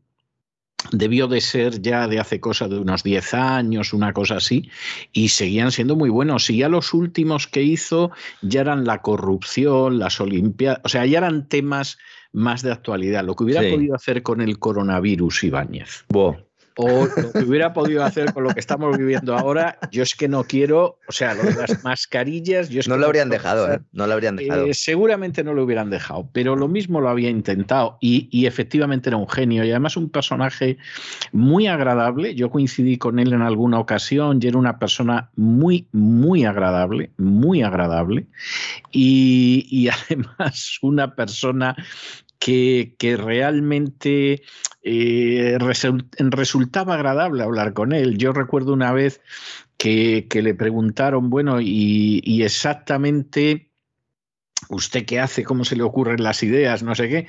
debió 0.92 1.28
de 1.28 1.42
ser 1.42 1.82
ya 1.82 2.08
de 2.08 2.20
hace 2.20 2.40
cosa 2.40 2.68
de 2.68 2.80
unos 2.80 3.04
10 3.04 3.34
años, 3.34 3.94
una 3.94 4.14
cosa 4.14 4.38
así, 4.38 4.70
y 5.14 5.30
seguían 5.30 5.72
siendo 5.72 5.96
muy 5.96 6.10
buenos. 6.10 6.50
Y 6.50 6.58
ya 6.58 6.70
los 6.70 6.94
últimos 6.94 7.48
que 7.48 7.64
hizo 7.64 8.12
ya 8.42 8.62
eran 8.62 8.86
la 8.86 9.02
corrupción, 9.02 10.00
las 10.00 10.20
Olimpiadas, 10.20 10.82
o 10.84 10.90
sea, 10.90 11.06
ya 11.06 11.20
eran 11.20 11.48
temas 11.48 11.98
más 12.32 12.62
de 12.62 12.72
actualidad. 12.72 13.24
Lo 13.24 13.36
que 13.36 13.44
hubiera 13.44 13.62
sí. 13.62 13.72
podido 13.72 13.96
hacer 13.96 14.24
con 14.24 14.42
el 14.42 14.60
coronavirus, 14.60 15.44
Ibáñez. 15.44 16.06
Wow. 16.10 16.49
O 16.82 17.08
lo 17.08 17.34
que 17.34 17.40
hubiera 17.40 17.74
podido 17.74 18.06
hacer 18.06 18.32
con 18.32 18.46
lo 18.46 18.54
que 18.54 18.62
estamos 18.62 18.98
viviendo 18.98 19.38
ahora, 19.38 19.78
yo 19.92 20.02
es 20.02 20.16
que 20.16 20.30
no 20.30 20.46
quiero, 20.46 20.98
o 21.10 21.12
sea, 21.12 21.34
lo 21.34 21.44
de 21.44 21.54
las 21.54 21.84
mascarillas. 21.84 22.70
Yo 22.70 22.80
es 22.80 22.88
no 22.88 22.96
que 22.96 23.02
lo 23.02 23.08
habrían 23.08 23.28
dejado, 23.28 23.70
¿eh? 23.70 23.82
No 23.92 24.08
lo 24.08 24.14
habrían 24.14 24.38
dejado. 24.38 24.66
Eh, 24.66 24.74
seguramente 24.74 25.44
no 25.44 25.54
lo 25.54 25.66
hubieran 25.66 25.90
dejado, 25.90 26.30
pero 26.32 26.56
lo 26.56 26.70
mismo 26.70 27.02
lo 27.02 27.10
había 27.10 27.30
intentado 27.30 27.98
y, 28.00 28.30
y, 28.32 28.46
efectivamente 28.46 29.10
era 29.10 29.18
un 29.18 29.28
genio 29.28 29.66
y 29.66 29.72
además 29.72 29.98
un 29.98 30.10
personaje 30.10 30.78
muy 31.34 31.68
agradable. 31.68 32.34
Yo 32.34 32.50
coincidí 32.50 32.98
con 32.98 33.20
él 33.20 33.34
en 33.34 33.42
alguna 33.42 33.78
ocasión 33.78 34.40
y 34.42 34.48
era 34.48 34.58
una 34.58 34.80
persona 34.80 35.32
muy, 35.36 35.90
muy 35.92 36.46
agradable, 36.46 37.12
muy 37.18 37.62
agradable 37.62 38.28
y, 38.90 39.68
y 39.70 39.90
además 40.08 40.78
una 40.82 41.14
persona 41.14 41.76
que, 42.40 43.18
realmente 43.18 44.42
eh, 44.82 45.58
resultaba 45.60 46.96
agradable 46.96 47.44
hablar 47.44 47.74
con 47.74 47.94
él. 47.94 48.18
Yo 48.18 48.32
recuerdo 48.32 48.74
una 48.74 48.94
vez 48.94 49.22
que, 49.78 50.28
le 50.32 50.54
preguntaron, 50.56 51.30
bueno, 51.30 51.60
y, 51.62 52.42
exactamente 52.44 53.68
¿usted 54.70 55.06
qué 55.06 55.20
hace? 55.20 55.44
¿Cómo 55.44 55.66
se 55.66 55.76
le 55.76 55.84
ocurren 55.84 56.22
las 56.22 56.44
ideas? 56.44 56.84
No 56.84 56.96
sé 56.96 57.10
qué. 57.10 57.28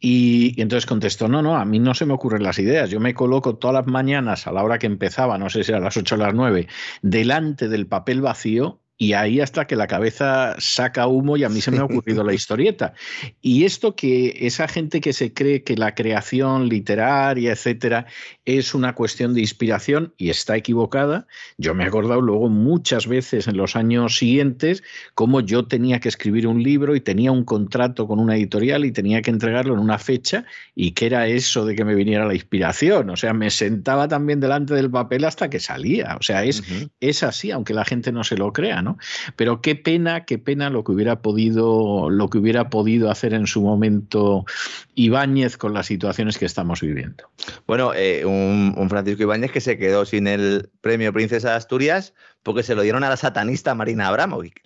Y, 0.00 0.60
entonces 0.60 0.86
contestó, 0.86 1.28
no, 1.28 1.42
no, 1.42 1.56
a 1.56 1.64
mí 1.64 1.78
no 1.78 1.94
se 1.94 2.06
me 2.06 2.14
ocurren 2.14 2.42
las 2.42 2.58
ideas. 2.58 2.90
Yo 2.90 3.00
me 3.00 3.14
coloco 3.14 3.56
todas 3.56 3.74
las 3.74 3.86
mañanas 3.86 4.46
a 4.46 4.52
la 4.52 4.62
hora 4.62 4.78
que 4.78 4.86
empezaba, 4.86 5.38
no 5.38 5.50
sé 5.50 5.64
si 5.64 5.72
a 5.72 5.80
las 5.80 5.96
8 5.96 6.14
o 6.16 6.18
las 6.18 6.34
9, 6.34 6.68
delante 7.02 7.68
del 7.68 7.86
papel 7.86 8.20
vacío 8.20 8.81
y 8.98 9.14
ahí 9.14 9.40
hasta 9.40 9.66
que 9.66 9.74
la 9.74 9.86
cabeza 9.86 10.54
saca 10.58 11.06
humo 11.06 11.36
y 11.36 11.44
a 11.44 11.48
mí 11.48 11.60
se 11.60 11.70
me 11.70 11.78
ha 11.78 11.84
ocurrido 11.84 12.22
la 12.22 12.34
historieta. 12.34 12.94
Y 13.40 13.64
esto 13.64 13.96
que 13.96 14.36
esa 14.46 14.68
gente 14.68 15.00
que 15.00 15.12
se 15.12 15.32
cree 15.32 15.64
que 15.64 15.76
la 15.76 15.94
creación 15.94 16.68
literaria, 16.68 17.52
etcétera, 17.52 18.06
es 18.44 18.74
una 18.74 18.94
cuestión 18.94 19.34
de 19.34 19.40
inspiración 19.40 20.14
y 20.16 20.30
está 20.30 20.56
equivocada, 20.56 21.26
yo 21.58 21.74
me 21.74 21.84
he 21.84 21.86
acordado 21.86 22.20
luego 22.20 22.48
muchas 22.48 23.06
veces 23.06 23.48
en 23.48 23.56
los 23.56 23.76
años 23.76 24.18
siguientes 24.18 24.82
cómo 25.14 25.40
yo 25.40 25.66
tenía 25.66 25.98
que 25.98 26.08
escribir 26.08 26.46
un 26.46 26.62
libro 26.62 26.94
y 26.94 27.00
tenía 27.00 27.32
un 27.32 27.44
contrato 27.44 28.06
con 28.06 28.20
una 28.20 28.36
editorial 28.36 28.84
y 28.84 28.92
tenía 28.92 29.22
que 29.22 29.30
entregarlo 29.30 29.74
en 29.74 29.80
una 29.80 29.98
fecha 29.98 30.44
y 30.74 30.92
que 30.92 31.06
era 31.06 31.26
eso 31.26 31.64
de 31.64 31.74
que 31.74 31.84
me 31.84 31.94
viniera 31.94 32.26
la 32.26 32.34
inspiración. 32.34 33.10
O 33.10 33.16
sea, 33.16 33.32
me 33.32 33.50
sentaba 33.50 34.06
también 34.06 34.40
delante 34.40 34.74
del 34.74 34.90
papel 34.90 35.24
hasta 35.24 35.50
que 35.50 35.60
salía. 35.60 36.16
O 36.18 36.22
sea, 36.22 36.44
es, 36.44 36.60
uh 36.60 36.64
-huh. 36.64 36.90
es 37.00 37.22
así, 37.22 37.50
aunque 37.50 37.74
la 37.74 37.84
gente 37.84 38.12
no 38.12 38.22
se 38.22 38.36
lo 38.36 38.52
crea, 38.52 38.81
¿no? 38.82 38.98
Pero 39.36 39.60
qué 39.60 39.76
pena, 39.76 40.24
qué 40.24 40.38
pena 40.38 40.70
lo 40.70 40.84
que 40.84 40.92
hubiera 40.92 41.22
podido, 41.22 42.10
lo 42.10 42.28
que 42.28 42.38
hubiera 42.38 42.68
podido 42.68 43.10
hacer 43.10 43.34
en 43.34 43.46
su 43.46 43.62
momento 43.62 44.44
Ibáñez 44.94 45.56
con 45.56 45.74
las 45.74 45.86
situaciones 45.86 46.38
que 46.38 46.46
estamos 46.46 46.80
viviendo. 46.80 47.24
Bueno, 47.66 47.92
eh, 47.94 48.24
un, 48.24 48.74
un, 48.76 48.90
Francisco 48.90 49.22
Ibáñez 49.22 49.52
que 49.52 49.60
se 49.60 49.78
quedó 49.78 50.04
sin 50.04 50.26
el 50.26 50.70
premio 50.80 51.12
Princesa 51.12 51.50
de 51.50 51.56
Asturias 51.56 52.14
porque 52.42 52.62
se 52.62 52.74
lo 52.74 52.82
dieron 52.82 53.04
a 53.04 53.08
la 53.08 53.16
satanista 53.16 53.74
Marina 53.74 54.08
Abramovic. 54.08 54.60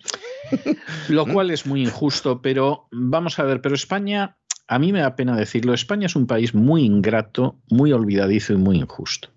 Lo 1.09 1.25
cual 1.25 1.51
es 1.51 1.65
muy 1.65 1.83
injusto, 1.83 2.41
pero 2.41 2.87
vamos 2.91 3.39
a 3.39 3.43
ver, 3.43 3.61
pero 3.61 3.75
España, 3.75 4.37
a 4.67 4.79
mí 4.79 4.91
me 4.91 4.99
da 4.99 5.15
pena 5.15 5.35
decirlo, 5.35 5.73
España 5.73 6.07
es 6.07 6.15
un 6.15 6.27
país 6.27 6.53
muy 6.53 6.83
ingrato, 6.83 7.59
muy 7.69 7.91
olvidadizo 7.91 8.53
y 8.53 8.57
muy 8.57 8.77
injusto. 8.77 9.29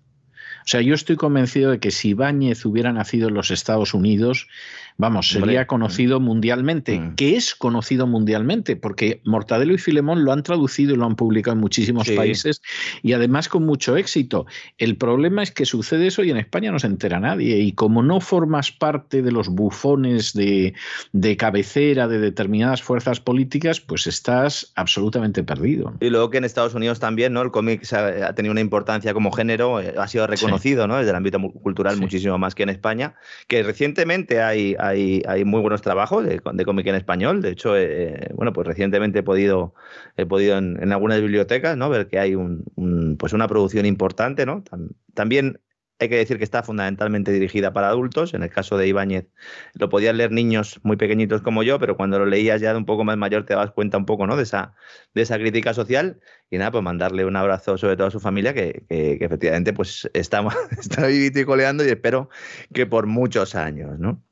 O 0.61 0.67
sea, 0.67 0.81
yo 0.81 0.93
estoy 0.93 1.15
convencido 1.15 1.71
de 1.71 1.79
que 1.79 1.91
si 1.91 2.09
Ibáñez 2.09 2.65
hubiera 2.65 2.91
nacido 2.93 3.29
en 3.29 3.33
los 3.33 3.51
Estados 3.51 3.93
Unidos, 3.93 4.47
vamos, 4.97 5.29
sería 5.29 5.67
conocido 5.67 6.19
mundialmente, 6.19 6.99
mm. 6.99 7.15
que 7.15 7.35
es 7.35 7.55
conocido 7.55 8.07
mundialmente, 8.07 8.75
porque 8.75 9.21
Mortadelo 9.25 9.73
y 9.73 9.77
Filemón 9.77 10.23
lo 10.23 10.31
han 10.31 10.43
traducido 10.43 10.93
y 10.93 10.97
lo 10.97 11.05
han 11.05 11.15
publicado 11.15 11.55
en 11.55 11.61
muchísimos 11.61 12.07
sí. 12.07 12.15
países 12.15 12.61
y 13.01 13.13
además 13.13 13.49
con 13.49 13.65
mucho 13.65 13.97
éxito. 13.97 14.45
El 14.77 14.97
problema 14.97 15.43
es 15.43 15.51
que 15.51 15.65
sucede 15.65 16.07
eso 16.07 16.23
y 16.23 16.31
en 16.31 16.37
España 16.37 16.71
no 16.71 16.79
se 16.79 16.87
entera 16.87 17.19
nadie 17.19 17.59
y 17.59 17.73
como 17.73 18.03
no 18.03 18.19
formas 18.19 18.71
parte 18.71 19.21
de 19.21 19.31
los 19.31 19.49
bufones 19.49 20.33
de, 20.33 20.73
de 21.11 21.37
cabecera 21.37 22.07
de 22.07 22.19
determinadas 22.19 22.81
fuerzas 22.81 23.19
políticas, 23.19 23.79
pues 23.79 24.07
estás 24.07 24.71
absolutamente 24.75 25.43
perdido. 25.43 25.93
Y 25.99 26.09
luego 26.09 26.29
que 26.29 26.37
en 26.37 26.45
Estados 26.45 26.73
Unidos 26.73 26.99
también, 26.99 27.33
¿no? 27.33 27.41
El 27.41 27.51
cómic 27.51 27.91
ha 27.93 28.33
tenido 28.33 28.51
una 28.51 28.61
importancia 28.61 29.13
como 29.13 29.31
género, 29.31 29.79
eh, 29.81 29.95
ha 29.97 30.07
sido 30.07 30.27
reconocido, 30.27 30.83
sí. 30.83 30.87
¿no? 30.87 30.97
Desde 30.97 31.11
el 31.11 31.15
ámbito 31.15 31.39
cultural 31.39 31.95
sí. 31.95 32.01
muchísimo 32.01 32.37
más 32.37 32.55
que 32.55 32.63
en 32.63 32.69
España, 32.69 33.15
que 33.47 33.63
recientemente 33.63 34.41
hay, 34.41 34.75
hay, 34.81 35.45
muy 35.45 35.61
buenos 35.61 35.81
trabajos 35.81 36.25
de, 36.25 36.39
cómic 36.65 36.87
en 36.87 36.95
español. 36.95 37.41
De 37.41 37.49
hecho, 37.49 37.77
eh, 37.77 38.29
bueno, 38.35 38.53
pues 38.53 38.67
recientemente 38.67 39.19
he 39.19 39.23
podido, 39.23 39.73
he 40.17 40.25
podido 40.25 40.57
en, 40.57 40.91
algunas 40.91 41.21
bibliotecas, 41.21 41.77
¿no? 41.77 41.89
Ver 41.89 42.07
que 42.07 42.19
hay 42.19 42.35
pues 43.17 43.33
una 43.33 43.47
producción 43.47 43.85
importante. 43.85 44.45
También 45.13 45.59
hay 45.99 46.09
que 46.09 46.17
decir 46.17 46.39
que 46.39 46.43
está 46.43 46.63
fundamentalmente 46.63 47.31
dirigida 47.31 47.73
para 47.73 47.89
adultos. 47.89 48.33
En 48.33 48.41
el 48.41 48.49
caso 48.49 48.77
de 48.77 48.87
Ibáñez, 48.87 49.27
lo 49.75 49.89
podían 49.89 50.17
leer 50.17 50.31
niños 50.31 50.79
muy 50.83 50.97
pequeñitos 50.97 51.43
como 51.43 51.61
yo, 51.61 51.79
pero 51.79 51.95
cuando 51.95 52.17
lo 52.17 52.25
leías 52.25 52.59
ya 52.59 52.71
de 52.71 52.77
un 52.79 52.85
poco 52.85 53.03
más 53.03 53.17
mayor 53.17 53.45
te 53.45 53.53
das 53.53 53.71
cuenta 53.71 53.97
un 53.97 54.05
poco 54.05 54.25
¿no? 54.25 54.35
de, 54.35 54.43
esa, 54.43 54.73
de 55.13 55.21
esa 55.21 55.37
crítica 55.37 55.75
social. 55.75 56.19
Y 56.49 56.57
nada, 56.57 56.71
pues 56.71 56.83
mandarle 56.83 57.25
un 57.25 57.35
abrazo 57.35 57.77
sobre 57.77 57.97
todo 57.97 58.07
a 58.07 58.11
su 58.11 58.19
familia, 58.19 58.53
que 58.53 58.83
efectivamente 58.89 59.73
pues 59.73 60.09
está, 60.13 60.43
está 60.79 61.05
vivito 61.05 61.39
y 61.39 61.45
coleando 61.45 61.85
y 61.85 61.89
espero 61.89 62.29
que 62.73 62.87
por 62.87 63.05
muchos 63.05 63.53
años, 63.53 63.99
¿no? 63.99 64.23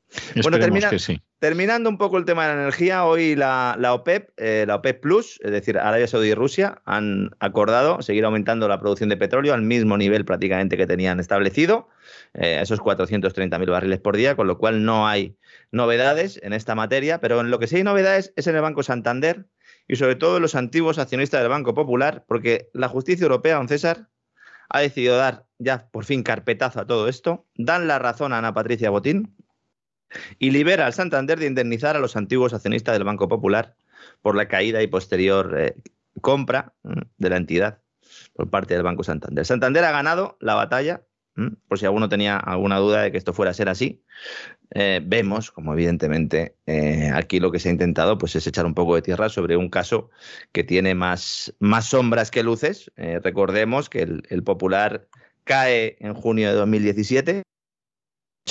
Bueno, 0.42 0.58
termina, 0.58 0.90
que 0.90 0.98
sí. 0.98 1.20
terminando 1.38 1.88
un 1.88 1.98
poco 1.98 2.18
el 2.18 2.24
tema 2.24 2.46
de 2.46 2.54
la 2.54 2.62
energía, 2.62 3.04
hoy 3.04 3.36
la, 3.36 3.76
OPEP, 3.92 4.30
eh, 4.36 4.64
la 4.66 4.76
OPEP 4.76 5.00
Plus, 5.00 5.38
es 5.42 5.50
decir, 5.50 5.78
Arabia 5.78 6.06
Saudí 6.06 6.30
y 6.30 6.34
Rusia, 6.34 6.82
han 6.84 7.30
acordado 7.38 8.02
seguir 8.02 8.24
aumentando 8.24 8.66
la 8.68 8.80
producción 8.80 9.08
de 9.08 9.16
petróleo 9.16 9.54
al 9.54 9.62
mismo 9.62 9.96
nivel 9.96 10.24
prácticamente 10.24 10.76
que 10.76 10.86
tenían 10.86 11.20
establecido, 11.20 11.88
eh, 12.34 12.58
esos 12.60 12.80
430.000 12.80 13.70
barriles 13.70 14.00
por 14.00 14.16
día, 14.16 14.34
con 14.34 14.46
lo 14.46 14.58
cual 14.58 14.84
no 14.84 15.06
hay 15.06 15.36
novedades 15.70 16.40
en 16.42 16.52
esta 16.52 16.74
materia, 16.74 17.20
pero 17.20 17.40
en 17.40 17.50
lo 17.50 17.58
que 17.58 17.66
sí 17.66 17.76
hay 17.76 17.84
novedades 17.84 18.32
es 18.36 18.46
en 18.46 18.56
el 18.56 18.62
Banco 18.62 18.82
Santander 18.82 19.46
y 19.86 19.96
sobre 19.96 20.16
todo 20.16 20.36
en 20.36 20.42
los 20.42 20.54
antiguos 20.54 20.98
accionistas 20.98 21.40
del 21.40 21.50
Banco 21.50 21.74
Popular, 21.74 22.24
porque 22.26 22.68
la 22.72 22.88
justicia 22.88 23.24
europea, 23.24 23.56
don 23.56 23.68
César, 23.68 24.08
ha 24.68 24.80
decidido 24.80 25.16
dar 25.16 25.46
ya 25.58 25.88
por 25.90 26.04
fin 26.04 26.22
carpetazo 26.22 26.80
a 26.80 26.86
todo 26.86 27.08
esto, 27.08 27.46
dan 27.56 27.88
la 27.88 27.98
razón 27.98 28.32
a 28.32 28.38
Ana 28.38 28.54
Patricia 28.54 28.90
Botín, 28.90 29.36
y 30.38 30.50
libera 30.50 30.86
al 30.86 30.92
Santander 30.92 31.38
de 31.38 31.46
indemnizar 31.46 31.96
a 31.96 32.00
los 32.00 32.16
antiguos 32.16 32.52
accionistas 32.52 32.94
del 32.94 33.04
Banco 33.04 33.28
Popular 33.28 33.76
por 34.22 34.36
la 34.36 34.48
caída 34.48 34.82
y 34.82 34.86
posterior 34.86 35.54
eh, 35.58 35.74
compra 36.20 36.74
mm, 36.82 37.00
de 37.18 37.30
la 37.30 37.36
entidad 37.36 37.80
por 38.34 38.50
parte 38.50 38.74
del 38.74 38.82
Banco 38.82 39.04
Santander. 39.04 39.46
Santander 39.46 39.84
ha 39.84 39.92
ganado 39.92 40.36
la 40.40 40.54
batalla, 40.54 41.02
mm, 41.36 41.48
por 41.68 41.78
si 41.78 41.86
alguno 41.86 42.08
tenía 42.08 42.36
alguna 42.36 42.78
duda 42.78 43.02
de 43.02 43.12
que 43.12 43.18
esto 43.18 43.32
fuera 43.32 43.50
a 43.50 43.54
ser 43.54 43.68
así. 43.68 44.02
Eh, 44.72 45.00
vemos, 45.04 45.50
como 45.50 45.72
evidentemente 45.72 46.56
eh, 46.66 47.10
aquí 47.12 47.40
lo 47.40 47.50
que 47.50 47.58
se 47.58 47.68
ha 47.68 47.72
intentado 47.72 48.18
pues, 48.18 48.36
es 48.36 48.46
echar 48.46 48.66
un 48.66 48.74
poco 48.74 48.94
de 48.94 49.02
tierra 49.02 49.28
sobre 49.28 49.56
un 49.56 49.68
caso 49.68 50.10
que 50.52 50.62
tiene 50.64 50.94
más, 50.94 51.54
más 51.58 51.86
sombras 51.86 52.30
que 52.30 52.42
luces. 52.42 52.90
recordemos 52.96 53.88
que 53.88 54.02
el, 54.02 54.42
Popular 54.44 55.08
cae 55.44 55.96
en 56.00 56.14
junio 56.14 56.48
de 56.48 56.54
2017 56.54 57.42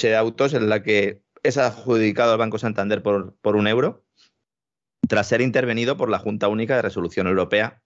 de 0.01 0.15
autos 0.15 0.53
en 0.53 0.69
la 0.69 0.83
que 0.83 1.21
es 1.43 1.57
adjudicado 1.57 2.33
al 2.33 2.37
Banco 2.37 2.57
Santander 2.57 3.01
por, 3.01 3.35
por 3.41 3.55
un 3.55 3.67
euro, 3.67 4.05
tras 5.07 5.27
ser 5.27 5.41
intervenido 5.41 5.97
por 5.97 6.09
la 6.09 6.19
Junta 6.19 6.47
Única 6.47 6.75
de 6.75 6.81
Resolución 6.81 7.27
Europea, 7.27 7.81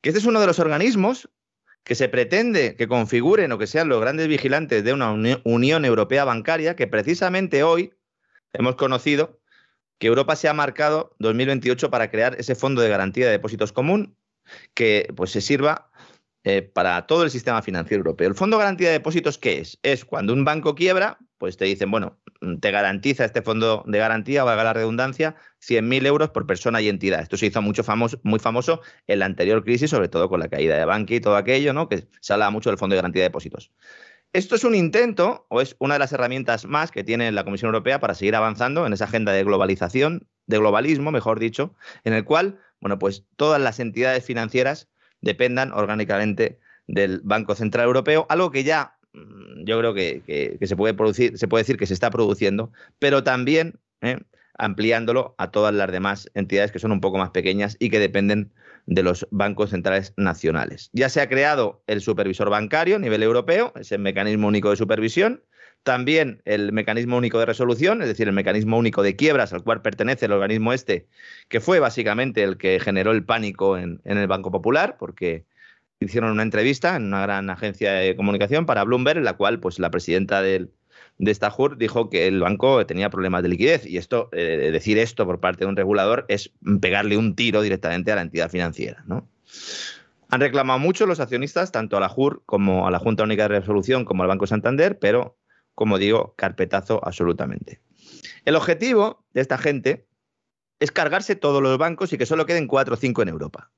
que 0.00 0.10
este 0.10 0.18
es 0.18 0.26
uno 0.26 0.40
de 0.40 0.46
los 0.46 0.58
organismos 0.58 1.30
que 1.84 1.94
se 1.94 2.08
pretende 2.08 2.76
que 2.76 2.88
configuren 2.88 3.52
o 3.52 3.58
que 3.58 3.66
sean 3.66 3.88
los 3.88 4.00
grandes 4.00 4.28
vigilantes 4.28 4.84
de 4.84 4.92
una 4.92 5.12
Unión 5.44 5.84
Europea 5.84 6.24
Bancaria, 6.24 6.76
que 6.76 6.86
precisamente 6.86 7.62
hoy 7.62 7.92
hemos 8.52 8.76
conocido 8.76 9.40
que 9.98 10.06
Europa 10.06 10.36
se 10.36 10.48
ha 10.48 10.54
marcado 10.54 11.14
2028 11.18 11.90
para 11.90 12.10
crear 12.10 12.34
ese 12.38 12.54
fondo 12.54 12.80
de 12.80 12.88
garantía 12.88 13.26
de 13.26 13.32
depósitos 13.32 13.72
común 13.72 14.16
que 14.74 15.12
pues 15.14 15.30
se 15.30 15.40
sirva 15.40 15.90
eh, 16.42 16.62
para 16.62 17.06
todo 17.06 17.22
el 17.22 17.30
sistema 17.30 17.62
financiero 17.62 18.00
europeo. 18.00 18.28
El 18.28 18.34
fondo 18.34 18.56
de 18.56 18.62
garantía 18.64 18.88
de 18.88 18.94
depósitos, 18.94 19.36
¿qué 19.36 19.58
es? 19.58 19.78
Es 19.82 20.04
cuando 20.04 20.32
un 20.32 20.44
banco 20.44 20.74
quiebra, 20.74 21.18
pues 21.40 21.56
te 21.56 21.64
dicen, 21.64 21.90
bueno, 21.90 22.18
mm, 22.42 22.58
te 22.58 22.70
garantiza 22.70 23.24
este 23.24 23.40
fondo 23.40 23.82
de 23.86 23.98
garantía, 23.98 24.44
valga 24.44 24.62
la 24.62 24.74
redundancia, 24.74 25.36
100.000 25.58 26.06
euros 26.06 26.28
por 26.28 26.46
persona 26.46 26.82
y 26.82 26.88
entidad. 26.90 27.20
Esto 27.22 27.38
se 27.38 27.46
hizo 27.46 27.62
mucho 27.62 27.82
famoso, 27.82 28.20
muy 28.24 28.38
famoso 28.38 28.82
en 29.06 29.20
la 29.20 29.24
anterior 29.24 29.64
crisis, 29.64 29.88
sobre 29.88 30.08
todo 30.08 30.28
con 30.28 30.38
la 30.38 30.48
caída 30.48 30.76
de 30.76 30.84
Bankia 30.84 31.16
y 31.16 31.20
todo 31.20 31.36
aquello, 31.36 31.72
¿no? 31.72 31.88
que 31.88 32.06
se 32.20 32.32
hablaba 32.34 32.50
mucho 32.50 32.68
del 32.68 32.78
fondo 32.78 32.92
de 32.92 32.98
garantía 32.98 33.22
de 33.22 33.30
depósitos. 33.30 33.72
Esto 34.34 34.54
es 34.54 34.64
un 34.64 34.74
intento, 34.74 35.46
o 35.48 35.62
es 35.62 35.76
una 35.78 35.94
de 35.94 36.00
las 36.00 36.12
herramientas 36.12 36.66
más 36.66 36.90
que 36.90 37.04
tiene 37.04 37.32
la 37.32 37.44
Comisión 37.44 37.68
Europea 37.70 38.00
para 38.00 38.14
seguir 38.14 38.36
avanzando 38.36 38.86
en 38.86 38.92
esa 38.92 39.06
agenda 39.06 39.32
de 39.32 39.42
globalización, 39.42 40.28
de 40.46 40.58
globalismo, 40.58 41.10
mejor 41.10 41.40
dicho, 41.40 41.74
en 42.04 42.12
el 42.12 42.24
cual, 42.24 42.60
bueno, 42.80 42.98
pues 42.98 43.24
todas 43.36 43.62
las 43.62 43.80
entidades 43.80 44.26
financieras 44.26 44.90
dependan 45.22 45.72
orgánicamente 45.72 46.60
del 46.86 47.22
Banco 47.24 47.54
Central 47.54 47.86
Europeo, 47.86 48.26
algo 48.28 48.50
que 48.50 48.62
ya 48.62 48.99
yo 49.12 49.78
creo 49.78 49.94
que, 49.94 50.58
se 50.62 50.76
puede 50.76 50.94
producir, 50.94 51.36
se 51.38 51.48
puede 51.48 51.62
decir 51.62 51.76
que 51.76 51.86
se 51.86 51.94
está 51.94 52.10
produciendo, 52.10 52.72
pero 52.98 53.24
también 53.24 53.78
¿eh? 54.00 54.18
ampliándolo 54.54 55.34
a 55.38 55.50
todas 55.50 55.74
las 55.74 55.90
demás 55.90 56.30
entidades 56.34 56.72
que 56.72 56.78
son 56.78 56.92
un 56.92 57.00
poco 57.00 57.18
más 57.18 57.30
pequeñas 57.30 57.76
y 57.78 57.90
que 57.90 57.98
dependen 57.98 58.52
de 58.86 59.02
los 59.02 59.26
bancos 59.30 59.70
centrales 59.70 60.14
nacionales. 60.16 60.90
Ya 60.92 61.08
se 61.08 61.20
ha 61.20 61.28
creado 61.28 61.82
el 61.86 62.00
supervisor 62.00 62.50
bancario 62.50 62.96
a 62.96 62.98
nivel 62.98 63.22
europeo, 63.22 63.72
ese 63.76 63.98
mecanismo 63.98 64.48
único 64.48 64.70
de 64.70 64.76
supervisión, 64.76 65.42
también 65.82 66.42
el 66.44 66.72
mecanismo 66.72 67.16
único 67.16 67.38
de 67.38 67.46
resolución, 67.46 68.02
es 68.02 68.08
decir, 68.08 68.28
el 68.28 68.34
mecanismo 68.34 68.76
único 68.76 69.02
de 69.02 69.16
quiebras 69.16 69.52
al 69.54 69.62
cual 69.62 69.80
pertenece 69.80 70.26
el 70.26 70.32
organismo 70.32 70.74
este, 70.74 71.08
que 71.48 71.60
fue 71.60 71.78
básicamente 71.78 72.42
el 72.42 72.58
que 72.58 72.80
generó 72.80 73.12
el 73.12 73.24
pánico 73.24 73.78
en 73.78 74.00
el 74.04 74.26
Banco 74.26 74.50
Popular, 74.50 74.96
porque 74.98 75.46
hicieron 76.00 76.30
una 76.30 76.42
entrevista 76.42 76.96
en 76.96 77.04
una 77.04 77.22
gran 77.22 77.50
agencia 77.50 77.92
de 77.92 78.16
comunicación 78.16 78.66
para 78.66 78.84
Bloomberg, 78.84 79.18
en 79.18 79.24
la 79.24 79.36
cual 79.36 79.60
pues, 79.60 79.78
la 79.78 79.90
presidenta 79.90 80.42
de 80.42 80.70
esta 81.18 81.50
JUR 81.50 81.76
dijo 81.76 82.08
que 82.08 82.26
el 82.26 82.40
banco 82.40 82.84
tenía 82.86 83.10
problemas 83.10 83.42
de 83.42 83.50
liquidez. 83.50 83.86
Y 83.86 83.98
esto, 83.98 84.30
eh, 84.32 84.70
decir 84.72 84.98
esto 84.98 85.26
por 85.26 85.40
parte 85.40 85.64
de 85.64 85.66
un 85.66 85.76
regulador 85.76 86.24
es 86.28 86.52
pegarle 86.80 87.18
un 87.18 87.36
tiro 87.36 87.60
directamente 87.60 88.10
a 88.10 88.16
la 88.16 88.22
entidad 88.22 88.50
financiera. 88.50 89.04
¿no? 89.06 89.28
Han 90.30 90.40
reclamado 90.40 90.78
mucho 90.78 91.06
los 91.06 91.20
accionistas, 91.20 91.70
tanto 91.70 91.98
a 91.98 92.00
la 92.00 92.08
JUR 92.08 92.42
como 92.46 92.86
a 92.86 92.90
la 92.90 92.98
Junta 92.98 93.22
Única 93.22 93.42
de 93.42 93.60
Resolución, 93.60 94.06
como 94.06 94.22
al 94.22 94.28
Banco 94.28 94.46
Santander, 94.46 94.98
pero, 94.98 95.36
como 95.74 95.98
digo, 95.98 96.34
carpetazo 96.36 97.00
absolutamente. 97.04 97.80
El 98.46 98.56
objetivo 98.56 99.22
de 99.34 99.42
esta 99.42 99.58
gente 99.58 100.06
es 100.78 100.92
cargarse 100.92 101.36
todos 101.36 101.62
los 101.62 101.76
bancos 101.76 102.14
y 102.14 102.16
que 102.16 102.24
solo 102.24 102.46
queden 102.46 102.66
cuatro 102.66 102.94
o 102.94 102.96
cinco 102.96 103.20
en 103.20 103.28
Europa 103.28 103.70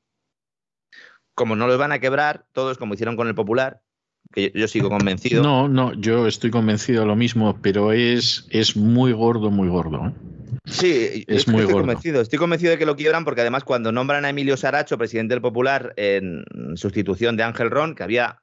como 1.35 1.57
no 1.57 1.66
los 1.66 1.78
van 1.78 1.93
a 1.93 1.99
quebrar 1.99 2.47
todos, 2.53 2.78
como 2.78 2.95
hicieron 2.95 3.16
con 3.16 3.28
el 3.28 3.35
Popular, 3.35 3.80
que 4.33 4.53
yo, 4.55 4.66
sigo 4.68 4.89
convencido. 4.89 5.43
No, 5.43 5.68
no, 5.68 5.93
yo 5.95 6.26
estoy 6.26 6.51
convencido 6.51 7.03
de 7.03 7.07
lo 7.07 7.16
mismo, 7.16 7.59
pero 7.61 7.93
es, 7.93 8.47
es 8.51 8.76
muy 8.76 9.12
gordo, 9.12 9.51
muy 9.51 9.68
gordo. 9.68 10.09
¿eh? 10.09 10.12
Sí, 10.64 11.24
es 11.26 11.49
muy 11.49 11.62
estoy 11.62 11.74
convencido. 11.74 12.20
Estoy 12.20 12.39
convencido 12.39 12.70
de 12.70 12.78
que 12.78 12.87
lo 12.87 12.97
quiebran 12.97 13.24
porque 13.24 13.41
además 13.41 13.64
cuando 13.64 13.93
nombran 13.93 14.24
a 14.24 14.30
Emilio 14.30 14.57
Saracho, 14.57 14.97
presidente 14.97 15.35
del 15.35 15.43
Popular, 15.43 15.93
en 15.97 16.45
sustitución 16.76 17.37
de 17.37 17.43
Ángel 17.43 17.70
Ron, 17.70 17.95
que 17.95 18.05
había 18.05 18.43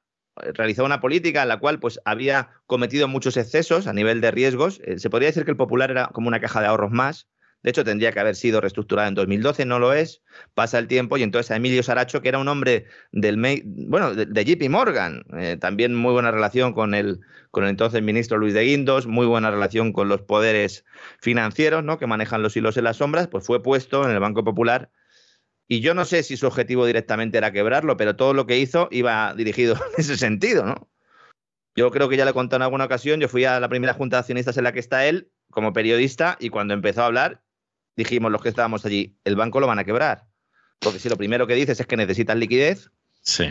realizado 0.54 0.86
una 0.86 1.00
política 1.00 1.42
en 1.42 1.48
la 1.48 1.58
cual 1.58 1.80
pues 1.80 2.00
había 2.04 2.50
cometido 2.66 3.08
muchos 3.08 3.36
excesos 3.36 3.86
a 3.86 3.92
nivel 3.92 4.20
de 4.20 4.30
riesgos, 4.30 4.80
eh, 4.84 4.98
se 4.98 5.10
podría 5.10 5.28
decir 5.28 5.44
que 5.44 5.50
el 5.50 5.56
Popular 5.56 5.90
era 5.90 6.08
como 6.08 6.28
una 6.28 6.40
caja 6.40 6.60
de 6.60 6.66
ahorros 6.66 6.90
más, 6.90 7.28
de 7.62 7.70
hecho, 7.70 7.84
tendría 7.84 8.10
que 8.12 8.20
haber 8.20 8.36
sido 8.36 8.60
reestructurada 8.60 9.08
en 9.08 9.14
2012, 9.14 9.66
no 9.66 9.78
lo 9.78 9.92
es. 9.92 10.22
Pasa 10.54 10.78
el 10.78 10.88
tiempo 10.88 11.18
y 11.18 11.22
entonces 11.22 11.50
a 11.50 11.56
Emilio 11.56 11.82
Saracho, 11.82 12.22
que 12.22 12.30
era 12.30 12.38
un 12.38 12.48
hombre 12.48 12.86
del 13.12 13.36
bueno, 13.66 14.14
de, 14.14 14.44
JP 14.44 14.70
Morgan, 14.70 15.24
eh, 15.36 15.58
también 15.60 15.94
muy 15.94 16.12
buena 16.12 16.30
relación 16.30 16.72
con 16.72 16.94
el, 16.94 17.20
con 17.50 17.64
el 17.64 17.70
entonces 17.70 18.02
ministro 18.02 18.38
Luis 18.38 18.54
de 18.54 18.64
Guindos, 18.64 19.06
muy 19.06 19.26
buena 19.26 19.50
relación 19.50 19.92
con 19.92 20.08
los 20.08 20.22
poderes 20.22 20.86
financieros, 21.20 21.84
¿no? 21.84 21.98
Que 21.98 22.06
manejan 22.06 22.42
los 22.42 22.56
hilos 22.56 22.78
en 22.78 22.84
las 22.84 22.96
sombras, 22.96 23.28
pues 23.28 23.44
fue 23.44 23.62
puesto 23.62 24.04
en 24.04 24.12
el 24.12 24.20
Banco 24.20 24.42
Popular. 24.42 24.90
Y 25.68 25.80
yo 25.80 25.94
no 25.94 26.06
sé 26.06 26.22
si 26.22 26.38
su 26.38 26.46
objetivo 26.46 26.86
directamente 26.86 27.36
era 27.38 27.52
quebrarlo, 27.52 27.96
pero 27.98 28.16
todo 28.16 28.32
lo 28.32 28.46
que 28.46 28.58
hizo 28.58 28.88
iba 28.90 29.34
dirigido 29.34 29.74
en 29.94 30.00
ese 30.00 30.16
sentido, 30.16 30.64
¿no? 30.64 30.88
Yo 31.76 31.90
creo 31.90 32.08
que 32.08 32.16
ya 32.16 32.24
le 32.24 32.30
he 32.30 32.34
contado 32.34 32.56
en 32.56 32.62
alguna 32.62 32.86
ocasión, 32.86 33.20
yo 33.20 33.28
fui 33.28 33.44
a 33.44 33.60
la 33.60 33.68
primera 33.68 33.92
junta 33.94 34.16
de 34.16 34.20
accionistas 34.20 34.56
en 34.56 34.64
la 34.64 34.72
que 34.72 34.80
está 34.80 35.06
él, 35.06 35.30
como 35.50 35.72
periodista, 35.72 36.36
y 36.40 36.48
cuando 36.48 36.74
empezó 36.74 37.02
a 37.02 37.06
hablar, 37.06 37.42
dijimos 38.00 38.32
los 38.32 38.42
que 38.42 38.48
estábamos 38.48 38.84
allí, 38.84 39.16
el 39.24 39.36
banco 39.36 39.60
lo 39.60 39.66
van 39.66 39.78
a 39.78 39.84
quebrar. 39.84 40.26
Porque 40.78 40.98
si 40.98 41.08
lo 41.08 41.16
primero 41.16 41.46
que 41.46 41.54
dices 41.54 41.78
es 41.78 41.86
que 41.86 41.96
necesitan 41.96 42.40
liquidez. 42.40 42.90
Sí, 43.22 43.46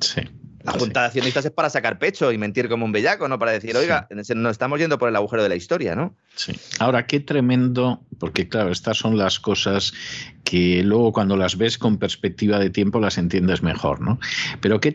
sí. 0.00 0.22
La 0.64 0.72
junta 0.72 1.00
de 1.02 1.06
accionistas 1.06 1.44
es 1.44 1.52
para 1.52 1.70
sacar 1.70 1.98
pecho 1.98 2.32
y 2.32 2.36
mentir 2.36 2.68
como 2.68 2.84
un 2.84 2.92
bellaco, 2.92 3.28
¿no? 3.28 3.38
Para 3.38 3.52
decir, 3.52 3.76
oiga, 3.76 4.08
nos 4.10 4.52
estamos 4.52 4.78
yendo 4.80 4.98
por 4.98 5.08
el 5.08 5.16
agujero 5.16 5.42
de 5.42 5.48
la 5.48 5.54
historia, 5.54 5.94
¿no? 5.94 6.16
Sí. 6.34 6.52
Ahora, 6.80 7.06
qué 7.06 7.20
tremendo, 7.20 8.02
porque 8.18 8.48
claro, 8.48 8.70
estas 8.70 8.98
son 8.98 9.16
las 9.16 9.38
cosas 9.38 9.92
que 10.48 10.82
luego 10.82 11.12
cuando 11.12 11.36
las 11.36 11.58
ves 11.58 11.76
con 11.76 11.98
perspectiva 11.98 12.58
de 12.58 12.70
tiempo 12.70 13.00
las 13.00 13.18
entiendes 13.18 13.62
mejor, 13.62 14.00
¿no? 14.00 14.18
Pero 14.62 14.80
qué, 14.80 14.94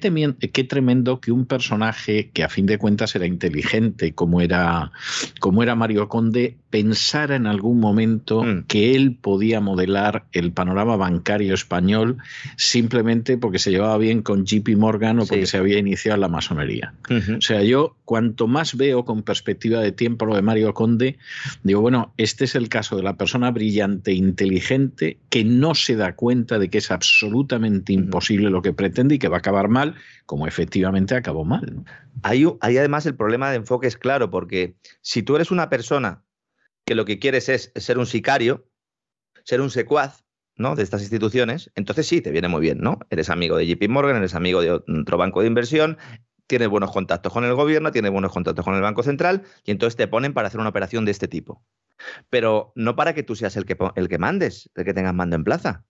qué 0.52 0.64
tremendo 0.64 1.22
que 1.22 1.32
un 1.32 1.46
personaje 1.46 2.32
que 2.34 2.44
a 2.44 2.50
fin 2.50 2.66
de 2.66 2.80
cuentas 2.80 3.16
era 3.16 3.28
inteligente, 3.28 4.16
como 4.16 4.42
era, 4.42 4.92
como 5.40 5.62
era 5.62 5.76
Mario 5.76 6.10
Conde, 6.10 6.58
pensara 6.72 7.36
en 7.36 7.46
algún 7.46 7.80
momento 7.80 8.42
mm. 8.42 8.64
que 8.64 8.96
él 8.96 9.16
podía 9.16 9.62
modelar 9.62 10.26
el 10.32 10.54
panorama 10.54 10.96
bancario 10.96 11.54
español 11.54 12.18
simplemente 12.58 13.38
porque 13.38 13.60
se 13.60 13.70
llevaba 13.70 14.00
bien 14.00 14.24
con 14.24 14.46
JP 14.46 14.70
Morgan 14.76 15.20
o 15.20 15.28
porque 15.28 15.46
se 15.46 15.58
había 15.58 15.78
iniciado 15.78 16.18
la 16.18 16.30
masonería. 16.30 16.96
O 17.12 17.42
sea, 17.42 17.62
yo 17.62 17.96
cuanto 18.06 18.48
más 18.48 18.76
veo 18.76 19.06
con 19.06 19.22
perspectiva 19.22 19.82
de 19.82 19.92
tiempo 19.92 20.26
lo 20.26 20.36
de 20.36 20.42
Mario 20.42 20.74
Conde, 20.74 21.20
digo, 21.62 21.82
bueno, 21.82 22.12
este 22.18 22.46
es 22.46 22.56
el 22.56 22.70
caso 22.70 22.98
de 22.98 23.04
la 23.04 23.18
persona 23.18 23.52
brillante, 23.52 24.14
inteligente, 24.14 25.18
que 25.30 25.43
no 25.44 25.76
se 25.76 25.96
da 25.96 26.16
cuenta 26.16 26.60
de 26.60 26.70
que 26.70 26.78
es 26.78 26.92
absolutamente 26.92 27.94
imposible 27.94 28.50
lo 28.50 28.62
que 28.62 28.74
pretende 28.74 29.16
y 29.16 29.20
que 29.20 29.28
va 29.28 29.38
a 29.38 29.40
acabar 29.40 29.68
mal, 29.68 29.96
como 30.26 30.48
efectivamente 30.48 31.16
acabó 31.16 31.46
mal. 31.46 31.84
Hay, 32.22 32.46
además 32.62 33.06
el 33.06 33.16
problema 33.16 33.50
de 33.50 33.58
enfoque 33.58 33.88
es 33.88 33.98
claro, 33.98 34.30
porque 34.30 34.76
si 35.02 35.24
tú 35.24 35.36
eres 35.36 35.52
una 35.52 35.70
persona 35.70 36.24
que 36.86 36.96
lo 36.96 37.06
que 37.06 37.20
quieres 37.20 37.50
es 37.50 37.72
ser 37.76 37.98
un 37.98 38.06
sicario, 38.06 38.68
ser 39.44 39.62
un 39.62 39.70
secuaz, 39.70 40.24
¿no? 40.56 40.76
de 40.76 40.84
estas 40.84 41.02
instituciones, 41.02 41.72
entonces 41.76 42.08
sí, 42.08 42.22
te 42.22 42.32
viene 42.32 42.48
muy 42.48 42.62
bien, 42.62 42.80
¿no? 42.80 43.00
Eres 43.10 43.30
amigo 43.30 43.58
de 43.58 43.66
JP 43.66 43.90
Morgan, 43.90 44.18
eres 44.18 44.36
amigo 44.36 44.62
de 44.62 44.72
otro 44.72 45.18
banco 45.18 45.42
de 45.42 45.48
inversión, 45.48 45.98
tienes 46.48 46.70
buenos 46.70 46.92
contactos 46.92 47.34
con 47.34 47.44
el 47.44 47.54
gobierno, 47.56 47.92
tienes 47.92 48.12
buenos 48.12 48.32
contactos 48.32 48.64
con 48.64 48.76
el 48.76 48.82
Banco 48.82 49.04
Central 49.04 49.44
y 49.66 49.72
entonces 49.72 49.96
te 49.96 50.08
ponen 50.08 50.34
para 50.34 50.48
hacer 50.48 50.60
una 50.60 50.70
operación 50.70 51.06
de 51.06 51.12
este 51.12 51.28
tipo. 51.28 51.64
Pero 52.30 52.72
no 52.76 52.96
para 52.96 53.14
que 53.14 53.24
tú 53.24 53.36
seas 53.36 53.56
el 53.58 53.66
que, 53.66 53.78
el 53.96 54.10
que 54.10 54.18
mandes, 54.18 54.70
el 54.76 54.86
que 54.86 54.94
tengas 54.94 55.14
mando 55.14 55.36
en 55.36 55.44
plaza, 55.44 55.86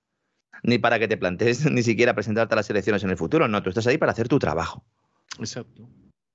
ni 0.63 0.77
para 0.77 0.99
que 0.99 1.07
te 1.07 1.17
plantees 1.17 1.65
ni 1.71 1.83
siquiera 1.83 2.13
presentarte 2.13 2.55
a 2.55 2.57
las 2.57 2.69
elecciones 2.69 3.03
en 3.03 3.09
el 3.09 3.17
futuro. 3.17 3.47
No, 3.47 3.61
tú 3.63 3.69
estás 3.69 3.87
ahí 3.87 3.97
para 3.97 4.11
hacer 4.11 4.27
tu 4.27 4.39
trabajo. 4.39 4.83
Exacto. 5.39 5.89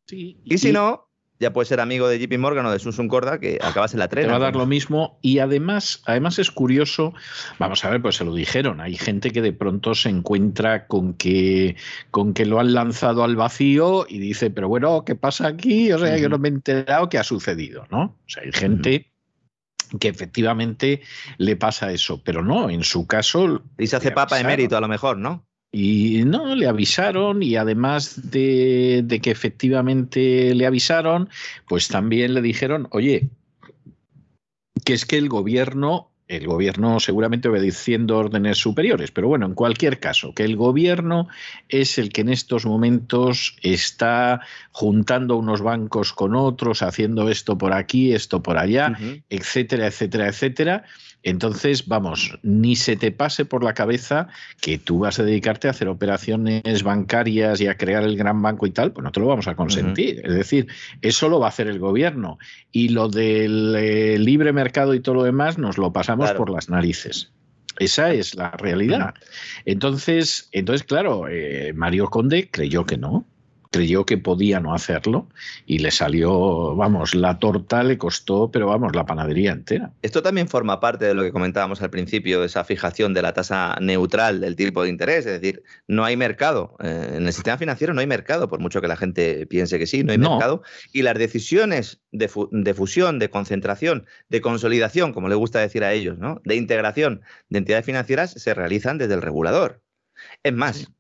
Sí, 0.07 0.41
y, 0.45 0.57
si 0.57 0.73
no, 0.73 1.09
ya 1.39 1.53
puedes 1.53 1.69
ser 1.69 1.81
amigo 1.81 2.09
de 2.09 2.19
JP 2.19 2.39
Morgan 2.39 2.67
o 2.67 2.73
de 2.73 2.79
Sun 2.79 3.09
Corda, 3.09 3.39
que 3.39 3.59
acabas 3.63 3.93
en 3.93 4.01
la 4.01 4.09
trena. 4.09 4.29
Te 4.29 4.31
va 4.33 4.37
a 4.37 4.41
dar 4.41 4.57
lo 4.57 4.67
mismo. 4.67 5.19
Y 5.23 5.39
además, 5.39 6.03
además 6.07 6.39
es 6.39 6.51
curioso, 6.51 7.15
vamos 7.59 7.85
a 7.85 7.91
ver, 7.91 8.03
pues 8.03 8.17
se 8.17 8.25
lo 8.25 8.35
dijeron. 8.35 8.81
Hay 8.81 8.97
gente 8.97 9.31
que 9.31 9.43
de 9.43 9.53
pronto 9.53 9.95
se 9.95 10.09
encuentra 10.09 10.87
con 10.87 11.15
que, 11.15 11.77
con 12.11 12.35
que 12.35 12.47
lo 12.47 12.59
han 12.59 12.73
lanzado 12.73 13.23
al 13.23 13.37
vacío 13.37 14.07
y 14.09 14.19
dice, 14.19 14.51
pero 14.51 14.69
bueno, 14.69 15.05
¿qué 15.05 15.15
pasa 15.15 15.47
aquí? 15.47 15.93
O 15.93 15.99
sea, 15.99 16.17
yo 16.17 16.29
no 16.29 16.39
me 16.39 16.49
he 16.49 16.53
enterado 16.53 17.09
qué 17.09 17.19
ha 17.19 17.25
sucedido, 17.25 17.87
¿no? 17.91 18.03
O 18.03 18.29
sea, 18.29 18.43
hay 18.43 18.53
gente. 18.53 19.13
Que 20.01 20.09
efectivamente 20.09 21.03
le 21.39 21.57
pasa 21.57 21.93
eso, 21.93 22.23
pero 22.23 22.43
no, 22.43 22.71
en 22.71 22.85
su 22.85 23.07
caso... 23.07 23.63
Y 23.79 23.87
se 23.87 23.97
hace 23.97 24.11
papa 24.11 24.37
de 24.37 24.45
mérito 24.45 24.77
a 24.77 24.81
lo 24.81 24.89
mejor, 24.89 25.19
¿no? 25.19 25.47
Y 25.71 26.23
no, 26.25 26.55
le 26.55 26.67
avisaron 26.67 27.43
y 27.43 27.57
además 27.57 28.31
de, 28.31 29.21
que 29.23 29.31
efectivamente 29.31 30.55
le 30.55 30.67
avisaron, 30.67 31.29
pues 31.67 31.89
también 31.89 32.33
le 32.33 32.41
dijeron, 32.41 32.89
oye, 32.91 33.29
que 34.85 34.95
es 34.95 35.05
que 35.05 35.19
el 35.19 35.29
gobierno, 35.29 36.08
el 36.29 36.47
gobierno 36.47 37.01
seguramente 37.01 37.49
obedeciendo 37.49 38.19
órdenes 38.19 38.59
superiores, 38.59 39.11
pero 39.11 39.29
bueno, 39.29 39.47
en 39.47 39.55
cualquier 39.55 39.99
caso, 39.99 40.35
que 40.35 40.45
el 40.45 40.57
gobierno 40.57 41.29
es 41.69 41.99
el 41.99 42.13
que 42.13 42.21
en 42.21 42.29
estos 42.29 42.67
momentos 42.67 43.57
está 43.63 44.41
juntando 44.71 45.37
unos 45.37 45.63
bancos 45.63 46.13
con 46.13 46.37
otros, 46.37 46.83
haciendo 46.83 47.29
esto 47.31 47.57
por 47.57 47.73
aquí, 47.73 48.13
esto 48.13 48.43
por 48.43 48.59
allá, 48.59 48.99
etcétera, 49.31 49.87
etcétera, 49.87 50.29
etcétera 50.29 50.85
entonces, 51.29 51.87
vamos, 51.87 52.39
ni 52.43 52.75
se 52.75 52.97
te 52.97 53.13
pase 53.13 53.45
por 53.45 53.63
la 53.63 53.75
cabeza 53.75 54.29
que 54.61 54.79
tú 54.79 55.01
vas 55.01 55.19
a 55.19 55.25
dedicarte 55.25 55.69
a 55.69 55.73
hacer 55.73 55.89
operaciones 55.89 56.83
bancarias 56.83 57.61
y 57.61 57.67
a 57.67 57.77
crear 57.77 58.03
el 58.03 58.17
gran 58.17 58.41
banco 58.41 58.67
y 58.67 58.71
tal, 58.71 58.93
pues 58.93 59.05
no 59.05 59.13
te 59.13 59.21
lo 59.21 59.27
vamos 59.27 59.47
a 59.47 59.55
consentir. 59.55 60.23
Es 60.25 60.35
decir, 60.35 60.69
eso 61.03 61.29
lo 61.29 61.41
va 61.41 61.47
a 61.47 61.49
hacer 61.51 61.69
el 61.69 61.79
gobierno. 61.79 62.39
Y 62.73 62.89
lo 62.89 63.09
del 63.09 63.75
eh, 63.77 64.19
libre 64.19 64.53
mercado 64.53 64.95
y 64.95 65.01
todo 65.01 65.17
lo 65.17 65.23
demás 65.25 65.59
nos 65.59 65.77
lo 65.77 65.93
pasamos 65.93 66.33
por 66.33 66.51
las 66.51 66.71
narices. 66.71 67.31
Esa 67.79 68.13
es 68.13 68.35
la 68.35 68.51
realidad. 68.51 69.15
Entonces, 69.65 70.49
entonces 70.53 70.87
claro, 70.87 71.29
eh, 71.29 71.73
Mario 71.75 72.09
Conde 72.09 72.49
creyó 72.51 72.87
que 72.87 72.97
no 72.97 73.27
creyó 73.79 74.05
que 74.05 74.19
podía 74.19 74.59
no 74.59 74.75
hacerlo 74.75 75.29
y 75.65 75.79
le 75.79 75.93
salió, 75.93 76.75
vamos, 76.75 77.15
la 77.15 77.39
torta 77.39 77.85
le 77.85 77.97
costó, 77.97 78.51
pero 78.51 78.67
vamos, 78.67 78.97
la 78.97 79.07
panadería 79.07 79.53
entera. 79.53 79.93
Esto 80.03 80.21
también 80.21 80.49
forma 80.49 80.81
parte 80.81 81.05
de 81.05 81.15
lo 81.15 81.23
que 81.23 81.31
comentábamos 81.31 81.81
al 81.81 81.91
principio, 81.91 82.43
esa 82.43 82.65
fijación 82.65 83.15
de 83.15 83.23
la 83.23 83.35
tasa 83.35 83.77
neutral 83.81 84.41
del 84.41 84.57
tipo 84.57 84.83
de 84.83 84.89
interés, 84.89 85.27
es 85.27 85.41
decir, 85.41 85.63
no 85.87 86.05
hay 86.05 86.17
mercado. 86.17 86.77
Eh, 86.83 87.13
en 87.19 87.27
el 87.29 87.33
sistema 87.33 87.57
financiero 87.57 87.95
no 87.95 88.01
hay 88.01 88.09
mercado, 88.09 88.49
por 88.49 88.59
mucho 88.59 88.81
que 88.81 88.89
la 88.89 88.97
gente 88.97 89.47
piense 89.47 89.79
que 89.79 89.87
sí, 89.87 90.03
no 90.03 90.11
hay 90.11 90.19
mercado. 90.19 90.63
Y 90.93 91.03
las 91.03 91.17
decisiones 91.17 92.01
de, 92.11 92.27
fusión, 92.75 93.21
de 93.21 93.31
concentración, 93.31 94.07
de 94.29 94.41
consolidación, 94.41 95.13
como 95.13 95.29
le 95.29 95.37
gusta 95.37 95.61
decir 95.61 95.85
a 95.85 95.93
ellos, 95.93 96.19
¿no? 96.19 96.41
de 96.45 96.57
integración 96.57 97.21
de 97.49 97.59
entidades 97.59 97.87
financieras, 97.87 98.33
se 98.33 98.55
realizan 98.55 98.99
desde 98.99 99.15
el 99.15 99.23
regulador. 99.23 99.83
Es 100.43 100.53
más, 100.53 100.91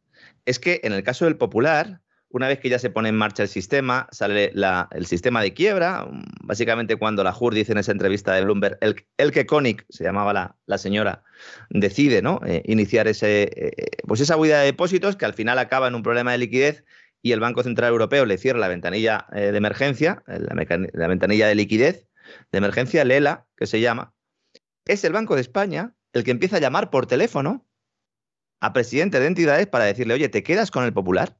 es 0.46 0.60
que 0.60 0.80
en 0.84 0.92
el 0.92 1.02
caso 1.02 1.24
del 1.24 1.36
popular, 1.36 2.02
una 2.30 2.48
vez 2.48 2.58
que 2.60 2.68
ya 2.68 2.78
se 2.78 2.90
pone 2.90 3.08
en 3.08 3.16
marcha 3.16 3.42
el 3.42 3.48
sistema, 3.48 4.06
sale 4.10 4.52
el 4.90 5.06
sistema 5.06 5.40
de 5.40 5.54
quiebra. 5.54 6.06
Básicamente, 6.42 6.96
cuando 6.96 7.24
la 7.24 7.32
JUR 7.32 7.54
dice 7.54 7.72
en 7.72 7.78
esa 7.78 7.92
entrevista 7.92 8.34
de 8.34 8.44
Bloomberg, 8.44 8.78
el, 8.80 9.32
que 9.32 9.46
Koenig, 9.46 9.86
se 9.88 10.04
llamaba 10.04 10.56
la, 10.66 10.78
señora, 10.78 11.22
decide 11.70 12.20
¿no? 12.20 12.40
Eh, 12.46 12.62
iniciar 12.66 13.08
ese, 13.08 13.50
eh, 13.54 13.86
pues 14.06 14.20
esa 14.20 14.36
huida 14.36 14.60
de 14.60 14.66
depósitos 14.66 15.16
que 15.16 15.24
al 15.24 15.34
final 15.34 15.58
acaba 15.58 15.88
en 15.88 15.94
un 15.94 16.02
problema 16.02 16.32
de 16.32 16.38
liquidez 16.38 16.84
y 17.22 17.32
el 17.32 17.40
Banco 17.40 17.62
Central 17.62 17.90
Europeo 17.90 18.26
le 18.26 18.38
cierra 18.38 18.58
la 18.58 18.68
ventanilla 18.68 19.26
eh, 19.32 19.50
de 19.50 19.56
emergencia, 19.56 20.22
la, 20.26 21.08
ventanilla 21.08 21.48
de 21.48 21.54
liquidez 21.54 22.06
de 22.52 22.58
emergencia, 22.58 23.04
Lela, 23.04 23.46
que 23.56 23.66
se 23.66 23.80
llama. 23.80 24.12
Es 24.84 25.02
el 25.04 25.12
Banco 25.12 25.34
de 25.34 25.40
España 25.40 25.94
el 26.12 26.24
que 26.24 26.30
empieza 26.30 26.56
a 26.56 26.60
llamar 26.60 26.90
por 26.90 27.06
teléfono 27.06 27.66
a 28.60 28.72
presidentes 28.72 29.20
de 29.20 29.26
entidades 29.26 29.66
para 29.66 29.84
decirle, 29.84 30.14
oye, 30.14 30.28
¿te 30.28 30.42
quedas 30.42 30.70
con 30.70 30.84
el 30.84 30.92
popular? 30.92 31.38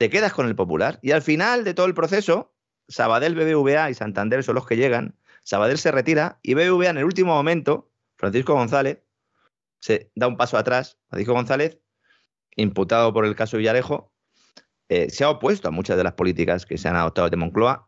Te 0.00 0.08
quedas 0.08 0.32
con 0.32 0.46
el 0.46 0.56
popular 0.56 0.98
y 1.02 1.10
al 1.10 1.20
final 1.20 1.62
de 1.62 1.74
todo 1.74 1.84
el 1.84 1.92
proceso, 1.92 2.54
Sabadell, 2.88 3.34
BBVA 3.34 3.90
y 3.90 3.94
Santander 3.94 4.42
son 4.42 4.54
los 4.54 4.66
que 4.66 4.78
llegan. 4.78 5.14
Sabadell 5.42 5.76
se 5.76 5.92
retira 5.92 6.38
y 6.42 6.54
BBVA 6.54 6.88
en 6.88 6.96
el 6.96 7.04
último 7.04 7.34
momento, 7.34 7.90
Francisco 8.16 8.54
González, 8.54 9.02
se 9.78 10.10
da 10.14 10.26
un 10.26 10.38
paso 10.38 10.56
atrás. 10.56 10.96
Francisco 11.10 11.34
González, 11.34 11.80
imputado 12.56 13.12
por 13.12 13.26
el 13.26 13.36
caso 13.36 13.58
Villarejo, 13.58 14.10
eh, 14.88 15.10
se 15.10 15.24
ha 15.24 15.28
opuesto 15.28 15.68
a 15.68 15.70
muchas 15.70 15.98
de 15.98 16.04
las 16.04 16.14
políticas 16.14 16.64
que 16.64 16.78
se 16.78 16.88
han 16.88 16.96
adoptado 16.96 17.28
de 17.28 17.36
Moncloa, 17.36 17.86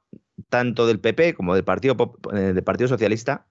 tanto 0.51 0.87
del 0.87 1.01
PP 1.01 1.33
como 1.33 1.55
del 1.55 1.65
Partido, 1.65 1.97
eh, 2.35 2.53
del 2.53 2.63
Partido 2.63 2.89
Socialista. 2.89 3.47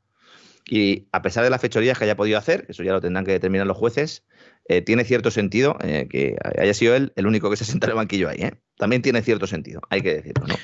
Y 0.70 1.08
a 1.12 1.24
pesar 1.24 1.44
de 1.44 1.50
las 1.50 1.62
fechorías 1.62 1.98
que 1.98 2.04
haya 2.04 2.16
podido 2.16 2.38
hacer, 2.38 2.68
eso 2.70 2.84
ya 2.84 2.94
lo 2.94 3.02
tendrán 3.02 3.26
que 3.26 3.32
determinar 3.32 3.66
los 3.66 3.78
jueces, 3.78 4.24
eh, 4.72 4.82
tiene 4.82 5.04
cierto 5.04 5.32
sentido 5.32 5.76
eh, 5.82 6.08
que 6.10 6.38
haya 6.58 6.74
sido 6.74 6.96
él 6.96 7.12
el 7.18 7.28
único 7.28 7.50
que 7.50 7.58
se 7.58 7.66
senta 7.66 7.88
en 7.88 7.92
el 7.92 7.98
banquillo 7.98 8.30
ahí. 8.30 8.38
¿eh? 8.38 8.54
También 8.78 9.02
tiene 9.02 9.22
cierto 9.22 9.46
sentido, 9.46 9.82
hay 9.90 10.02
que 10.02 10.14
decirlo, 10.16 10.48
¿no? 10.48 10.56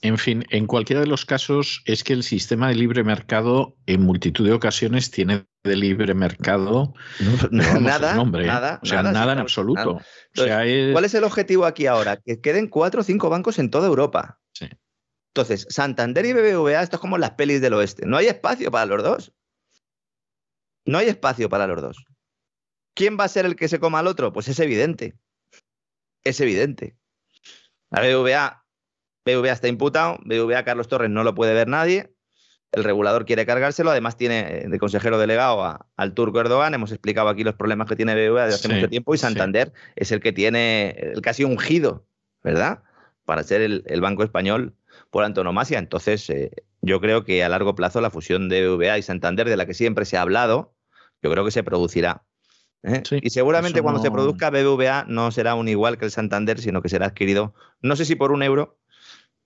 En 0.00 0.18
fin, 0.18 0.44
en 0.50 0.66
cualquiera 0.66 1.00
de 1.00 1.06
los 1.06 1.24
casos 1.24 1.82
es 1.84 2.02
que 2.02 2.14
el 2.14 2.24
sistema 2.24 2.66
de 2.68 2.74
libre 2.74 3.04
mercado 3.04 3.76
en 3.86 4.02
multitud 4.02 4.44
de 4.44 4.52
ocasiones 4.52 5.12
tiene 5.12 5.46
de 5.62 5.76
libre 5.76 6.14
mercado 6.14 6.94
nada, 7.50 8.14
nombre, 8.14 8.44
nada, 8.44 8.80
o 8.82 8.86
sea, 8.86 9.04
nada, 9.04 9.34
en 9.34 9.38
absoluto. 9.38 10.00
¿Cuál 10.34 11.04
es 11.04 11.14
el 11.14 11.22
objetivo 11.22 11.64
aquí 11.64 11.86
ahora? 11.86 12.16
Que 12.16 12.40
queden 12.40 12.66
cuatro 12.66 13.02
o 13.02 13.04
cinco 13.04 13.30
bancos 13.30 13.60
en 13.60 13.70
toda 13.70 13.86
Europa. 13.86 14.40
Sí. 14.52 14.68
Entonces, 15.32 15.66
Santander 15.70 16.26
y 16.26 16.32
BBVA, 16.32 16.82
esto 16.82 16.96
es 16.96 17.00
como 17.00 17.18
las 17.18 17.32
pelis 17.32 17.60
del 17.60 17.74
oeste. 17.74 18.04
No 18.04 18.16
hay 18.16 18.26
espacio 18.26 18.72
para 18.72 18.86
los 18.86 19.02
dos. 19.02 19.32
No 20.84 20.98
hay 20.98 21.06
espacio 21.08 21.48
para 21.48 21.68
los 21.68 21.80
dos. 21.80 22.04
¿Quién 22.98 23.16
va 23.16 23.22
a 23.22 23.28
ser 23.28 23.46
el 23.46 23.54
que 23.54 23.68
se 23.68 23.78
coma 23.78 24.00
al 24.00 24.08
otro? 24.08 24.32
Pues 24.32 24.48
es 24.48 24.58
evidente. 24.58 25.14
Es 26.24 26.40
evidente. 26.40 26.96
La 27.90 28.00
BVA, 28.00 28.64
BVA 29.24 29.52
está 29.52 29.68
imputado, 29.68 30.18
BVA 30.24 30.64
Carlos 30.64 30.88
Torres 30.88 31.08
no 31.08 31.22
lo 31.22 31.32
puede 31.32 31.54
ver 31.54 31.68
nadie, 31.68 32.12
el 32.72 32.82
regulador 32.82 33.24
quiere 33.24 33.46
cargárselo, 33.46 33.92
además 33.92 34.16
tiene 34.16 34.40
eh, 34.40 34.68
de 34.68 34.78
consejero 34.80 35.16
delegado 35.16 35.78
al 35.96 36.12
turco 36.12 36.40
Erdogan, 36.40 36.74
hemos 36.74 36.90
explicado 36.90 37.28
aquí 37.28 37.44
los 37.44 37.54
problemas 37.54 37.86
que 37.86 37.94
tiene 37.94 38.16
BVA 38.16 38.46
desde 38.46 38.56
hace 38.56 38.74
mucho 38.74 38.88
tiempo 38.88 39.14
y 39.14 39.18
Santander 39.18 39.72
es 39.94 40.10
el 40.10 40.18
que 40.18 40.32
tiene, 40.32 40.90
el 40.98 41.20
casi 41.20 41.44
ungido, 41.44 42.04
¿verdad? 42.42 42.82
Para 43.24 43.44
ser 43.44 43.60
el, 43.60 44.00
banco 44.00 44.24
español 44.24 44.74
por 45.10 45.22
antonomasia. 45.22 45.78
Entonces, 45.78 46.28
eh, 46.30 46.50
yo 46.82 47.00
creo 47.00 47.22
que 47.22 47.44
a 47.44 47.48
largo 47.48 47.76
plazo 47.76 48.00
la 48.00 48.10
fusión 48.10 48.48
de 48.48 48.66
BVA 48.66 48.98
y 48.98 49.02
Santander, 49.02 49.48
de 49.48 49.56
la 49.56 49.66
que 49.66 49.74
siempre 49.74 50.04
se 50.04 50.16
ha 50.16 50.22
hablado, 50.22 50.74
yo 51.22 51.30
creo 51.30 51.44
que 51.44 51.52
se 51.52 51.62
producirá. 51.62 52.24
¿Eh? 52.82 53.02
y 53.22 53.30
seguramente 53.30 53.82
cuando 53.82 54.02
se 54.02 54.10
produzca 54.10 54.50
BBVA 54.50 55.04
no 55.08 55.30
será 55.30 55.54
un 55.54 55.68
igual 55.68 55.98
que 55.98 56.04
el 56.04 56.10
Santander, 56.10 56.60
sino 56.60 56.82
que 56.82 56.88
será 56.88 57.06
adquirido, 57.06 57.54
no 57.82 57.96
sé 57.96 58.04
si 58.04 58.14
por 58.14 58.32
un 58.32 58.42
euro, 58.42 58.78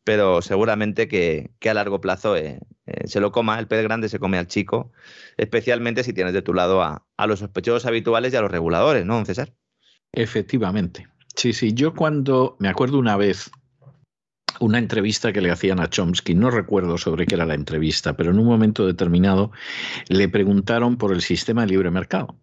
pero 0.04 0.42
seguramente 0.42 1.08
que, 1.08 1.50
a 1.68 1.74
largo 1.74 2.00
plazo 2.00 2.36
eh, 2.36 2.58
eh, 2.86 3.06
se 3.06 3.20
lo 3.20 3.32
coma, 3.32 3.58
el 3.58 3.68
pez 3.68 3.82
grande 3.82 4.08
se 4.08 4.18
come 4.18 4.38
al 4.38 4.48
chico, 4.48 4.92
especialmente 5.36 6.02
si 6.04 6.12
tienes 6.12 6.32
de 6.32 6.42
tu 6.42 6.54
lado 6.54 6.82
a, 6.82 7.04
los 7.26 7.38
sospechosos 7.38 7.86
habituales 7.86 8.32
y 8.32 8.36
a 8.36 8.40
los 8.40 8.50
reguladores, 8.50 9.06
¿no, 9.06 9.24
César? 9.24 9.54
Efectivamente. 10.12 11.06
Sí, 11.36 11.52
sí, 11.52 11.72
yo 11.72 11.94
cuando 11.94 12.56
me 12.58 12.68
acuerdo 12.68 12.98
una 12.98 13.16
vez 13.16 13.50
una 14.60 14.78
entrevista 14.78 15.32
que 15.32 15.40
le 15.40 15.50
hacían 15.50 15.80
a 15.80 15.88
Chomsky, 15.88 16.34
no 16.34 16.50
recuerdo 16.50 16.98
sobre 16.98 17.26
qué 17.26 17.36
era 17.36 17.46
la 17.46 17.54
entrevista, 17.54 18.16
pero 18.16 18.32
en 18.32 18.38
un 18.38 18.46
momento 18.46 18.86
determinado 18.86 19.50
le 20.08 20.28
preguntaron 20.28 20.98
por 20.98 21.12
el 21.12 21.22
sistema 21.22 21.62
de 21.62 21.68
libre 21.68 21.90
mercado. 21.90 22.36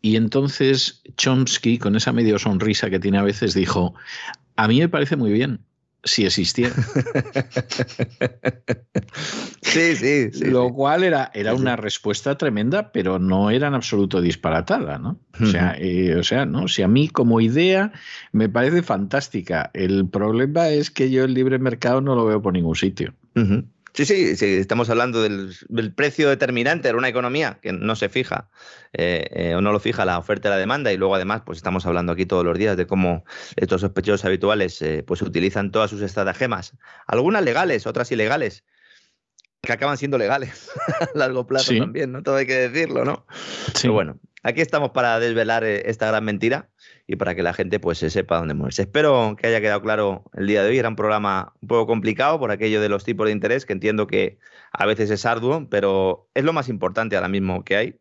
Y 0.00 0.16
entonces 0.16 1.02
Chomsky, 1.16 1.78
con 1.78 1.96
esa 1.96 2.12
medio 2.12 2.38
sonrisa 2.38 2.90
que 2.90 2.98
tiene 2.98 3.18
a 3.18 3.22
veces, 3.22 3.54
dijo, 3.54 3.94
a 4.56 4.68
mí 4.68 4.80
me 4.80 4.88
parece 4.88 5.16
muy 5.16 5.32
bien 5.32 5.60
si 6.04 6.26
existiera. 6.26 6.74
sí, 9.62 9.96
sí, 9.96 10.30
Lo 10.44 10.72
cual 10.72 11.04
era, 11.04 11.30
era 11.32 11.54
una 11.54 11.76
respuesta 11.76 12.36
tremenda, 12.36 12.90
pero 12.90 13.18
no 13.18 13.50
era 13.50 13.68
en 13.68 13.74
absoluto 13.74 14.20
disparatada, 14.20 14.98
¿no? 14.98 15.18
O 15.40 15.46
sea, 15.46 15.76
eh, 15.78 16.16
o 16.16 16.24
sea, 16.24 16.44
¿no? 16.44 16.66
Si 16.66 16.82
a 16.82 16.88
mí 16.88 17.08
como 17.08 17.40
idea 17.40 17.92
me 18.32 18.48
parece 18.48 18.82
fantástica, 18.82 19.70
el 19.74 20.08
problema 20.08 20.68
es 20.68 20.90
que 20.90 21.10
yo 21.10 21.24
el 21.24 21.34
libre 21.34 21.58
mercado 21.58 22.00
no 22.00 22.16
lo 22.16 22.26
veo 22.26 22.42
por 22.42 22.52
ningún 22.52 22.74
sitio. 22.74 23.14
Sí, 23.94 24.06
sí, 24.06 24.36
sí, 24.36 24.46
estamos 24.54 24.88
hablando 24.88 25.22
del, 25.22 25.54
precio 25.94 26.30
determinante 26.30 26.88
de 26.88 26.94
una 26.94 27.08
economía 27.08 27.58
que 27.60 27.72
no 27.72 27.94
se 27.94 28.08
fija 28.08 28.48
eh, 28.94 29.28
eh, 29.30 29.54
o 29.54 29.60
no 29.60 29.70
lo 29.70 29.80
fija 29.80 30.06
la 30.06 30.18
oferta 30.18 30.48
y 30.48 30.50
la 30.50 30.56
demanda 30.56 30.92
y 30.92 30.96
luego 30.96 31.14
además 31.14 31.42
pues 31.44 31.58
estamos 31.58 31.84
hablando 31.84 32.12
aquí 32.12 32.24
todos 32.24 32.44
los 32.44 32.56
días 32.56 32.78
de 32.78 32.86
cómo 32.86 33.24
estos 33.56 33.82
sospechosos 33.82 34.24
habituales 34.24 34.80
eh, 34.80 35.04
pues 35.06 35.20
utilizan 35.20 35.70
todas 35.70 35.90
sus 35.90 36.00
estratagemas, 36.00 36.74
algunas 37.06 37.42
legales, 37.42 37.86
otras 37.86 38.10
ilegales, 38.12 38.64
que 39.60 39.72
acaban 39.72 39.98
siendo 39.98 40.16
legales 40.16 40.70
a 41.14 41.18
largo 41.18 41.46
plazo 41.46 41.76
también, 41.76 42.12
¿no? 42.12 42.22
Todo 42.22 42.36
hay 42.36 42.46
que 42.46 42.68
decirlo, 42.68 43.04
¿no? 43.04 43.26
Sí. 43.74 43.82
Pero 43.82 43.92
bueno, 43.92 44.18
aquí 44.42 44.60
estamos 44.60 44.90
para 44.90 45.18
desvelar 45.20 45.64
esta 45.64 46.08
gran 46.08 46.24
mentira 46.24 46.68
y 47.06 47.16
para 47.16 47.34
que 47.34 47.42
la 47.42 47.52
gente 47.52 47.80
pues 47.80 47.98
se 47.98 48.10
sepa 48.10 48.38
dónde 48.38 48.54
moverse. 48.54 48.82
Espero 48.82 49.36
que 49.38 49.46
haya 49.46 49.60
quedado 49.60 49.82
claro 49.82 50.24
el 50.34 50.46
día 50.46 50.62
de 50.62 50.70
hoy. 50.70 50.78
Era 50.78 50.88
un 50.88 50.96
programa 50.96 51.54
un 51.60 51.68
poco 51.68 51.86
complicado 51.86 52.38
por 52.38 52.50
aquello 52.50 52.80
de 52.80 52.88
los 52.88 53.04
tipos 53.04 53.26
de 53.26 53.32
interés, 53.32 53.66
que 53.66 53.72
entiendo 53.72 54.06
que 54.06 54.38
a 54.72 54.86
veces 54.86 55.10
es 55.10 55.26
arduo, 55.26 55.68
pero 55.70 56.28
es 56.34 56.44
lo 56.44 56.52
más 56.52 56.68
importante 56.68 57.16
ahora 57.16 57.28
mismo 57.28 57.64
que 57.64 57.76
hay 57.76 57.96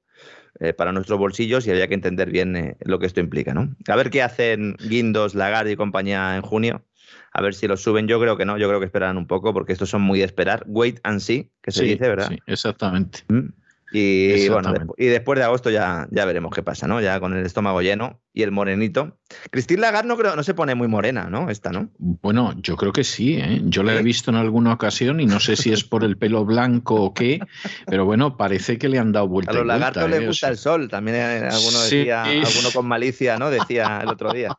eh, 0.60 0.74
para 0.74 0.92
nuestros 0.92 1.18
bolsillos 1.18 1.66
y 1.66 1.72
había 1.72 1.88
que 1.88 1.94
entender 1.94 2.30
bien 2.30 2.56
eh, 2.56 2.78
lo 2.82 3.00
que 3.00 3.06
esto 3.06 3.20
implica. 3.20 3.54
¿no? 3.54 3.76
A 3.88 3.96
ver 3.96 4.10
qué 4.10 4.22
hacen 4.22 4.76
Guindos, 4.78 5.36
Lagarde 5.36 5.72
y 5.72 5.76
compañía 5.76 6.36
en 6.36 6.42
junio. 6.42 6.86
A 7.34 7.42
ver 7.42 7.54
si 7.54 7.68
los 7.68 7.82
suben. 7.82 8.08
Yo 8.08 8.20
creo 8.20 8.38
que 8.38 8.46
no, 8.46 8.58
yo 8.58 8.68
creo 8.68 8.80
que 8.80 8.86
esperarán 8.86 9.18
un 9.18 9.26
poco 9.26 9.54
porque 9.54 9.72
estos 9.72 9.90
son 9.90 10.02
muy 10.02 10.20
de 10.20 10.26
esperar. 10.26 10.64
Wait 10.68 11.00
and 11.04 11.20
see, 11.20 11.50
que 11.62 11.72
se 11.72 11.84
dice, 11.84 12.10
¿verdad? 12.10 12.28
Sí, 12.30 12.40
exactamente. 12.46 13.20
¿Mm? 13.30 13.50
Y 13.92 14.48
bueno, 14.48 14.74
y 14.98 15.08
después 15.08 15.38
de 15.38 15.44
agosto 15.44 15.70
ya, 15.70 16.08
ya 16.12 16.24
veremos 16.26 16.54
qué 16.54 16.64
pasa, 16.64 16.88
¿no? 16.88 17.02
Ya 17.02 17.20
con 17.20 17.36
el 17.36 17.46
estómago 17.46 17.82
lleno 17.82 18.22
y 18.34 18.44
el 18.44 18.52
morenito. 18.52 19.18
Cristina 19.50 19.82
Lagarde 19.82 20.08
no, 20.08 20.18
creo, 20.18 20.36
no 20.36 20.44
se 20.44 20.54
pone 20.54 20.76
muy 20.76 20.88
morena, 20.88 21.30
¿no? 21.30 21.50
Esta, 21.50 21.72
¿no? 21.72 21.90
Bueno, 21.98 22.54
yo 22.62 22.78
creo 22.78 22.94
que 22.94 23.04
sí, 23.04 23.36
¿eh? 23.36 23.62
Yo 23.66 23.84
la 23.84 23.96
he 23.96 24.02
visto 24.02 24.32
en 24.32 24.38
alguna 24.38 24.74
ocasión 24.74 25.20
y 25.20 25.26
no 25.26 25.42
sé 25.42 25.58
si 25.58 25.74
es 25.74 25.84
por 25.84 26.06
el 26.06 26.18
pelo 26.18 26.46
blanco 26.46 26.96
o 26.96 27.14
qué, 27.14 27.42
pero 27.86 28.06
bueno, 28.06 28.38
parece 28.38 28.78
que 28.78 28.88
le 28.88 28.98
han 28.98 29.12
dado 29.12 29.28
vuelta. 29.28 29.52
A 29.52 29.56
los 29.56 29.66
lagartos 29.66 30.10
les 30.10 30.22
¿eh? 30.22 30.28
gusta 30.28 30.48
el 30.48 30.58
sol, 30.58 30.88
también 30.88 31.18
eh, 31.18 31.50
alguno 31.52 31.82
decía, 31.82 32.24
alguno 32.24 32.72
con 32.74 32.88
malicia, 32.88 33.38
¿no? 33.38 33.50
Decía 33.50 34.00
el 34.04 34.10
otro 34.10 34.32
día. 34.32 34.58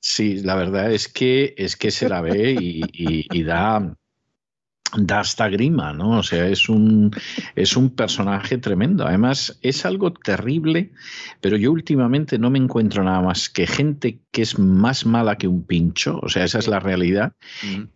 Sí, 0.00 0.40
la 0.42 0.54
verdad 0.54 0.90
es 0.90 1.08
que 1.08 1.54
es 1.58 1.76
que 1.76 1.90
se 1.90 2.08
la 2.08 2.22
ve 2.22 2.56
y 2.58 3.42
da 3.42 3.94
da 4.96 5.20
hasta 5.20 5.48
grima, 5.48 5.92
¿no? 5.92 6.18
O 6.18 6.22
sea, 6.22 6.46
es 6.48 6.68
un, 6.68 7.10
es 7.54 7.76
un 7.76 7.90
personaje 7.90 8.58
tremendo. 8.58 9.06
Además, 9.06 9.58
es 9.62 9.84
algo 9.84 10.12
terrible, 10.12 10.92
pero 11.40 11.56
yo 11.56 11.72
últimamente 11.72 12.38
no 12.38 12.50
me 12.50 12.58
encuentro 12.58 13.04
nada 13.04 13.20
más 13.20 13.48
que 13.48 13.66
gente 13.66 14.20
que 14.30 14.42
es 14.42 14.58
más 14.58 15.06
mala 15.06 15.36
que 15.36 15.48
un 15.48 15.64
pincho, 15.64 16.18
o 16.22 16.28
sea, 16.28 16.44
esa 16.44 16.58
es 16.58 16.68
la 16.68 16.80
realidad, 16.80 17.32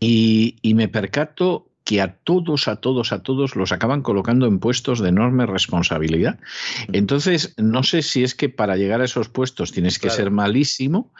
y, 0.01 0.57
y 0.63 0.75
me 0.75 0.89
percato 0.89 1.74
que 1.85 2.01
a 2.01 2.15
todos, 2.15 2.67
a 2.67 2.77
todos, 2.77 3.13
a 3.13 3.23
todos 3.23 3.57
los 3.57 3.71
acaban 3.71 4.01
colocando 4.03 4.47
en 4.47 4.59
puestos 4.59 5.01
de 5.01 5.11
enorme 5.11 5.45
responsabilidad. 5.45 6.39
Entonces, 6.93 7.55
no 7.59 7.83
sé 7.83 8.03
si 8.03 8.25
es 8.25 8.35
que 8.35 8.49
para 8.49 8.77
llegar 8.77 9.03
a 9.03 9.05
esos 9.05 9.29
puestos 9.29 9.71
tienes 9.71 9.99
que 9.99 10.09
ser 10.09 10.31
malísimo 10.31 11.13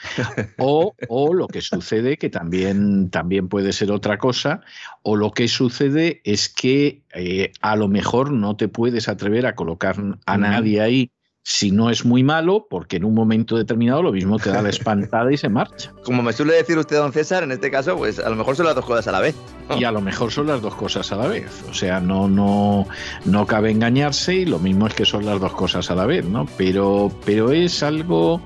o, 0.59 0.95
o, 1.09 1.35
lo 1.35 1.49
que 1.49 1.61
sucede, 1.61 2.17
que 2.17 2.31
también, 2.31 3.11
también 3.11 3.49
puede 3.49 3.73
ser 3.75 3.93
otra 3.93 4.17
cosa, 4.17 4.63
o 5.03 5.17
lo 5.17 5.33
que 5.33 5.49
sucede 5.49 6.23
es 6.25 6.49
que 6.49 7.03
eh, 7.15 7.53
a 7.61 7.77
lo 7.77 7.89
mejor 7.89 8.33
no 8.33 8.57
te 8.57 8.69
puedes 8.69 9.09
atrever 9.09 9.47
a 9.47 9.55
colocar 9.55 9.97
a 10.25 10.39
nadie 10.39 10.81
ahí 10.81 11.11
si 11.47 11.71
no 11.71 11.91
es 11.91 12.07
muy 12.07 12.25
malo, 12.25 12.67
porque 12.71 12.97
en 12.97 13.05
un 13.05 13.15
momento 13.15 13.57
determinado 13.57 14.03
lo 14.03 14.13
mismo 14.13 14.39
te 14.39 14.49
da 14.49 14.63
la 14.63 14.69
espantada 14.71 15.31
y 15.31 15.37
se 15.37 15.51
marcha. 15.51 15.93
Como 16.03 16.23
me 16.23 16.33
suele 16.33 16.55
decir 16.55 16.79
usted, 16.79 16.97
don 16.97 17.13
César, 17.13 17.43
en 17.43 17.53
este 17.53 17.71
caso, 17.71 17.97
pues 17.99 18.19
a 18.19 18.31
lo 18.31 18.37
mejor 18.37 18.57
son 18.57 18.65
las 18.65 18.75
dos 18.75 18.87
cosas 18.87 19.07
a 19.09 19.13
la 19.13 19.21
vez. 19.21 19.37
Y 19.79 19.85
a 19.85 19.93
lo 19.93 20.01
mejor 20.01 20.33
son 20.33 20.47
las 20.47 20.63
dos 20.63 20.75
cosas 20.75 21.13
a 21.13 21.17
la 21.17 21.27
vez. 21.27 21.65
O 21.71 21.75
sea, 21.75 22.01
no, 22.01 22.29
no, 22.29 22.87
no 23.27 23.47
cabe 23.47 23.71
engañarse 23.71 24.35
y 24.35 24.45
lo 24.47 24.59
mismo 24.59 24.87
es 24.87 24.95
que 24.95 25.05
son 25.05 25.27
las 25.27 25.39
dos 25.39 25.53
cosas 25.53 25.91
a 25.91 25.95
la 25.95 26.07
vez, 26.07 26.25
¿no? 26.25 26.47
Pero, 26.57 27.11
pero 27.25 27.51
es 27.53 27.83
algo, 27.83 28.41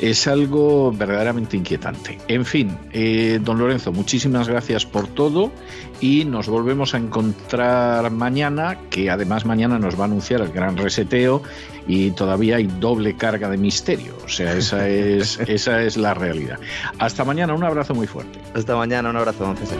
es 0.00 0.26
algo 0.26 0.92
verdaderamente 0.92 1.56
inquietante. 1.56 2.18
En 2.28 2.44
fin, 2.44 2.76
eh, 2.92 3.40
don 3.42 3.58
Lorenzo, 3.58 3.92
muchísimas 3.92 4.48
gracias 4.48 4.86
por 4.86 5.06
todo 5.08 5.52
y 6.00 6.24
nos 6.24 6.48
volvemos 6.48 6.94
a 6.94 6.98
encontrar 6.98 8.10
mañana, 8.10 8.78
que 8.90 9.10
además 9.10 9.44
mañana 9.44 9.78
nos 9.78 9.98
va 9.98 10.02
a 10.02 10.06
anunciar 10.06 10.40
el 10.40 10.52
gran 10.52 10.76
reseteo 10.76 11.42
y 11.86 12.10
todavía 12.12 12.56
hay 12.56 12.66
doble 12.66 13.16
carga 13.16 13.48
de 13.48 13.56
misterio. 13.56 14.16
O 14.24 14.28
sea, 14.28 14.54
esa 14.54 14.88
es, 14.88 15.38
esa 15.40 15.82
es 15.82 15.96
la 15.96 16.14
realidad. 16.14 16.58
Hasta 16.98 17.24
mañana, 17.24 17.54
un 17.54 17.64
abrazo 17.64 17.94
muy 17.94 18.06
fuerte. 18.06 18.38
Hasta 18.54 18.76
mañana, 18.76 19.10
un 19.10 19.16
abrazo, 19.16 19.44
don 19.44 19.56
César. 19.56 19.78